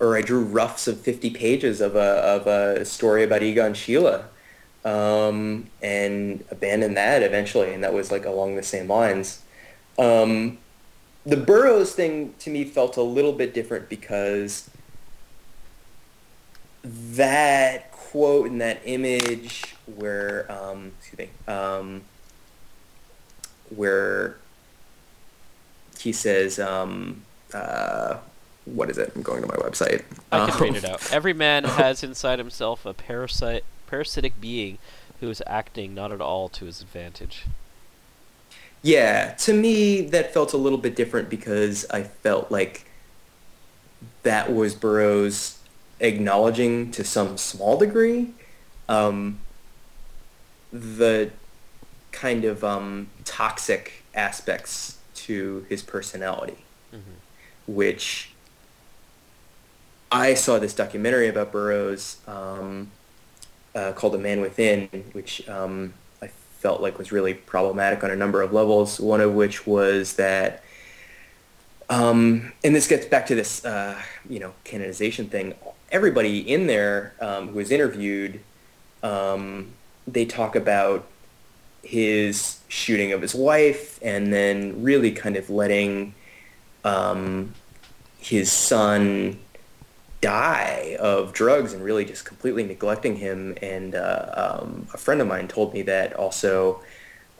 or 0.00 0.16
I 0.16 0.22
drew 0.22 0.42
roughs 0.42 0.88
of 0.88 1.00
50 1.00 1.30
pages 1.30 1.80
of 1.80 1.94
a 1.94 2.00
of 2.00 2.46
a 2.46 2.84
story 2.84 3.22
about 3.22 3.42
Egon 3.42 3.72
Schiele, 3.72 4.24
um, 4.84 5.68
and 5.80 6.44
abandoned 6.50 6.96
that 6.96 7.22
eventually, 7.22 7.72
and 7.72 7.84
that 7.84 7.94
was 7.94 8.10
like 8.10 8.24
along 8.24 8.56
the 8.56 8.62
same 8.62 8.88
lines. 8.88 9.42
Um, 9.98 10.58
the 11.24 11.36
Burroughs 11.36 11.92
thing 11.92 12.34
to 12.40 12.50
me 12.50 12.64
felt 12.64 12.96
a 12.96 13.02
little 13.02 13.32
bit 13.32 13.54
different 13.54 13.88
because 13.88 14.68
that 16.82 17.91
quote 18.12 18.46
in 18.46 18.58
that 18.58 18.78
image 18.84 19.74
where 19.96 20.44
um, 20.52 20.92
excuse 20.98 21.18
me 21.18 21.52
um, 21.52 22.02
where 23.74 24.36
he 25.98 26.12
says 26.12 26.58
um, 26.58 27.22
uh, 27.54 28.18
what 28.66 28.90
is 28.90 28.98
it? 28.98 29.12
I'm 29.16 29.22
going 29.22 29.40
to 29.40 29.48
my 29.48 29.54
website. 29.54 30.04
I 30.30 30.50
can 30.50 30.60
read 30.60 30.76
it 30.76 30.84
out. 30.84 31.10
Every 31.10 31.32
man 31.32 31.64
has 31.80 32.04
inside 32.04 32.38
himself 32.38 32.84
a 32.84 32.92
parasite, 32.92 33.64
parasitic 33.86 34.38
being 34.40 34.76
who 35.20 35.30
is 35.30 35.42
acting 35.46 35.94
not 35.94 36.12
at 36.12 36.20
all 36.20 36.50
to 36.50 36.66
his 36.66 36.82
advantage. 36.82 37.46
Yeah, 38.82 39.32
to 39.38 39.54
me 39.54 40.02
that 40.02 40.34
felt 40.34 40.52
a 40.52 40.58
little 40.58 40.78
bit 40.78 40.96
different 40.96 41.30
because 41.30 41.86
I 41.90 42.02
felt 42.02 42.50
like 42.50 42.84
that 44.22 44.52
was 44.52 44.74
Burroughs 44.74 45.61
acknowledging 46.02 46.90
to 46.90 47.04
some 47.04 47.38
small 47.38 47.78
degree 47.78 48.34
um, 48.88 49.38
the 50.72 51.30
kind 52.10 52.44
of 52.44 52.62
um, 52.62 53.08
toxic 53.24 54.04
aspects 54.14 54.98
to 55.14 55.64
his 55.68 55.82
personality, 55.82 56.58
mm-hmm. 56.92 57.12
which 57.66 58.32
I 60.10 60.34
saw 60.34 60.58
this 60.58 60.74
documentary 60.74 61.28
about 61.28 61.52
Burroughs 61.52 62.18
um, 62.26 62.90
uh, 63.74 63.92
called 63.92 64.14
"The 64.14 64.18
Man 64.18 64.40
Within," 64.40 64.88
which 65.12 65.48
um, 65.48 65.94
I 66.20 66.26
felt 66.26 66.80
like 66.82 66.98
was 66.98 67.12
really 67.12 67.34
problematic 67.34 68.02
on 68.02 68.10
a 68.10 68.16
number 68.16 68.42
of 68.42 68.52
levels. 68.52 68.98
One 68.98 69.20
of 69.20 69.34
which 69.34 69.66
was 69.66 70.14
that, 70.14 70.64
um, 71.88 72.52
and 72.64 72.74
this 72.74 72.88
gets 72.88 73.06
back 73.06 73.26
to 73.26 73.34
this, 73.34 73.64
uh, 73.64 74.00
you 74.28 74.40
know, 74.40 74.52
canonization 74.64 75.28
thing 75.28 75.54
everybody 75.92 76.38
in 76.38 76.66
there 76.66 77.14
um, 77.20 77.48
who 77.48 77.56
was 77.56 77.70
interviewed, 77.70 78.40
um, 79.02 79.68
they 80.06 80.24
talk 80.24 80.56
about 80.56 81.06
his 81.84 82.60
shooting 82.68 83.12
of 83.12 83.20
his 83.20 83.34
wife 83.34 83.98
and 84.02 84.32
then 84.32 84.82
really 84.82 85.12
kind 85.12 85.36
of 85.36 85.50
letting 85.50 86.14
um, 86.84 87.54
his 88.18 88.50
son 88.50 89.38
die 90.20 90.96
of 91.00 91.32
drugs 91.32 91.72
and 91.72 91.84
really 91.84 92.04
just 92.04 92.24
completely 92.24 92.62
neglecting 92.62 93.16
him. 93.16 93.56
And 93.60 93.94
uh, 93.94 94.60
um, 94.62 94.86
a 94.94 94.98
friend 94.98 95.20
of 95.20 95.26
mine 95.26 95.48
told 95.48 95.74
me 95.74 95.82
that 95.82 96.14
also 96.14 96.80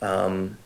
um, 0.03 0.59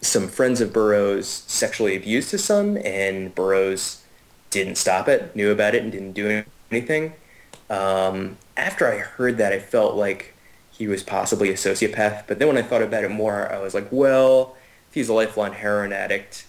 some 0.00 0.28
friends 0.28 0.60
of 0.60 0.72
Burroughs 0.72 1.28
sexually 1.28 1.94
abused 1.96 2.30
his 2.32 2.42
son 2.42 2.78
and 2.78 3.34
Burroughs 3.34 4.02
didn't 4.50 4.76
stop 4.76 5.08
it, 5.08 5.36
knew 5.36 5.52
about 5.52 5.74
it, 5.74 5.82
and 5.82 5.92
didn't 5.92 6.12
do 6.12 6.42
anything. 6.70 7.12
Um, 7.70 8.38
after 8.56 8.90
I 8.90 8.98
heard 8.98 9.38
that, 9.38 9.52
I 9.52 9.58
felt 9.58 9.94
like 9.94 10.34
he 10.70 10.86
was 10.86 11.02
possibly 11.02 11.50
a 11.50 11.54
sociopath. 11.54 12.24
But 12.26 12.38
then 12.38 12.48
when 12.48 12.56
I 12.56 12.62
thought 12.62 12.82
about 12.82 13.04
it 13.04 13.10
more, 13.10 13.50
I 13.52 13.58
was 13.58 13.74
like, 13.74 13.88
well, 13.90 14.56
if 14.88 14.94
he's 14.94 15.08
a 15.08 15.12
lifelong 15.12 15.52
heroin 15.52 15.92
addict 15.92 16.46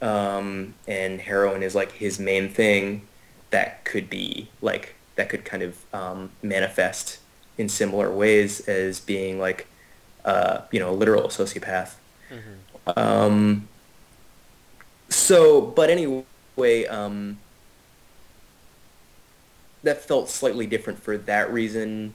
um, 0.00 0.74
and 0.86 1.20
heroin 1.20 1.62
is 1.62 1.74
like 1.74 1.92
his 1.92 2.18
main 2.18 2.48
thing, 2.48 3.06
that 3.50 3.84
could 3.84 4.08
be 4.10 4.48
like 4.60 4.94
that 5.16 5.28
could 5.28 5.44
kind 5.44 5.62
of 5.62 5.94
um, 5.94 6.30
manifest 6.42 7.18
in 7.56 7.68
similar 7.68 8.10
ways 8.10 8.60
as 8.68 8.98
being 9.00 9.38
like 9.38 9.66
uh, 10.24 10.62
you 10.70 10.80
know 10.80 10.90
a 10.90 10.92
literal 10.92 11.28
sociopath. 11.28 11.94
Mm-hmm. 12.30 12.98
Um, 12.98 13.68
so, 15.08 15.60
but 15.60 15.90
anyway, 15.90 16.86
um, 16.88 17.38
that 19.84 20.02
felt 20.02 20.28
slightly 20.28 20.66
different 20.66 21.02
for 21.02 21.16
that 21.16 21.52
reason. 21.52 22.14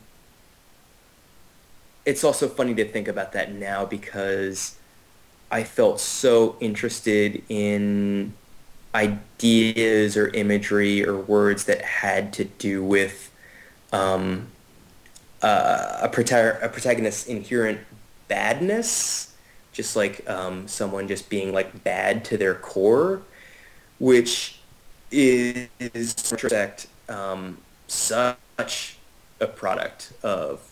It's 2.06 2.24
also 2.24 2.48
funny 2.48 2.74
to 2.76 2.86
think 2.86 3.08
about 3.08 3.32
that 3.34 3.54
now 3.54 3.86
because 3.86 4.76
I 5.52 5.64
felt 5.64 6.00
so 6.00 6.58
interested 6.60 7.44
in 7.48 8.34
ideas 8.94 10.18
or 10.18 10.30
imagery 10.30 11.06
or 11.06 11.18
words 11.18 11.66
that 11.66 11.82
had 11.84 12.34
to 12.34 12.46
do 12.46 12.84
with 12.84 13.32
um, 13.94 14.48
uh, 15.44 16.00
a, 16.02 16.10
prota- 16.10 16.62
a 16.64 16.70
protagonist's 16.70 17.28
inherent 17.28 17.80
badness, 18.28 19.36
just 19.74 19.96
like 19.96 20.28
um, 20.28 20.68
someone 20.68 21.08
just 21.08 21.30
being 21.30 21.54
like 21.54 21.84
bad 21.84 22.26
to 22.26 22.38
their 22.38 22.56
core, 22.56 23.22
which 24.00 24.60
is 25.12 25.68
in 25.80 25.92
retrospect 25.94 26.88
um, 27.10 27.58
such 27.88 28.98
a 29.40 29.48
product 29.48 30.14
of 30.24 30.70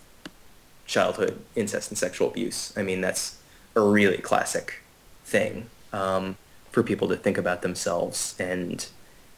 childhood 0.85 1.39
incest 1.55 1.91
and 1.91 1.97
sexual 1.97 2.29
abuse. 2.29 2.73
I 2.77 2.81
mean, 2.81 3.01
that's 3.01 3.37
a 3.75 3.81
really 3.81 4.17
classic 4.17 4.81
thing 5.25 5.69
um, 5.93 6.37
for 6.71 6.83
people 6.83 7.07
to 7.09 7.15
think 7.15 7.37
about 7.37 7.61
themselves, 7.61 8.35
and 8.39 8.85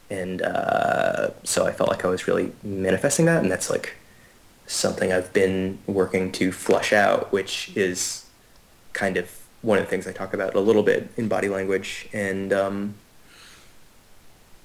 and 0.08 0.42
uh, 0.42 1.30
so 1.44 1.66
I 1.66 1.72
felt 1.72 1.88
like 1.88 2.04
I 2.04 2.08
was 2.08 2.26
really 2.26 2.52
manifesting 2.62 3.26
that, 3.26 3.42
and 3.42 3.50
that's 3.50 3.70
like 3.70 3.94
something 4.66 5.12
I've 5.12 5.32
been 5.32 5.78
working 5.86 6.30
to 6.32 6.52
flush 6.52 6.92
out, 6.92 7.32
which 7.32 7.72
is 7.76 8.26
kind 8.92 9.16
of 9.16 9.30
one 9.62 9.78
of 9.78 9.84
the 9.84 9.90
things 9.90 10.06
I 10.06 10.12
talk 10.12 10.32
about 10.32 10.54
a 10.54 10.60
little 10.60 10.82
bit 10.82 11.10
in 11.16 11.28
body 11.28 11.48
language, 11.48 12.08
and 12.12 12.52
um, 12.52 12.94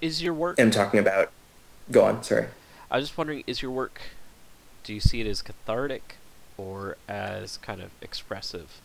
Is 0.02 0.22
your 0.22 0.34
work? 0.34 0.60
I'm 0.60 0.72
talking 0.72 1.00
about. 1.00 1.32
Go 1.92 2.04
on, 2.06 2.24
sorry. 2.24 2.48
I 2.90 2.98
was 2.98 3.08
just 3.08 3.18
wondering, 3.18 3.44
is 3.48 3.62
your 3.62 3.72
work? 3.72 4.02
Do 4.84 4.94
you 4.94 5.00
see 5.00 5.22
it 5.22 5.28
as 5.28 5.42
cathartic, 5.42 6.16
or 6.58 6.98
as 7.08 7.58
kind 7.58 7.82
of 7.82 7.92
expressive? 8.02 8.82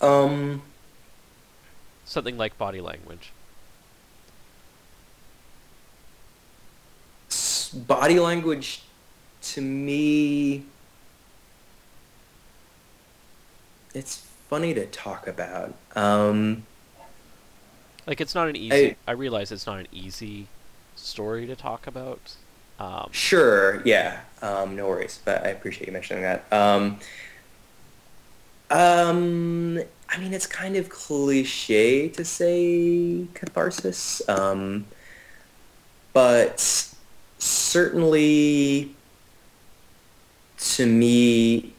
Um, 0.00 0.62
Something 2.04 2.36
like 2.36 2.58
body 2.58 2.80
language. 2.80 3.32
body 7.74 8.20
language 8.20 8.82
to 9.42 9.60
me 9.60 10.62
it's 13.92 14.24
funny 14.48 14.72
to 14.72 14.86
talk 14.86 15.26
about 15.26 15.74
um 15.96 16.64
Like 18.06 18.20
it's 18.20 18.34
not 18.34 18.48
an 18.48 18.56
easy. 18.56 18.90
I- 18.90 18.96
I, 19.08 19.12
realize 19.12 19.50
it's 19.52 19.66
not 19.66 19.78
an 19.78 19.88
easy 19.92 20.46
story 20.96 21.46
to 21.46 21.56
talk 21.56 21.86
about. 21.86 22.34
Um, 22.78 23.08
sure 23.12 23.82
yeah 23.84 24.22
um 24.42 24.74
no 24.74 24.88
worries 24.88 25.20
but 25.24 25.44
i 25.44 25.50
appreciate 25.50 25.86
you 25.86 25.92
mentioning 25.92 26.24
that 26.24 26.44
um 26.52 26.98
um 28.68 29.78
i 30.08 30.18
mean 30.18 30.34
it's 30.34 30.48
kind 30.48 30.74
of 30.74 30.88
cliche 30.88 32.08
to 32.08 32.24
say 32.24 33.26
catharsis 33.34 34.28
um 34.28 34.86
but 36.12 36.92
certainly 37.38 38.96
to 40.58 40.86
me 40.86 41.74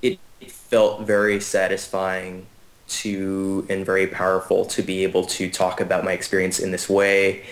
it 0.00 0.20
felt 0.46 1.02
very 1.04 1.40
satisfying 1.40 2.46
to 2.88 3.66
and 3.68 3.84
very 3.84 4.06
powerful 4.06 4.64
to 4.64 4.82
be 4.82 5.02
able 5.02 5.24
to 5.24 5.50
talk 5.50 5.80
about 5.80 6.04
my 6.04 6.12
experience 6.12 6.58
in 6.58 6.70
this 6.70 6.88
way 6.88 7.44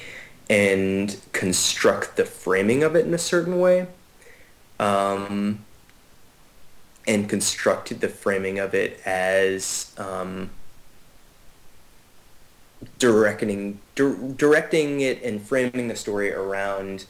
and 0.48 1.20
construct 1.32 2.16
the 2.16 2.24
framing 2.24 2.82
of 2.82 2.96
it 2.96 3.06
in 3.06 3.12
a 3.12 3.18
certain 3.18 3.60
way 3.60 3.86
um, 4.78 5.64
and 7.06 7.28
constructed 7.28 8.00
the 8.00 8.08
framing 8.08 8.58
of 8.58 8.74
it 8.74 9.00
as 9.04 9.92
um, 9.98 10.50
directing 12.98 13.78
dir- 13.94 14.32
directing 14.36 15.00
it 15.00 15.22
and 15.22 15.42
framing 15.42 15.88
the 15.88 15.96
story 15.96 16.32
around 16.32 17.04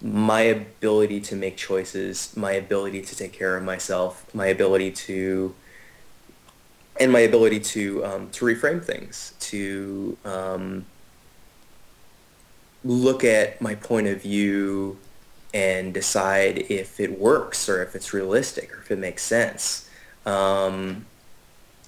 my 0.00 0.42
ability 0.42 1.20
to 1.20 1.34
make 1.34 1.56
choices, 1.56 2.36
my 2.36 2.52
ability 2.52 3.02
to 3.02 3.16
take 3.16 3.32
care 3.32 3.56
of 3.56 3.64
myself, 3.64 4.32
my 4.34 4.46
ability 4.46 4.92
to 4.92 5.54
and 7.00 7.12
my 7.12 7.20
ability 7.20 7.60
to 7.60 8.04
um, 8.04 8.30
to 8.30 8.44
reframe 8.44 8.82
things, 8.82 9.34
to 9.40 10.16
um, 10.24 10.84
look 12.84 13.24
at 13.24 13.60
my 13.60 13.74
point 13.74 14.06
of 14.06 14.22
view 14.22 14.98
and 15.54 15.94
decide 15.94 16.66
if 16.70 17.00
it 17.00 17.18
works 17.18 17.68
or 17.68 17.82
if 17.82 17.94
it's 17.94 18.12
realistic 18.12 18.74
or 18.74 18.80
if 18.80 18.90
it 18.90 18.98
makes 18.98 19.22
sense. 19.22 19.88
Um, 20.26 21.06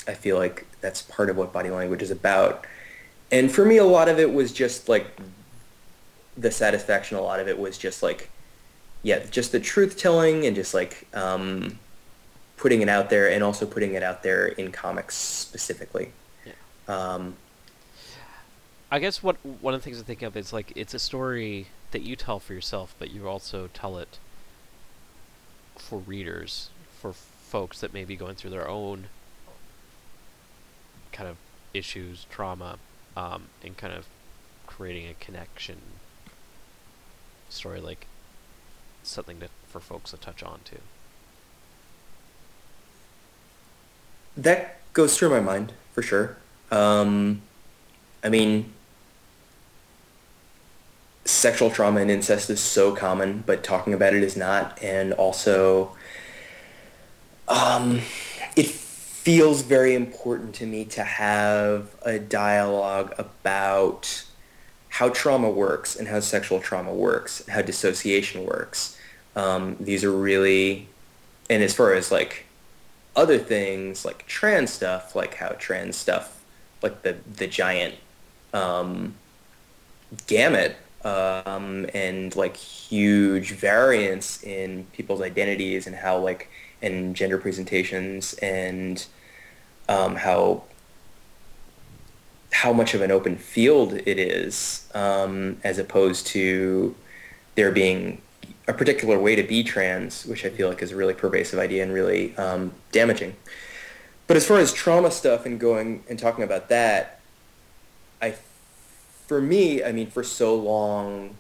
I 0.08 0.14
feel 0.14 0.38
like 0.38 0.66
that's 0.80 1.02
part 1.02 1.28
of 1.28 1.36
what 1.36 1.52
body 1.52 1.70
language 1.70 2.02
is 2.02 2.10
about. 2.10 2.66
And 3.30 3.52
for 3.52 3.64
me, 3.64 3.76
a 3.76 3.84
lot 3.84 4.08
of 4.08 4.18
it 4.18 4.32
was 4.32 4.52
just 4.52 4.88
like 4.88 5.06
the 6.36 6.50
satisfaction. 6.50 7.16
A 7.18 7.20
lot 7.20 7.38
of 7.38 7.48
it 7.48 7.58
was 7.58 7.76
just 7.76 8.02
like, 8.02 8.30
yeah, 9.02 9.24
just 9.30 9.52
the 9.52 9.60
truth 9.60 9.96
telling 9.96 10.46
and 10.46 10.56
just 10.56 10.74
like 10.74 11.06
um, 11.14 11.78
putting 12.60 12.82
it 12.82 12.90
out 12.90 13.08
there 13.08 13.30
and 13.30 13.42
also 13.42 13.64
putting 13.64 13.94
it 13.94 14.02
out 14.02 14.22
there 14.22 14.46
in 14.46 14.70
comics 14.70 15.16
specifically. 15.16 16.12
Um, 16.86 17.36
I 18.90 18.98
guess 18.98 19.22
what 19.22 19.36
one 19.44 19.72
of 19.72 19.80
the 19.80 19.84
things 19.84 19.98
I 19.98 20.02
think 20.02 20.20
of 20.20 20.36
is 20.36 20.52
like 20.52 20.70
it's 20.76 20.92
a 20.92 20.98
story 20.98 21.68
that 21.92 22.02
you 22.02 22.16
tell 22.16 22.38
for 22.38 22.52
yourself, 22.52 22.94
but 22.98 23.10
you 23.10 23.26
also 23.26 23.70
tell 23.72 23.96
it 23.96 24.18
for 25.76 26.00
readers, 26.00 26.68
for 27.00 27.14
folks 27.14 27.80
that 27.80 27.94
may 27.94 28.04
be 28.04 28.14
going 28.14 28.34
through 28.34 28.50
their 28.50 28.68
own 28.68 29.06
kind 31.12 31.30
of 31.30 31.38
issues, 31.72 32.26
trauma, 32.28 32.78
um, 33.16 33.44
and 33.64 33.78
kind 33.78 33.94
of 33.94 34.06
creating 34.66 35.08
a 35.08 35.14
connection 35.14 35.78
story, 37.48 37.80
like 37.80 38.06
something 39.02 39.38
that 39.38 39.50
for 39.66 39.80
folks 39.80 40.10
to 40.10 40.18
touch 40.18 40.42
on 40.42 40.60
to. 40.66 40.76
That 44.36 44.78
goes 44.92 45.16
through 45.16 45.30
my 45.30 45.40
mind 45.40 45.72
for 45.92 46.02
sure. 46.02 46.36
Um, 46.70 47.42
I 48.22 48.28
mean, 48.28 48.72
sexual 51.24 51.70
trauma 51.70 52.00
and 52.00 52.10
incest 52.10 52.50
is 52.50 52.60
so 52.60 52.94
common, 52.94 53.42
but 53.46 53.62
talking 53.62 53.94
about 53.94 54.14
it 54.14 54.22
is 54.22 54.36
not. 54.36 54.78
And 54.82 55.12
also, 55.12 55.96
um, 57.48 58.00
it 58.56 58.66
feels 58.66 59.62
very 59.62 59.94
important 59.94 60.54
to 60.56 60.66
me 60.66 60.84
to 60.86 61.04
have 61.04 61.94
a 62.02 62.18
dialogue 62.18 63.14
about 63.18 64.24
how 64.88 65.08
trauma 65.08 65.50
works 65.50 65.94
and 65.96 66.08
how 66.08 66.20
sexual 66.20 66.60
trauma 66.60 66.92
works, 66.92 67.46
how 67.48 67.62
dissociation 67.62 68.44
works. 68.44 68.98
Um, 69.36 69.76
these 69.78 70.02
are 70.04 70.12
really, 70.12 70.88
and 71.48 71.62
as 71.62 71.74
far 71.74 71.94
as 71.94 72.10
like 72.10 72.46
other 73.16 73.38
things 73.38 74.04
like 74.04 74.26
trans 74.26 74.72
stuff, 74.72 75.14
like 75.14 75.34
how 75.34 75.48
trans 75.58 75.96
stuff, 75.96 76.42
like 76.82 77.02
the 77.02 77.16
the 77.36 77.46
giant 77.46 77.94
um, 78.52 79.14
gamut 80.26 80.76
um, 81.04 81.86
and 81.94 82.34
like 82.36 82.56
huge 82.56 83.52
variance 83.52 84.42
in 84.42 84.86
people's 84.92 85.20
identities 85.20 85.86
and 85.86 85.96
how 85.96 86.18
like 86.18 86.50
and 86.82 87.14
gender 87.14 87.38
presentations 87.38 88.34
and 88.34 89.06
um, 89.88 90.16
how 90.16 90.62
how 92.52 92.72
much 92.72 92.94
of 92.94 93.00
an 93.00 93.10
open 93.10 93.36
field 93.36 93.94
it 93.94 94.18
is 94.18 94.88
um, 94.94 95.58
as 95.62 95.78
opposed 95.78 96.26
to 96.26 96.94
there 97.54 97.70
being 97.70 98.20
a 98.68 98.72
particular 98.72 99.18
way 99.18 99.34
to 99.36 99.42
be 99.42 99.62
trans, 99.62 100.24
which 100.26 100.44
I 100.44 100.50
feel 100.50 100.68
like 100.68 100.82
is 100.82 100.92
a 100.92 100.96
really 100.96 101.14
pervasive 101.14 101.58
idea 101.58 101.82
and 101.82 101.92
really 101.92 102.36
um, 102.36 102.72
damaging. 102.92 103.34
But 104.26 104.36
as 104.36 104.46
far 104.46 104.58
as 104.58 104.72
trauma 104.72 105.10
stuff 105.10 105.44
and 105.44 105.58
going 105.58 106.04
and 106.08 106.18
talking 106.18 106.44
about 106.44 106.68
that, 106.68 107.20
I, 108.22 108.34
for 109.26 109.40
me, 109.40 109.82
I 109.82 109.90
mean, 109.90 110.08
for 110.08 110.22
so 110.22 110.54
long, 110.54 111.36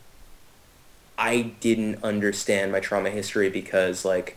I 1.16 1.52
didn't 1.60 2.02
understand 2.02 2.72
my 2.72 2.80
trauma 2.80 3.10
history 3.10 3.50
because 3.50 4.04
like 4.04 4.36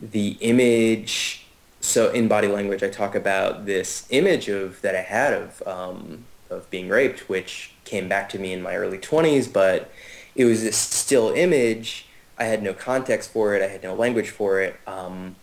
the 0.00 0.36
image. 0.40 1.46
So 1.80 2.10
in 2.12 2.28
body 2.28 2.46
language, 2.46 2.82
I 2.82 2.88
talk 2.88 3.14
about 3.14 3.66
this 3.66 4.06
image 4.10 4.48
of 4.48 4.80
that 4.82 4.94
I 4.94 5.00
had 5.00 5.32
of 5.32 5.62
um, 5.66 6.26
of 6.50 6.68
being 6.70 6.88
raped, 6.88 7.28
which 7.28 7.72
came 7.84 8.08
back 8.08 8.28
to 8.28 8.38
me 8.38 8.52
in 8.52 8.62
my 8.62 8.76
early 8.76 8.98
20s, 8.98 9.52
but 9.52 9.90
it 10.34 10.44
was 10.44 10.62
this 10.62 10.76
still 10.76 11.32
image. 11.32 12.06
I 12.38 12.44
had 12.44 12.62
no 12.62 12.72
context 12.74 13.30
for 13.30 13.54
it. 13.54 13.62
I 13.62 13.68
had 13.68 13.82
no 13.82 13.94
language 13.94 14.30
for 14.30 14.60
it. 14.60 14.76
Um, 14.86 15.36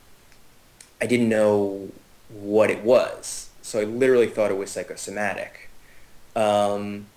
I 1.02 1.06
didn't 1.06 1.30
know 1.30 1.90
what 2.30 2.70
it 2.70 2.84
was. 2.84 3.50
So 3.62 3.80
I 3.80 3.84
literally 3.84 4.28
thought 4.28 4.52
it 4.52 4.58
was 4.58 4.72
psychosomatic. 4.72 5.70
Um, 6.36 7.08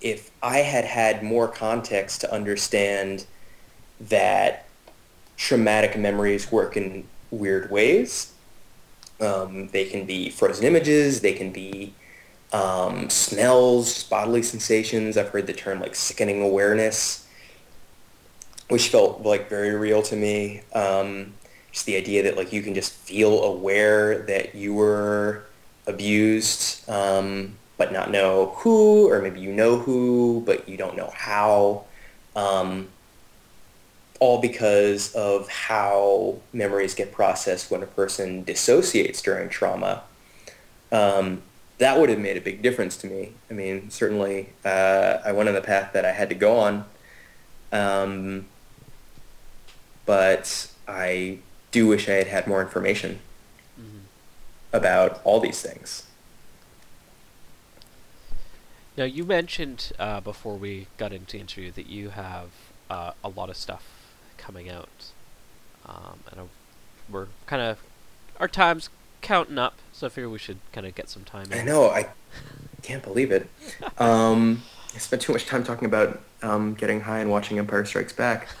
if 0.00 0.30
I 0.42 0.58
had 0.58 0.84
had 0.84 1.22
more 1.22 1.48
context 1.48 2.20
to 2.20 2.32
understand 2.32 3.26
that 4.00 4.66
traumatic 5.36 5.98
memories 5.98 6.50
work 6.52 6.76
in 6.76 7.06
weird 7.30 7.70
ways, 7.70 8.32
um, 9.20 9.68
they 9.68 9.86
can 9.86 10.06
be 10.06 10.30
frozen 10.30 10.64
images, 10.64 11.20
they 11.22 11.32
can 11.32 11.50
be 11.50 11.94
um, 12.52 13.10
smells, 13.10 14.04
bodily 14.04 14.42
sensations. 14.42 15.16
I've 15.16 15.28
heard 15.28 15.46
the 15.46 15.52
term 15.52 15.80
like 15.80 15.94
sickening 15.94 16.42
awareness, 16.42 17.26
which 18.68 18.88
felt 18.88 19.22
like 19.22 19.48
very 19.48 19.74
real 19.74 20.02
to 20.02 20.16
me. 20.16 20.62
Um, 20.72 21.34
just 21.72 21.86
the 21.86 21.96
idea 21.96 22.22
that 22.22 22.36
like 22.36 22.52
you 22.52 22.62
can 22.62 22.74
just 22.74 22.92
feel 22.92 23.42
aware 23.44 24.20
that 24.22 24.54
you 24.54 24.74
were 24.74 25.44
abused, 25.86 26.88
um, 26.88 27.56
but 27.76 27.92
not 27.92 28.10
know 28.10 28.54
who, 28.56 29.10
or 29.10 29.20
maybe 29.20 29.40
you 29.40 29.52
know 29.52 29.78
who, 29.78 30.42
but 30.46 30.68
you 30.68 30.76
don't 30.76 30.96
know 30.96 31.12
how. 31.14 31.84
Um, 32.34 32.88
all 34.18 34.40
because 34.40 35.14
of 35.14 35.48
how 35.48 36.38
memories 36.52 36.94
get 36.94 37.12
processed 37.12 37.70
when 37.70 37.82
a 37.82 37.86
person 37.86 38.42
dissociates 38.44 39.20
during 39.20 39.48
trauma. 39.48 40.02
That 41.78 42.00
would 42.00 42.08
have 42.08 42.18
made 42.18 42.36
a 42.36 42.40
big 42.40 42.62
difference 42.62 42.96
to 42.98 43.06
me. 43.06 43.32
I 43.50 43.54
mean, 43.54 43.90
certainly 43.90 44.50
uh, 44.64 45.18
I 45.24 45.32
went 45.32 45.48
on 45.48 45.54
the 45.54 45.60
path 45.60 45.92
that 45.92 46.04
I 46.04 46.12
had 46.12 46.28
to 46.30 46.34
go 46.34 46.58
on, 46.58 46.86
um, 47.70 48.46
but 50.06 50.70
I 50.88 51.38
do 51.70 51.86
wish 51.88 52.08
I 52.08 52.12
had 52.12 52.28
had 52.28 52.46
more 52.46 52.62
information 52.62 53.18
mm-hmm. 53.78 53.98
about 54.72 55.20
all 55.24 55.40
these 55.40 55.60
things. 55.60 56.06
Now, 58.96 59.04
you 59.04 59.24
mentioned 59.24 59.92
uh, 59.98 60.20
before 60.20 60.56
we 60.56 60.86
got 60.96 61.12
into 61.12 61.32
the 61.32 61.40
interview 61.40 61.70
that 61.72 61.86
you 61.86 62.10
have 62.10 62.48
uh, 62.88 63.12
a 63.22 63.28
lot 63.28 63.50
of 63.50 63.56
stuff 63.56 63.84
coming 64.38 64.70
out, 64.70 65.12
um, 65.84 66.20
and 66.30 66.40
uh, 66.40 66.44
we're 67.10 67.26
kind 67.44 67.60
of 67.60 67.78
our 68.40 68.48
time's 68.48 68.88
counting 69.20 69.58
up, 69.58 69.74
so 69.96 70.06
I 70.06 70.10
figure 70.10 70.28
we 70.28 70.38
should 70.38 70.58
kind 70.72 70.86
of 70.86 70.94
get 70.94 71.08
some 71.08 71.24
time. 71.24 71.46
I 71.50 71.62
know. 71.62 71.88
I 71.88 72.08
can't 72.82 73.02
believe 73.02 73.32
it. 73.32 73.48
Um, 73.98 74.62
I 74.94 74.98
spent 74.98 75.22
too 75.22 75.32
much 75.32 75.46
time 75.46 75.64
talking 75.64 75.86
about 75.86 76.20
um, 76.42 76.74
getting 76.74 77.00
high 77.00 77.20
and 77.20 77.30
watching 77.30 77.58
Empire 77.58 77.84
Strikes 77.86 78.12
Back. 78.12 78.46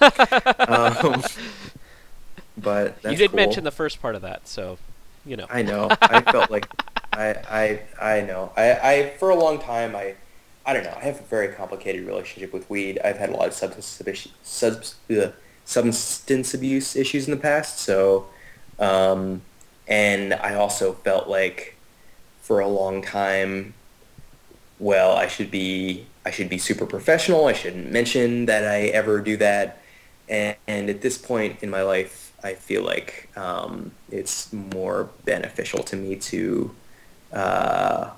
um, 0.68 1.22
but 2.56 2.96
you 3.04 3.16
did 3.16 3.30
cool. 3.30 3.36
mention 3.36 3.64
the 3.64 3.70
first 3.70 4.00
part 4.00 4.14
of 4.14 4.22
that, 4.22 4.48
so 4.48 4.78
you 5.26 5.36
know. 5.36 5.46
I 5.50 5.60
know. 5.60 5.88
I 6.00 6.22
felt 6.22 6.50
like 6.50 6.66
I 7.12 7.34
I 8.00 8.16
I 8.16 8.20
know. 8.22 8.50
I 8.56 8.72
I 8.72 9.10
for 9.18 9.28
a 9.28 9.34
long 9.36 9.58
time 9.58 9.94
I 9.94 10.14
I 10.64 10.72
don't 10.72 10.84
know. 10.84 10.94
I 10.96 11.04
have 11.04 11.20
a 11.20 11.24
very 11.24 11.48
complicated 11.48 12.06
relationship 12.06 12.52
with 12.52 12.68
weed. 12.70 12.98
I've 13.04 13.18
had 13.18 13.28
a 13.28 13.36
lot 13.36 13.48
of 13.48 13.52
substance 13.52 14.00
abuse, 14.00 14.28
subs, 14.42 14.96
substance 15.64 16.54
abuse 16.54 16.96
issues 16.96 17.26
in 17.26 17.30
the 17.30 17.40
past. 17.40 17.78
So, 17.78 18.26
um, 18.78 19.42
and 19.88 20.34
I 20.34 20.54
also 20.54 20.92
felt 20.92 21.28
like 21.28 21.76
for 22.40 22.60
a 22.60 22.68
long 22.68 23.02
time, 23.02 23.74
well, 24.78 25.16
I 25.16 25.26
should 25.26 25.50
be 25.50 26.06
I 26.24 26.30
should 26.30 26.48
be 26.48 26.58
super 26.58 26.86
professional. 26.86 27.46
I 27.46 27.52
shouldn't 27.52 27.90
mention 27.92 28.46
that 28.46 28.64
I 28.64 28.86
ever 28.86 29.20
do 29.20 29.36
that. 29.36 29.80
And, 30.28 30.56
and 30.66 30.90
at 30.90 31.00
this 31.00 31.16
point 31.16 31.62
in 31.62 31.70
my 31.70 31.82
life, 31.82 32.32
I 32.42 32.54
feel 32.54 32.82
like 32.82 33.30
um, 33.36 33.92
it's 34.10 34.52
more 34.52 35.08
beneficial 35.24 35.82
to 35.84 35.96
me 35.96 36.16
to. 36.16 36.74
Uh, 37.32 38.10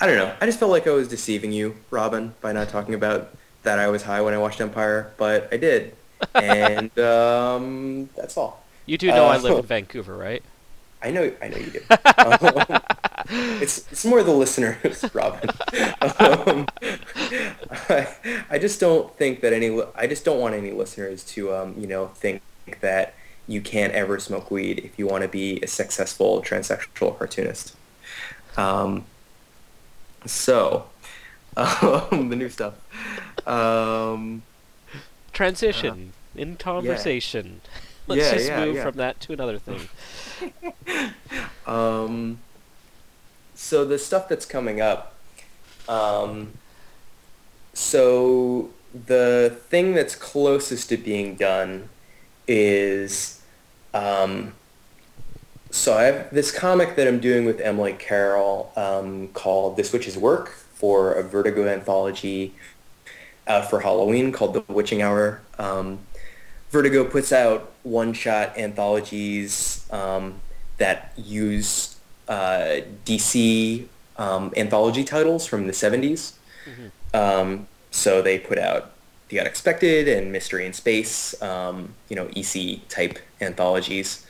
I 0.00 0.06
don't 0.06 0.16
know. 0.16 0.34
I 0.40 0.46
just 0.46 0.58
felt 0.58 0.72
like 0.72 0.86
I 0.86 0.90
was 0.90 1.06
deceiving 1.08 1.52
you, 1.52 1.76
Robin, 1.90 2.34
by 2.40 2.52
not 2.52 2.68
talking 2.68 2.94
about 2.94 3.34
that 3.62 3.78
I 3.78 3.88
was 3.88 4.02
high 4.02 4.20
when 4.20 4.34
I 4.34 4.38
watched 4.38 4.60
Empire, 4.60 5.12
but 5.16 5.48
I 5.52 5.56
did, 5.56 5.94
and 6.34 6.96
um, 6.98 8.10
that's 8.16 8.36
all. 8.36 8.64
You 8.86 8.98
do 8.98 9.08
know 9.08 9.26
uh, 9.26 9.28
I 9.28 9.38
live 9.38 9.58
in 9.58 9.64
Vancouver, 9.66 10.16
right? 10.16 10.42
I 11.04 11.10
know, 11.10 11.30
I 11.42 11.48
know 11.48 11.58
you 11.58 11.70
do. 11.70 11.80
um, 11.90 12.66
it's 13.60 13.90
it's 13.92 14.04
more 14.04 14.22
the 14.22 14.32
listeners, 14.32 15.04
Robin. 15.14 15.50
um, 16.18 16.66
I, 17.70 18.16
I 18.50 18.58
just 18.58 18.80
don't 18.80 19.14
think 19.16 19.40
that 19.42 19.52
any. 19.52 19.80
I 19.94 20.06
just 20.06 20.24
don't 20.24 20.40
want 20.40 20.54
any 20.54 20.72
listeners 20.72 21.22
to, 21.24 21.54
um, 21.54 21.74
you 21.78 21.86
know, 21.86 22.08
think 22.08 22.42
that 22.80 23.14
you 23.46 23.60
can't 23.60 23.92
ever 23.92 24.18
smoke 24.18 24.50
weed 24.50 24.78
if 24.78 24.98
you 24.98 25.06
want 25.06 25.22
to 25.22 25.28
be 25.28 25.60
a 25.62 25.66
successful 25.66 26.40
transsexual 26.40 27.18
cartoonist. 27.18 27.76
Um, 28.56 29.04
so, 30.24 30.86
um, 31.56 32.30
the 32.30 32.36
new 32.36 32.48
stuff. 32.48 32.74
Um, 33.46 34.42
Transition 35.32 36.12
uh, 36.36 36.40
in 36.40 36.56
conversation. 36.56 37.60
Yeah. 38.06 38.14
Let's 38.14 38.22
yeah, 38.22 38.34
just 38.34 38.48
yeah, 38.48 38.64
move 38.64 38.82
from 38.82 38.96
that 38.96 39.20
to 39.20 39.32
another 39.32 39.58
thing. 39.58 39.88
um, 41.66 42.38
so 43.54 43.84
the 43.84 43.98
stuff 43.98 44.28
that's 44.28 44.46
coming 44.46 44.80
up. 44.80 45.14
Um, 45.88 46.52
so 47.72 48.70
the 49.06 49.58
thing 49.68 49.94
that's 49.94 50.14
closest 50.14 50.88
to 50.90 50.96
being 50.96 51.34
done 51.34 51.88
is 52.46 53.42
um, 53.92 54.54
so 55.74 55.94
I 55.94 56.04
have 56.04 56.32
this 56.32 56.52
comic 56.52 56.94
that 56.96 57.08
I'm 57.08 57.18
doing 57.18 57.44
with 57.44 57.60
Emily 57.60 57.94
Carroll 57.94 58.72
um, 58.76 59.28
called 59.28 59.76
This 59.76 59.92
Witch's 59.92 60.16
Work 60.16 60.50
for 60.50 61.12
a 61.12 61.22
Vertigo 61.22 61.66
anthology 61.66 62.54
uh, 63.46 63.62
for 63.62 63.80
Halloween 63.80 64.30
called 64.30 64.54
The 64.54 64.64
Witching 64.72 65.02
Hour. 65.02 65.40
Um, 65.58 65.98
Vertigo 66.70 67.04
puts 67.04 67.32
out 67.32 67.72
one-shot 67.84 68.58
anthologies 68.58 69.86
um, 69.92 70.40
that 70.78 71.12
use 71.16 71.96
uh, 72.28 72.80
DC 73.04 73.86
um, 74.16 74.52
anthology 74.56 75.04
titles 75.04 75.46
from 75.46 75.66
the 75.66 75.72
70s. 75.72 76.32
Mm-hmm. 76.66 77.16
Um, 77.16 77.68
so 77.90 78.22
they 78.22 78.38
put 78.38 78.58
out 78.58 78.92
The 79.28 79.38
Unexpected 79.38 80.08
and 80.08 80.32
Mystery 80.32 80.66
in 80.66 80.72
Space, 80.72 81.40
um, 81.42 81.94
you 82.08 82.16
know, 82.16 82.28
EC 82.34 82.88
type 82.88 83.18
anthologies. 83.40 84.26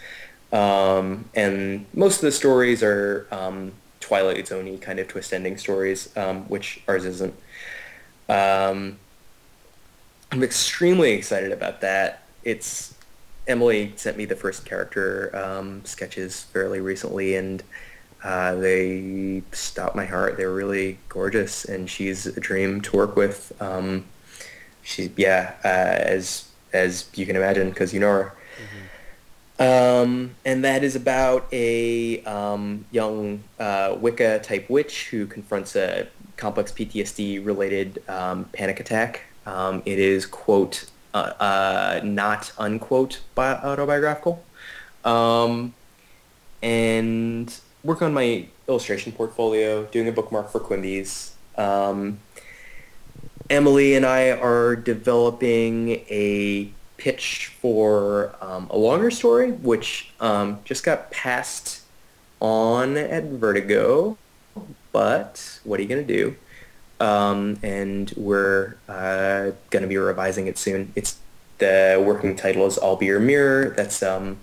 Um, 0.53 1.31
and 1.35 1.87
most 1.95 2.17
of 2.17 2.23
the 2.23 2.33
stories 2.33 2.83
are 2.83 3.27
um, 3.31 3.73
Twilight 4.01 4.47
Zone 4.47 4.79
kind 4.79 4.99
of 4.99 5.09
twist 5.09 5.33
ending 5.33 5.57
stories, 5.57 6.15
um, 6.17 6.43
which 6.49 6.83
ours 6.87 7.05
isn't. 7.05 7.35
Um, 8.29 8.99
I'm 10.31 10.43
extremely 10.43 11.13
excited 11.13 11.53
about 11.53 11.81
that. 11.81 12.23
It's 12.43 12.95
Emily 13.47 13.93
sent 13.97 14.17
me 14.17 14.25
the 14.25 14.37
first 14.37 14.65
character 14.65 15.35
um, 15.37 15.85
sketches 15.85 16.43
fairly 16.45 16.81
recently, 16.81 17.37
and 17.37 17.63
uh, 18.23 18.55
they 18.55 19.43
stopped 19.53 19.95
my 19.95 20.07
heart. 20.07 20.37
They're 20.37 20.53
really 20.53 20.99
gorgeous, 21.09 21.65
and 21.65 21.89
she's 21.89 22.27
a 22.27 22.41
dream 22.41 22.81
to 22.83 22.97
work 22.97 23.17
with. 23.17 23.53
Um, 23.61 24.07
she's 24.83 25.11
yeah, 25.17 25.55
uh, 25.65 25.69
as 25.69 26.49
as 26.73 27.09
you 27.15 27.27
can 27.27 27.37
imagine, 27.37 27.71
because 27.71 27.93
you 27.93 28.01
know 28.01 28.11
her. 28.11 28.33
Um, 29.57 30.35
and 30.45 30.65
that 30.65 30.83
is 30.83 30.97
about 30.97 31.47
a 31.53 32.23
um, 32.25 32.87
young 32.91 33.45
uh, 33.61 33.97
Wicca 34.01 34.41
type 34.41 34.69
witch 34.69 35.09
who 35.11 35.27
confronts 35.27 35.77
a 35.77 36.09
complex 36.37 36.73
PTSD 36.73 37.45
related 37.45 38.03
um, 38.09 38.47
panic 38.53 38.81
attack. 38.81 39.23
Um, 39.47 39.83
it 39.85 39.99
is 39.99 40.27
quote 40.27 40.87
uh, 41.15 41.33
uh, 41.39 42.01
not 42.03 42.53
unquote 42.59 43.21
bi- 43.35 43.55
autobiographical, 43.55 44.45
um, 45.05 45.73
and 46.63 47.61
work 47.85 48.03
on 48.03 48.13
my 48.13 48.47
illustration 48.69 49.13
portfolio, 49.13 49.85
doing 49.87 50.09
a 50.09 50.13
bookmark 50.13 50.51
for 50.51 50.61
Quimby's. 50.61 51.35
Um, 51.57 52.19
Emily 53.49 53.95
and 53.95 54.05
I 54.05 54.31
are 54.31 54.75
developing 54.75 55.91
a 56.09 56.71
pitch 56.97 57.53
for 57.61 58.35
um, 58.41 58.67
a 58.71 58.77
longer 58.77 59.11
story, 59.11 59.53
which 59.53 60.13
um, 60.21 60.61
just 60.65 60.83
got 60.83 61.11
passed 61.11 61.83
on 62.41 62.97
at 62.97 63.25
Vertigo. 63.25 64.17
But 64.93 65.61
what 65.65 65.79
are 65.79 65.83
you 65.83 65.89
going 65.89 66.07
to 66.07 66.17
do? 66.17 66.37
Um, 67.01 67.59
and 67.63 68.13
we're 68.17 68.77
uh, 68.89 69.51
going 69.71 69.83
to 69.83 69.89
be 69.89 69.97
revising 69.97 70.47
it 70.47 70.59
soon. 70.59 70.93
It's 70.95 71.19
the 71.59 72.03
working 72.05 72.37
title 72.37 72.67
is 72.67 72.79
"I'll 72.79 72.97
Be 72.97 73.07
Your 73.07 73.21
Mirror." 73.21 73.71
That's 73.71 74.03
um, 74.03 74.39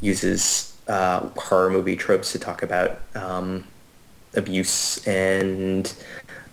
uses 0.00 0.76
uh, 0.86 1.28
horror 1.36 1.70
movie 1.70 1.96
tropes 1.96 2.32
to 2.32 2.38
talk 2.38 2.62
about 2.62 3.00
um, 3.14 3.64
abuse 4.34 5.06
and 5.06 5.92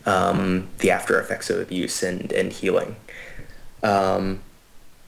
um, 0.06 0.70
the 0.80 0.92
after 0.92 1.20
effects 1.20 1.50
of 1.50 1.60
abuse 1.60 2.04
and 2.04 2.32
and 2.32 2.52
healing. 2.52 2.96
Um, 3.84 4.42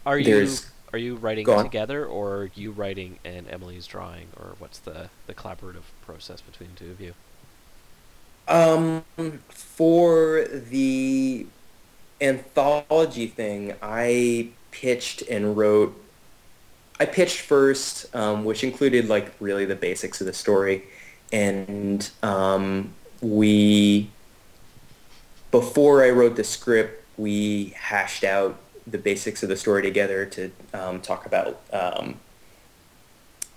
are 0.06 0.20
you 0.20 0.48
are 0.94 1.00
you 1.00 1.16
writing 1.16 1.46
together, 1.46 2.06
or 2.06 2.36
are 2.36 2.50
you 2.56 2.72
writing 2.72 3.20
and 3.26 3.50
Emily's 3.50 3.88
drawing, 3.88 4.28
or 4.38 4.56
what's 4.60 4.80
the 4.80 5.10
the 5.28 5.34
collaborative 5.34 5.84
process 6.06 6.42
between 6.42 6.70
the 6.74 6.86
two 6.86 6.92
of 6.92 7.02
you? 7.02 7.14
Um, 8.48 9.04
for 9.50 10.46
the 10.50 11.46
anthology 12.22 13.28
thing, 13.28 13.74
I 13.82 14.50
pitched 14.72 15.24
and 15.24 15.58
wrote. 15.58 16.02
I 17.00 17.06
pitched 17.06 17.42
first, 17.42 18.14
um, 18.16 18.46
which 18.46 18.64
included 18.64 19.10
like 19.10 19.34
really 19.40 19.66
the 19.66 19.76
basics 19.76 20.22
of 20.22 20.28
the 20.28 20.34
story, 20.34 20.84
and 21.32 22.10
um, 22.24 22.94
we 23.22 24.10
before 25.52 26.04
I 26.04 26.10
wrote 26.10 26.36
the 26.36 26.44
script, 26.44 27.04
we 27.18 27.74
hashed 27.78 28.24
out 28.24 28.58
the 28.86 28.98
basics 28.98 29.42
of 29.42 29.50
the 29.50 29.56
story 29.56 29.82
together 29.82 30.26
to 30.26 30.52
um, 30.74 31.02
talk 31.02 31.26
about 31.26 31.62
um, 31.72 32.20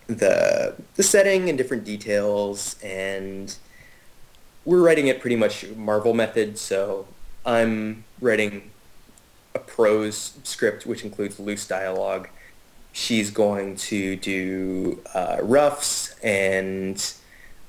the 0.06 0.76
the 0.94 1.02
setting 1.02 1.48
and 1.48 1.58
different 1.58 1.84
details, 1.84 2.76
and 2.82 3.54
we're 4.68 4.82
writing 4.82 5.06
it 5.06 5.18
pretty 5.18 5.34
much 5.34 5.66
Marvel 5.76 6.12
method. 6.12 6.58
So 6.58 7.08
I'm 7.46 8.04
writing 8.20 8.70
a 9.54 9.58
prose 9.58 10.34
script 10.44 10.84
which 10.84 11.04
includes 11.04 11.40
loose 11.40 11.66
dialogue. 11.66 12.28
She's 12.92 13.30
going 13.30 13.76
to 13.76 14.16
do 14.16 15.00
uh, 15.14 15.38
roughs, 15.40 16.14
and 16.22 17.02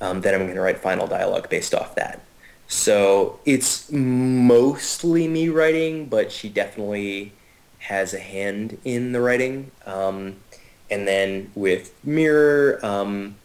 um, 0.01 0.19
then 0.19 0.33
I'm 0.33 0.41
going 0.41 0.55
to 0.55 0.61
write 0.61 0.79
final 0.79 1.07
dialogue 1.07 1.49
based 1.49 1.73
off 1.73 1.95
that. 1.95 2.19
So 2.67 3.39
it's 3.45 3.89
mostly 3.89 5.25
me 5.29 5.47
writing, 5.47 6.07
but 6.07 6.33
she 6.33 6.49
definitely 6.49 7.31
has 7.77 8.13
a 8.13 8.19
hand 8.19 8.77
in 8.83 9.13
the 9.13 9.21
writing. 9.21 9.71
Um, 9.85 10.35
and 10.91 11.07
then 11.07 11.51
with 11.55 11.93
Mirror, 12.03 12.85
um, 12.85 13.35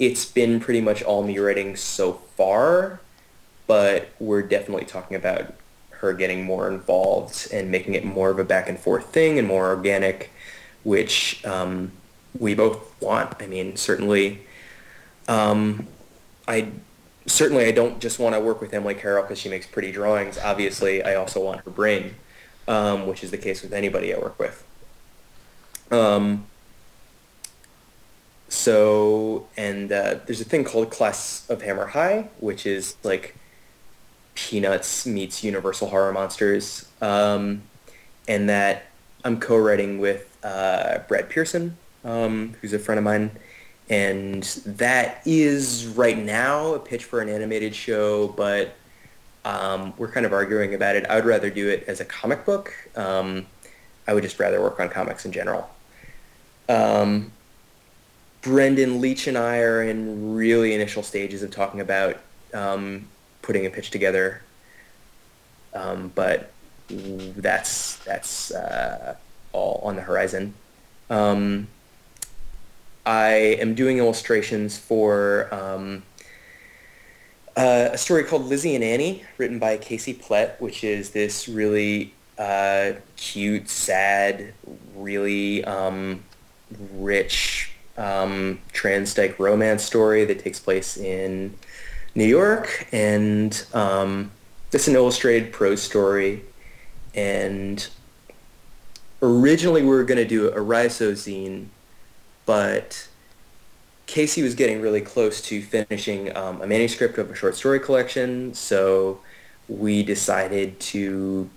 it's 0.00 0.24
been 0.24 0.58
pretty 0.58 0.80
much 0.80 1.02
all 1.02 1.22
me 1.22 1.38
writing 1.38 1.76
so 1.76 2.14
far, 2.14 3.00
but 3.66 4.08
we're 4.18 4.42
definitely 4.42 4.86
talking 4.86 5.16
about 5.16 5.54
her 5.90 6.14
getting 6.14 6.42
more 6.42 6.68
involved 6.68 7.48
and 7.52 7.70
making 7.70 7.92
it 7.94 8.04
more 8.04 8.30
of 8.30 8.38
a 8.38 8.44
back 8.44 8.68
and 8.68 8.78
forth 8.78 9.12
thing 9.12 9.38
and 9.38 9.46
more 9.46 9.68
organic, 9.68 10.30
which 10.84 11.44
um, 11.44 11.92
we 12.38 12.54
both 12.54 13.00
want. 13.02 13.34
I 13.40 13.46
mean, 13.46 13.76
certainly, 13.76 14.40
um, 15.28 15.86
I 16.48 16.68
certainly 17.26 17.66
I 17.66 17.70
don't 17.70 18.00
just 18.00 18.18
want 18.18 18.34
to 18.34 18.40
work 18.40 18.62
with 18.62 18.72
Emily 18.72 18.94
Carroll 18.94 19.22
because 19.22 19.38
she 19.38 19.50
makes 19.50 19.66
pretty 19.66 19.92
drawings. 19.92 20.38
Obviously, 20.38 21.02
I 21.04 21.14
also 21.14 21.44
want 21.44 21.60
her 21.66 21.70
brain, 21.70 22.14
um, 22.66 23.06
which 23.06 23.22
is 23.22 23.30
the 23.30 23.38
case 23.38 23.60
with 23.60 23.74
anybody 23.74 24.14
I 24.14 24.18
work 24.18 24.38
with. 24.38 24.66
Um, 25.90 26.46
so, 28.50 29.46
and 29.56 29.92
uh, 29.92 30.16
there's 30.26 30.40
a 30.40 30.44
thing 30.44 30.64
called 30.64 30.90
Class 30.90 31.48
of 31.48 31.62
Hammer 31.62 31.86
High, 31.86 32.28
which 32.40 32.66
is 32.66 32.96
like 33.04 33.36
Peanuts 34.34 35.06
meets 35.06 35.44
Universal 35.44 35.88
Horror 35.88 36.12
Monsters, 36.12 36.88
um, 37.00 37.62
and 38.26 38.48
that 38.48 38.86
I'm 39.24 39.38
co-writing 39.38 40.00
with 40.00 40.36
uh, 40.42 40.98
Brad 41.06 41.28
Pearson, 41.28 41.76
um, 42.04 42.56
who's 42.60 42.72
a 42.72 42.78
friend 42.80 42.98
of 42.98 43.04
mine, 43.04 43.30
and 43.88 44.42
that 44.66 45.22
is 45.24 45.86
right 45.86 46.18
now 46.18 46.74
a 46.74 46.80
pitch 46.80 47.04
for 47.04 47.20
an 47.20 47.28
animated 47.28 47.72
show, 47.72 48.28
but 48.28 48.74
um, 49.44 49.94
we're 49.96 50.10
kind 50.10 50.26
of 50.26 50.32
arguing 50.32 50.74
about 50.74 50.96
it. 50.96 51.06
I 51.06 51.14
would 51.14 51.24
rather 51.24 51.50
do 51.50 51.68
it 51.68 51.84
as 51.86 52.00
a 52.00 52.04
comic 52.04 52.44
book. 52.44 52.74
Um, 52.96 53.46
I 54.08 54.12
would 54.12 54.24
just 54.24 54.40
rather 54.40 54.60
work 54.60 54.80
on 54.80 54.88
comics 54.88 55.24
in 55.24 55.30
general. 55.30 55.70
Um, 56.68 57.30
Brendan 58.42 59.00
Leach 59.00 59.26
and 59.26 59.36
I 59.36 59.58
are 59.58 59.82
in 59.82 60.34
really 60.34 60.74
initial 60.74 61.02
stages 61.02 61.42
of 61.42 61.50
talking 61.50 61.80
about 61.80 62.16
um, 62.54 63.06
putting 63.42 63.66
a 63.66 63.70
pitch 63.70 63.90
together, 63.90 64.42
um, 65.74 66.10
but 66.14 66.50
that's 66.88 67.96
that's 67.98 68.50
uh, 68.52 69.16
all 69.52 69.80
on 69.84 69.96
the 69.96 70.02
horizon. 70.02 70.54
Um, 71.10 71.68
I 73.04 73.56
am 73.60 73.74
doing 73.74 73.98
illustrations 73.98 74.78
for 74.78 75.52
um, 75.52 76.02
uh, 77.56 77.90
a 77.92 77.98
story 77.98 78.24
called 78.24 78.46
Lizzie 78.46 78.74
and 78.74 78.84
Annie, 78.84 79.24
written 79.36 79.58
by 79.58 79.76
Casey 79.76 80.14
Plett, 80.14 80.60
which 80.60 80.82
is 80.82 81.10
this 81.10 81.48
really 81.48 82.14
uh, 82.38 82.92
cute, 83.16 83.68
sad, 83.68 84.54
really 84.94 85.64
um, 85.64 86.24
rich 86.92 87.69
um, 88.00 88.58
transdyke 88.72 89.38
romance 89.38 89.84
story 89.84 90.24
that 90.24 90.38
takes 90.38 90.58
place 90.58 90.96
in 90.96 91.54
New 92.14 92.24
York, 92.24 92.88
and 92.92 93.64
um, 93.74 94.30
it's 94.72 94.88
an 94.88 94.94
illustrated 94.94 95.52
prose 95.52 95.82
story. 95.82 96.42
And 97.14 97.86
originally 99.20 99.82
we 99.82 99.88
were 99.88 100.04
going 100.04 100.18
to 100.18 100.26
do 100.26 100.50
a 100.50 100.60
Riso 100.60 101.12
zine, 101.12 101.66
but 102.46 103.06
Casey 104.06 104.42
was 104.42 104.54
getting 104.54 104.80
really 104.80 105.02
close 105.02 105.42
to 105.42 105.60
finishing 105.60 106.34
um, 106.36 106.62
a 106.62 106.66
manuscript 106.66 107.18
of 107.18 107.30
a 107.30 107.34
short 107.34 107.54
story 107.54 107.78
collection, 107.78 108.54
so 108.54 109.20
we 109.68 110.02
decided 110.02 110.80
to, 110.80 111.48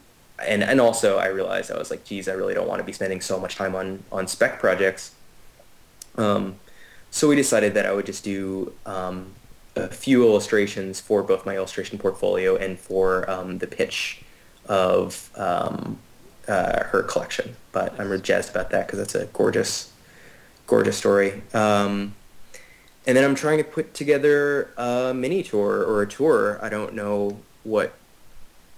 and, 0.46 0.62
and 0.62 0.82
also 0.82 1.18
I 1.18 1.28
realized 1.28 1.72
I 1.72 1.78
was 1.78 1.90
like, 1.90 2.04
geez, 2.04 2.28
I 2.28 2.34
really 2.34 2.54
don't 2.54 2.68
want 2.68 2.80
to 2.80 2.84
be 2.84 2.92
spending 2.92 3.22
so 3.22 3.40
much 3.40 3.56
time 3.56 3.76
on, 3.76 4.04
on 4.12 4.28
spec 4.28 4.60
projects. 4.60 5.16
Um, 6.18 6.56
so 7.12 7.28
we 7.28 7.36
decided 7.36 7.74
that 7.76 7.86
I 7.86 7.94
would 7.94 8.06
just 8.06 8.24
do 8.24 8.74
um, 8.86 9.34
a 9.76 9.88
few 9.88 10.24
illustrations 10.24 11.00
for 11.00 11.24
both 11.24 11.46
my 11.46 11.56
illustration 11.56 11.98
portfolio 11.98 12.56
and 12.56 12.80
for 12.80 13.30
um, 13.30 13.60
the 13.60 13.68
pitch 13.68 14.24
of 14.68 15.30
um, 15.36 16.00
uh, 16.48 16.84
her 16.86 17.04
collection. 17.04 17.56
But 17.72 18.00
I'm 18.00 18.10
really 18.10 18.22
jazzed 18.22 18.50
about 18.50 18.70
that 18.72 18.88
because 18.88 19.00
that's 19.00 19.16
a 19.16 19.26
gorgeous, 19.28 19.92
gorgeous 20.68 20.98
story. 20.98 21.44
Um, 21.54 22.16
and 23.06 23.18
then 23.18 23.24
I'm 23.24 23.36
trying 23.36 23.58
to 23.58 23.64
put 23.64 23.94
together 23.94 24.72
a 24.78 25.14
mini 25.14 25.44
tour 25.44 25.84
or 25.84 26.02
a 26.02 26.08
tour. 26.08 26.60
I 26.62 26.70
don't 26.70 26.94
know 26.94 27.40
what 27.64 27.94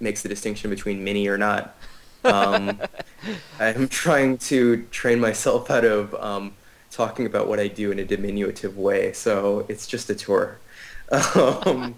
makes 0.00 0.22
the 0.22 0.28
distinction 0.28 0.70
between 0.70 1.04
mini 1.04 1.28
or 1.28 1.38
not. 1.38 1.76
Um, 2.24 2.80
I'm 3.60 3.88
trying 3.88 4.38
to 4.38 4.82
train 4.90 5.20
myself 5.20 5.70
out 5.70 5.84
of 5.84 6.14
um, 6.14 6.54
talking 6.96 7.26
about 7.26 7.46
what 7.46 7.60
I 7.60 7.68
do 7.68 7.92
in 7.92 7.98
a 7.98 8.04
diminutive 8.04 8.78
way. 8.78 9.12
So 9.12 9.66
it's 9.68 9.86
just 9.86 10.10
a 10.10 10.14
tour. 10.14 10.58
Um, 11.12 11.94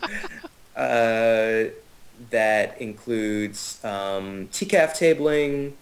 uh, 0.77 1.73
that 2.31 2.79
includes 2.79 3.83
um, 3.83 4.49
TCAF 4.49 4.91
tabling, 4.91 5.73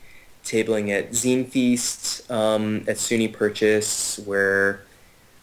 tabling 0.44 0.90
at 0.96 1.10
Zine 1.10 1.48
Feast, 1.48 2.30
um, 2.30 2.84
at 2.86 2.96
SUNY 2.96 3.32
Purchase, 3.32 4.20
where 4.20 4.82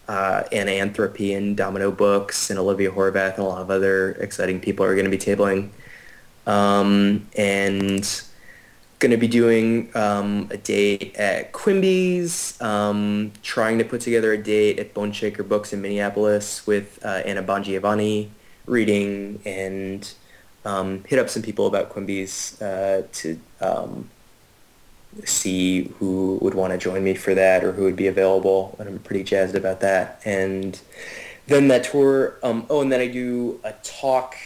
uh, 0.07 0.43
Anna 0.51 0.71
Anthropy 0.71 1.33
and 1.33 1.57
Domino 1.57 1.91
Books 1.91 2.49
and 2.49 2.57
Olivia 2.57 2.91
Horvath 2.91 3.35
and 3.35 3.39
a 3.39 3.43
lot 3.43 3.61
of 3.61 3.69
other 3.69 4.11
exciting 4.13 4.59
people 4.61 4.85
are 4.85 4.95
going 4.95 5.09
to 5.09 5.11
be 5.11 5.17
tabling. 5.17 5.69
Um, 6.47 7.27
and 7.35 8.23
going 9.03 9.11
to 9.11 9.17
be 9.17 9.27
doing 9.27 9.89
um, 9.95 10.47
a 10.49 10.55
date 10.55 11.13
at 11.17 11.51
Quimby's, 11.51 12.59
um, 12.61 13.33
trying 13.43 13.77
to 13.79 13.83
put 13.83 13.99
together 13.99 14.31
a 14.31 14.37
date 14.37 14.79
at 14.79 14.93
Boneshaker 14.93 15.45
Books 15.45 15.73
in 15.73 15.81
Minneapolis 15.81 16.65
with 16.65 16.99
uh, 17.03 17.21
Anna 17.25 17.43
Bongiovanni 17.43 18.29
reading 18.65 19.41
and 19.45 20.09
um, 20.63 21.03
hit 21.03 21.19
up 21.19 21.29
some 21.29 21.41
people 21.41 21.67
about 21.67 21.89
Quimby's 21.89 22.61
uh, 22.61 23.05
to 23.11 23.37
um, 23.59 24.09
see 25.25 25.93
who 25.99 26.39
would 26.41 26.53
want 26.53 26.71
to 26.71 26.77
join 26.77 27.03
me 27.03 27.13
for 27.13 27.35
that 27.35 27.65
or 27.65 27.73
who 27.73 27.83
would 27.83 27.97
be 27.97 28.07
available. 28.07 28.73
And 28.79 28.87
I'm 28.87 28.99
pretty 28.99 29.25
jazzed 29.25 29.55
about 29.55 29.81
that. 29.81 30.21
And 30.23 30.79
then 31.47 31.67
that 31.67 31.83
tour, 31.83 32.35
um, 32.41 32.65
oh, 32.69 32.79
and 32.79 32.89
then 32.89 33.01
I 33.01 33.07
do 33.07 33.59
a 33.65 33.73
talk. 33.83 34.37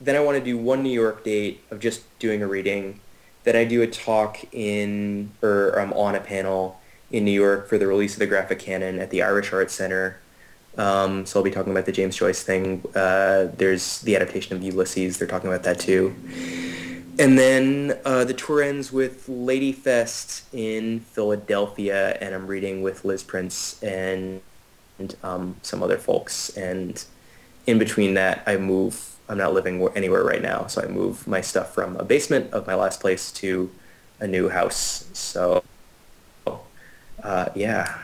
Then 0.00 0.14
I 0.14 0.20
want 0.20 0.38
to 0.38 0.44
do 0.44 0.56
one 0.56 0.84
New 0.84 0.92
York 0.92 1.24
date 1.24 1.64
of 1.72 1.80
just 1.80 2.04
doing 2.20 2.42
a 2.42 2.46
reading. 2.46 3.00
Then 3.46 3.54
I 3.54 3.64
do 3.64 3.80
a 3.80 3.86
talk 3.86 4.44
in, 4.52 5.30
or 5.40 5.78
I'm 5.78 5.92
on 5.92 6.16
a 6.16 6.20
panel 6.20 6.80
in 7.12 7.24
New 7.24 7.30
York 7.30 7.68
for 7.68 7.78
the 7.78 7.86
release 7.86 8.14
of 8.14 8.18
the 8.18 8.26
graphic 8.26 8.58
canon 8.58 8.98
at 8.98 9.10
the 9.10 9.22
Irish 9.22 9.52
Arts 9.52 9.72
Center. 9.72 10.18
Um, 10.76 11.24
so 11.24 11.38
I'll 11.38 11.44
be 11.44 11.52
talking 11.52 11.70
about 11.70 11.86
the 11.86 11.92
James 11.92 12.16
Joyce 12.16 12.42
thing. 12.42 12.82
Uh, 12.92 13.46
there's 13.56 14.00
the 14.00 14.16
adaptation 14.16 14.56
of 14.56 14.64
Ulysses. 14.64 15.18
They're 15.18 15.28
talking 15.28 15.48
about 15.48 15.62
that 15.62 15.78
too. 15.78 16.12
And 17.20 17.38
then 17.38 17.96
uh, 18.04 18.24
the 18.24 18.34
tour 18.34 18.62
ends 18.62 18.90
with 18.90 19.28
Lady 19.28 19.70
Fest 19.70 20.44
in 20.52 20.98
Philadelphia, 20.98 22.18
and 22.20 22.34
I'm 22.34 22.48
reading 22.48 22.82
with 22.82 23.04
Liz 23.04 23.22
Prince 23.22 23.80
and, 23.80 24.42
and 24.98 25.14
um, 25.22 25.54
some 25.62 25.84
other 25.84 25.98
folks. 25.98 26.50
And 26.56 27.02
in 27.64 27.78
between 27.78 28.14
that, 28.14 28.42
I 28.44 28.56
move. 28.56 29.15
I'm 29.28 29.38
not 29.38 29.52
living 29.52 29.86
anywhere 29.94 30.22
right 30.22 30.42
now, 30.42 30.66
so 30.66 30.82
I 30.82 30.86
move 30.86 31.26
my 31.26 31.40
stuff 31.40 31.74
from 31.74 31.96
a 31.96 32.04
basement 32.04 32.52
of 32.52 32.66
my 32.66 32.74
last 32.74 33.00
place 33.00 33.32
to 33.32 33.70
a 34.20 34.26
new 34.26 34.48
house. 34.48 35.08
So, 35.12 35.64
uh, 37.22 37.48
yeah. 37.54 37.98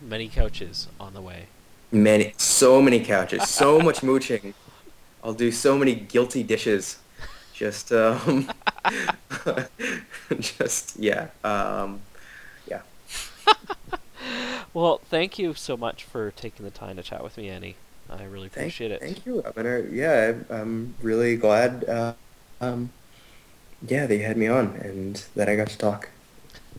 Many 0.00 0.28
couches 0.28 0.88
on 0.98 1.14
the 1.14 1.20
way. 1.20 1.46
Many, 1.90 2.32
so 2.38 2.80
many 2.80 3.04
couches, 3.04 3.48
so 3.48 3.78
much 3.88 4.02
mooching. 4.02 4.54
I'll 5.22 5.34
do 5.34 5.52
so 5.52 5.78
many 5.78 5.94
guilty 5.94 6.42
dishes 6.42 6.98
just 7.62 7.92
um, 7.92 8.50
just 10.40 10.96
yeah 10.98 11.28
um, 11.44 12.00
yeah 12.66 12.80
well 14.74 15.00
thank 15.08 15.38
you 15.38 15.54
so 15.54 15.76
much 15.76 16.02
for 16.02 16.32
taking 16.32 16.64
the 16.64 16.72
time 16.72 16.96
to 16.96 17.02
chat 17.04 17.22
with 17.22 17.36
me 17.36 17.48
annie 17.48 17.76
I 18.10 18.24
really 18.24 18.48
Thank, 18.48 18.64
appreciate 18.64 18.90
it. 18.90 19.00
Thank 19.00 19.24
you. 19.26 19.42
Uh, 19.42 19.82
Yeah, 19.90 20.34
I'm 20.50 20.94
really 21.02 21.36
glad. 21.36 21.84
Uh, 21.88 22.14
um, 22.60 22.90
yeah, 23.86 24.06
that 24.06 24.16
you 24.16 24.24
had 24.24 24.36
me 24.36 24.46
on 24.46 24.76
and 24.76 25.24
that 25.34 25.48
I 25.48 25.56
got 25.56 25.68
to 25.68 25.78
talk. 25.78 26.10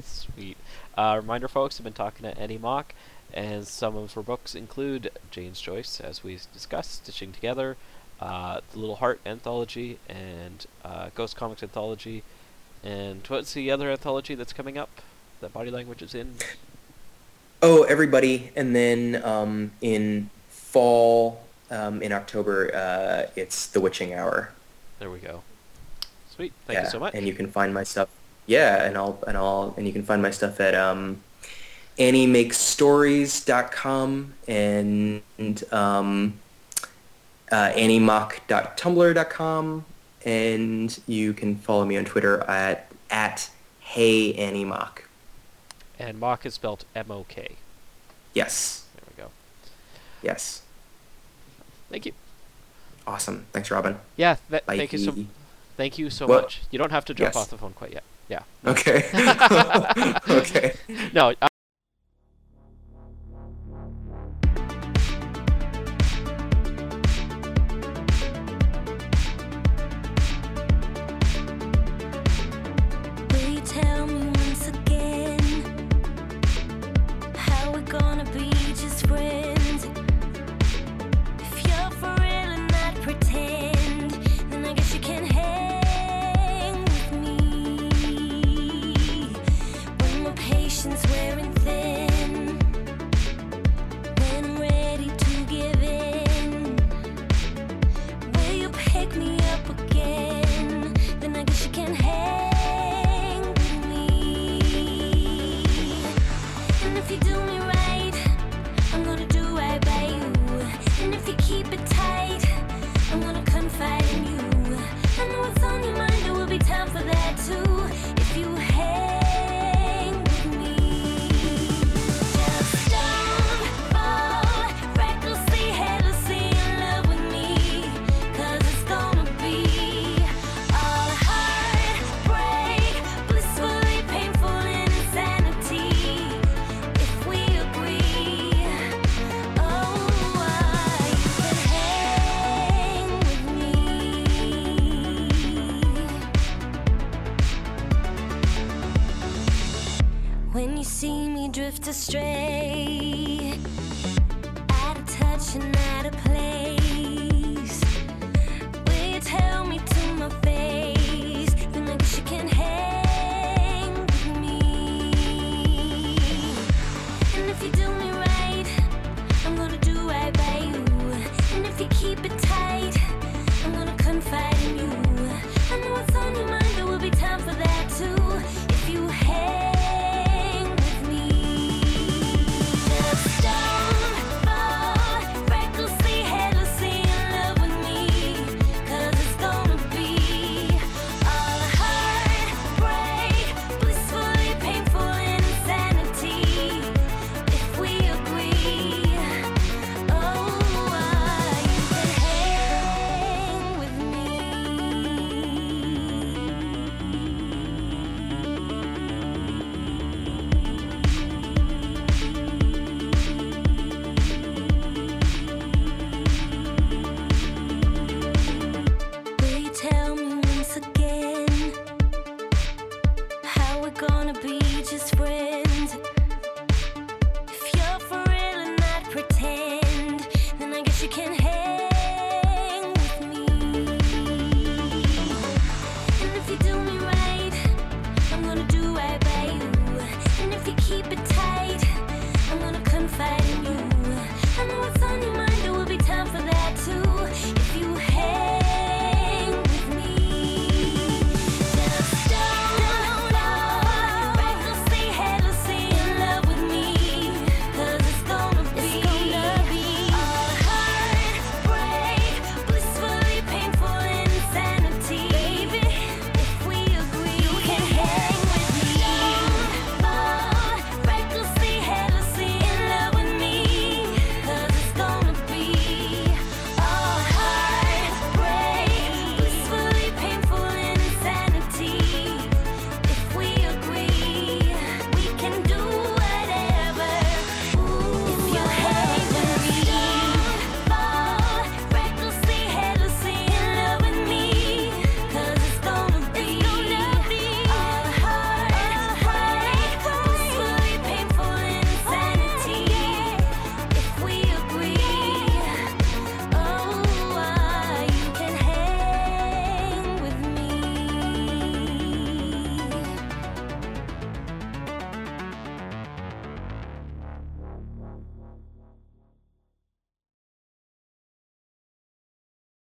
Sweet. 0.03 0.57
Uh, 0.97 1.19
reminder, 1.21 1.47
folks, 1.47 1.79
I've 1.79 1.83
been 1.83 1.93
talking 1.93 2.23
to 2.23 2.37
Annie 2.37 2.57
Mok, 2.57 2.93
and 3.33 3.67
some 3.67 3.95
of 3.95 4.13
her 4.13 4.21
books 4.21 4.55
include 4.55 5.11
James 5.31 5.59
Joyce, 5.59 5.99
as 5.99 6.23
we 6.23 6.39
discussed, 6.53 7.03
Stitching 7.03 7.31
Together, 7.31 7.77
uh, 8.21 8.61
the 8.71 8.79
Little 8.79 8.97
Heart 8.97 9.19
anthology, 9.25 9.97
and 10.07 10.65
uh, 10.85 11.09
Ghost 11.15 11.35
Comics 11.35 11.63
anthology. 11.63 12.23
And 12.83 13.25
what's 13.27 13.53
the 13.53 13.71
other 13.71 13.89
anthology 13.89 14.35
that's 14.35 14.53
coming 14.53 14.77
up 14.77 15.01
that 15.41 15.53
Body 15.53 15.71
Language 15.71 16.01
is 16.01 16.13
in? 16.13 16.35
Oh, 17.61 17.83
everybody, 17.83 18.51
and 18.55 18.75
then 18.75 19.21
um, 19.23 19.71
in 19.81 20.29
fall, 20.73 21.41
um, 21.69 22.01
in 22.01 22.11
October, 22.11 22.75
uh, 22.75 23.29
it's 23.35 23.67
The 23.67 23.79
Witching 23.79 24.13
Hour. 24.13 24.51
There 24.99 25.11
we 25.11 25.19
go. 25.19 25.43
Sweet. 26.29 26.51
Thank 26.65 26.83
you 26.83 26.89
so 26.89 26.99
much. 26.99 27.13
And 27.13 27.25
you 27.27 27.33
can 27.33 27.47
find 27.47 27.73
my 27.73 27.83
stuff. 27.83 28.09
Yeah, 28.47 28.83
and 28.83 28.97
I'll 28.97 29.19
and 29.27 29.37
I'll 29.37 29.73
and 29.77 29.85
you 29.87 29.93
can 29.93 30.03
find 30.03 30.21
my 30.21 30.31
stuff 30.31 30.59
at 30.59 30.75
um, 30.75 31.21
AnnieMakesStories.com 31.97 34.33
and 34.47 35.21
um, 35.71 36.33
uh, 37.51 37.71
AnnieMok.tumblr.com, 37.71 39.85
and 40.25 40.99
you 41.07 41.33
can 41.33 41.55
follow 41.55 41.85
me 41.85 41.97
on 41.97 42.05
Twitter 42.05 42.41
at 42.41 42.91
at 43.09 43.49
Hey 43.79 44.33
Annie 44.33 44.65
Mok. 44.65 45.07
And 45.99 46.19
Mok 46.19 46.45
is 46.45 46.55
spelled 46.55 46.85
M-O-K. 46.95 47.55
Yes, 48.33 48.43
There 48.43 48.63
we 48.63 48.73
go. 48.73 48.82
Yes, 50.23 50.61
Thank 51.89 52.05
you. 52.07 52.13
awesome. 53.05 53.45
Thanks, 53.51 53.69
Robin. 53.69 53.97
Yeah, 54.17 54.37
th- 54.49 54.63
thank 54.65 54.91
you 54.93 54.97
so 54.99 55.15
Thank 55.75 55.97
you 55.97 56.09
so 56.09 56.27
Well, 56.27 56.41
much. 56.41 56.61
You 56.71 56.77
don't 56.77 56.91
have 56.91 57.05
to 57.05 57.13
jump 57.13 57.33
yes. 57.33 57.35
off 57.35 57.49
the 57.49 57.57
phone 57.57 57.73
quite 57.73 57.93
yet. 57.93 58.03
Yeah. 58.29 58.43
Okay. 58.65 59.09
okay. 60.29 60.73
No. 61.13 61.33
Uh, 61.41 61.47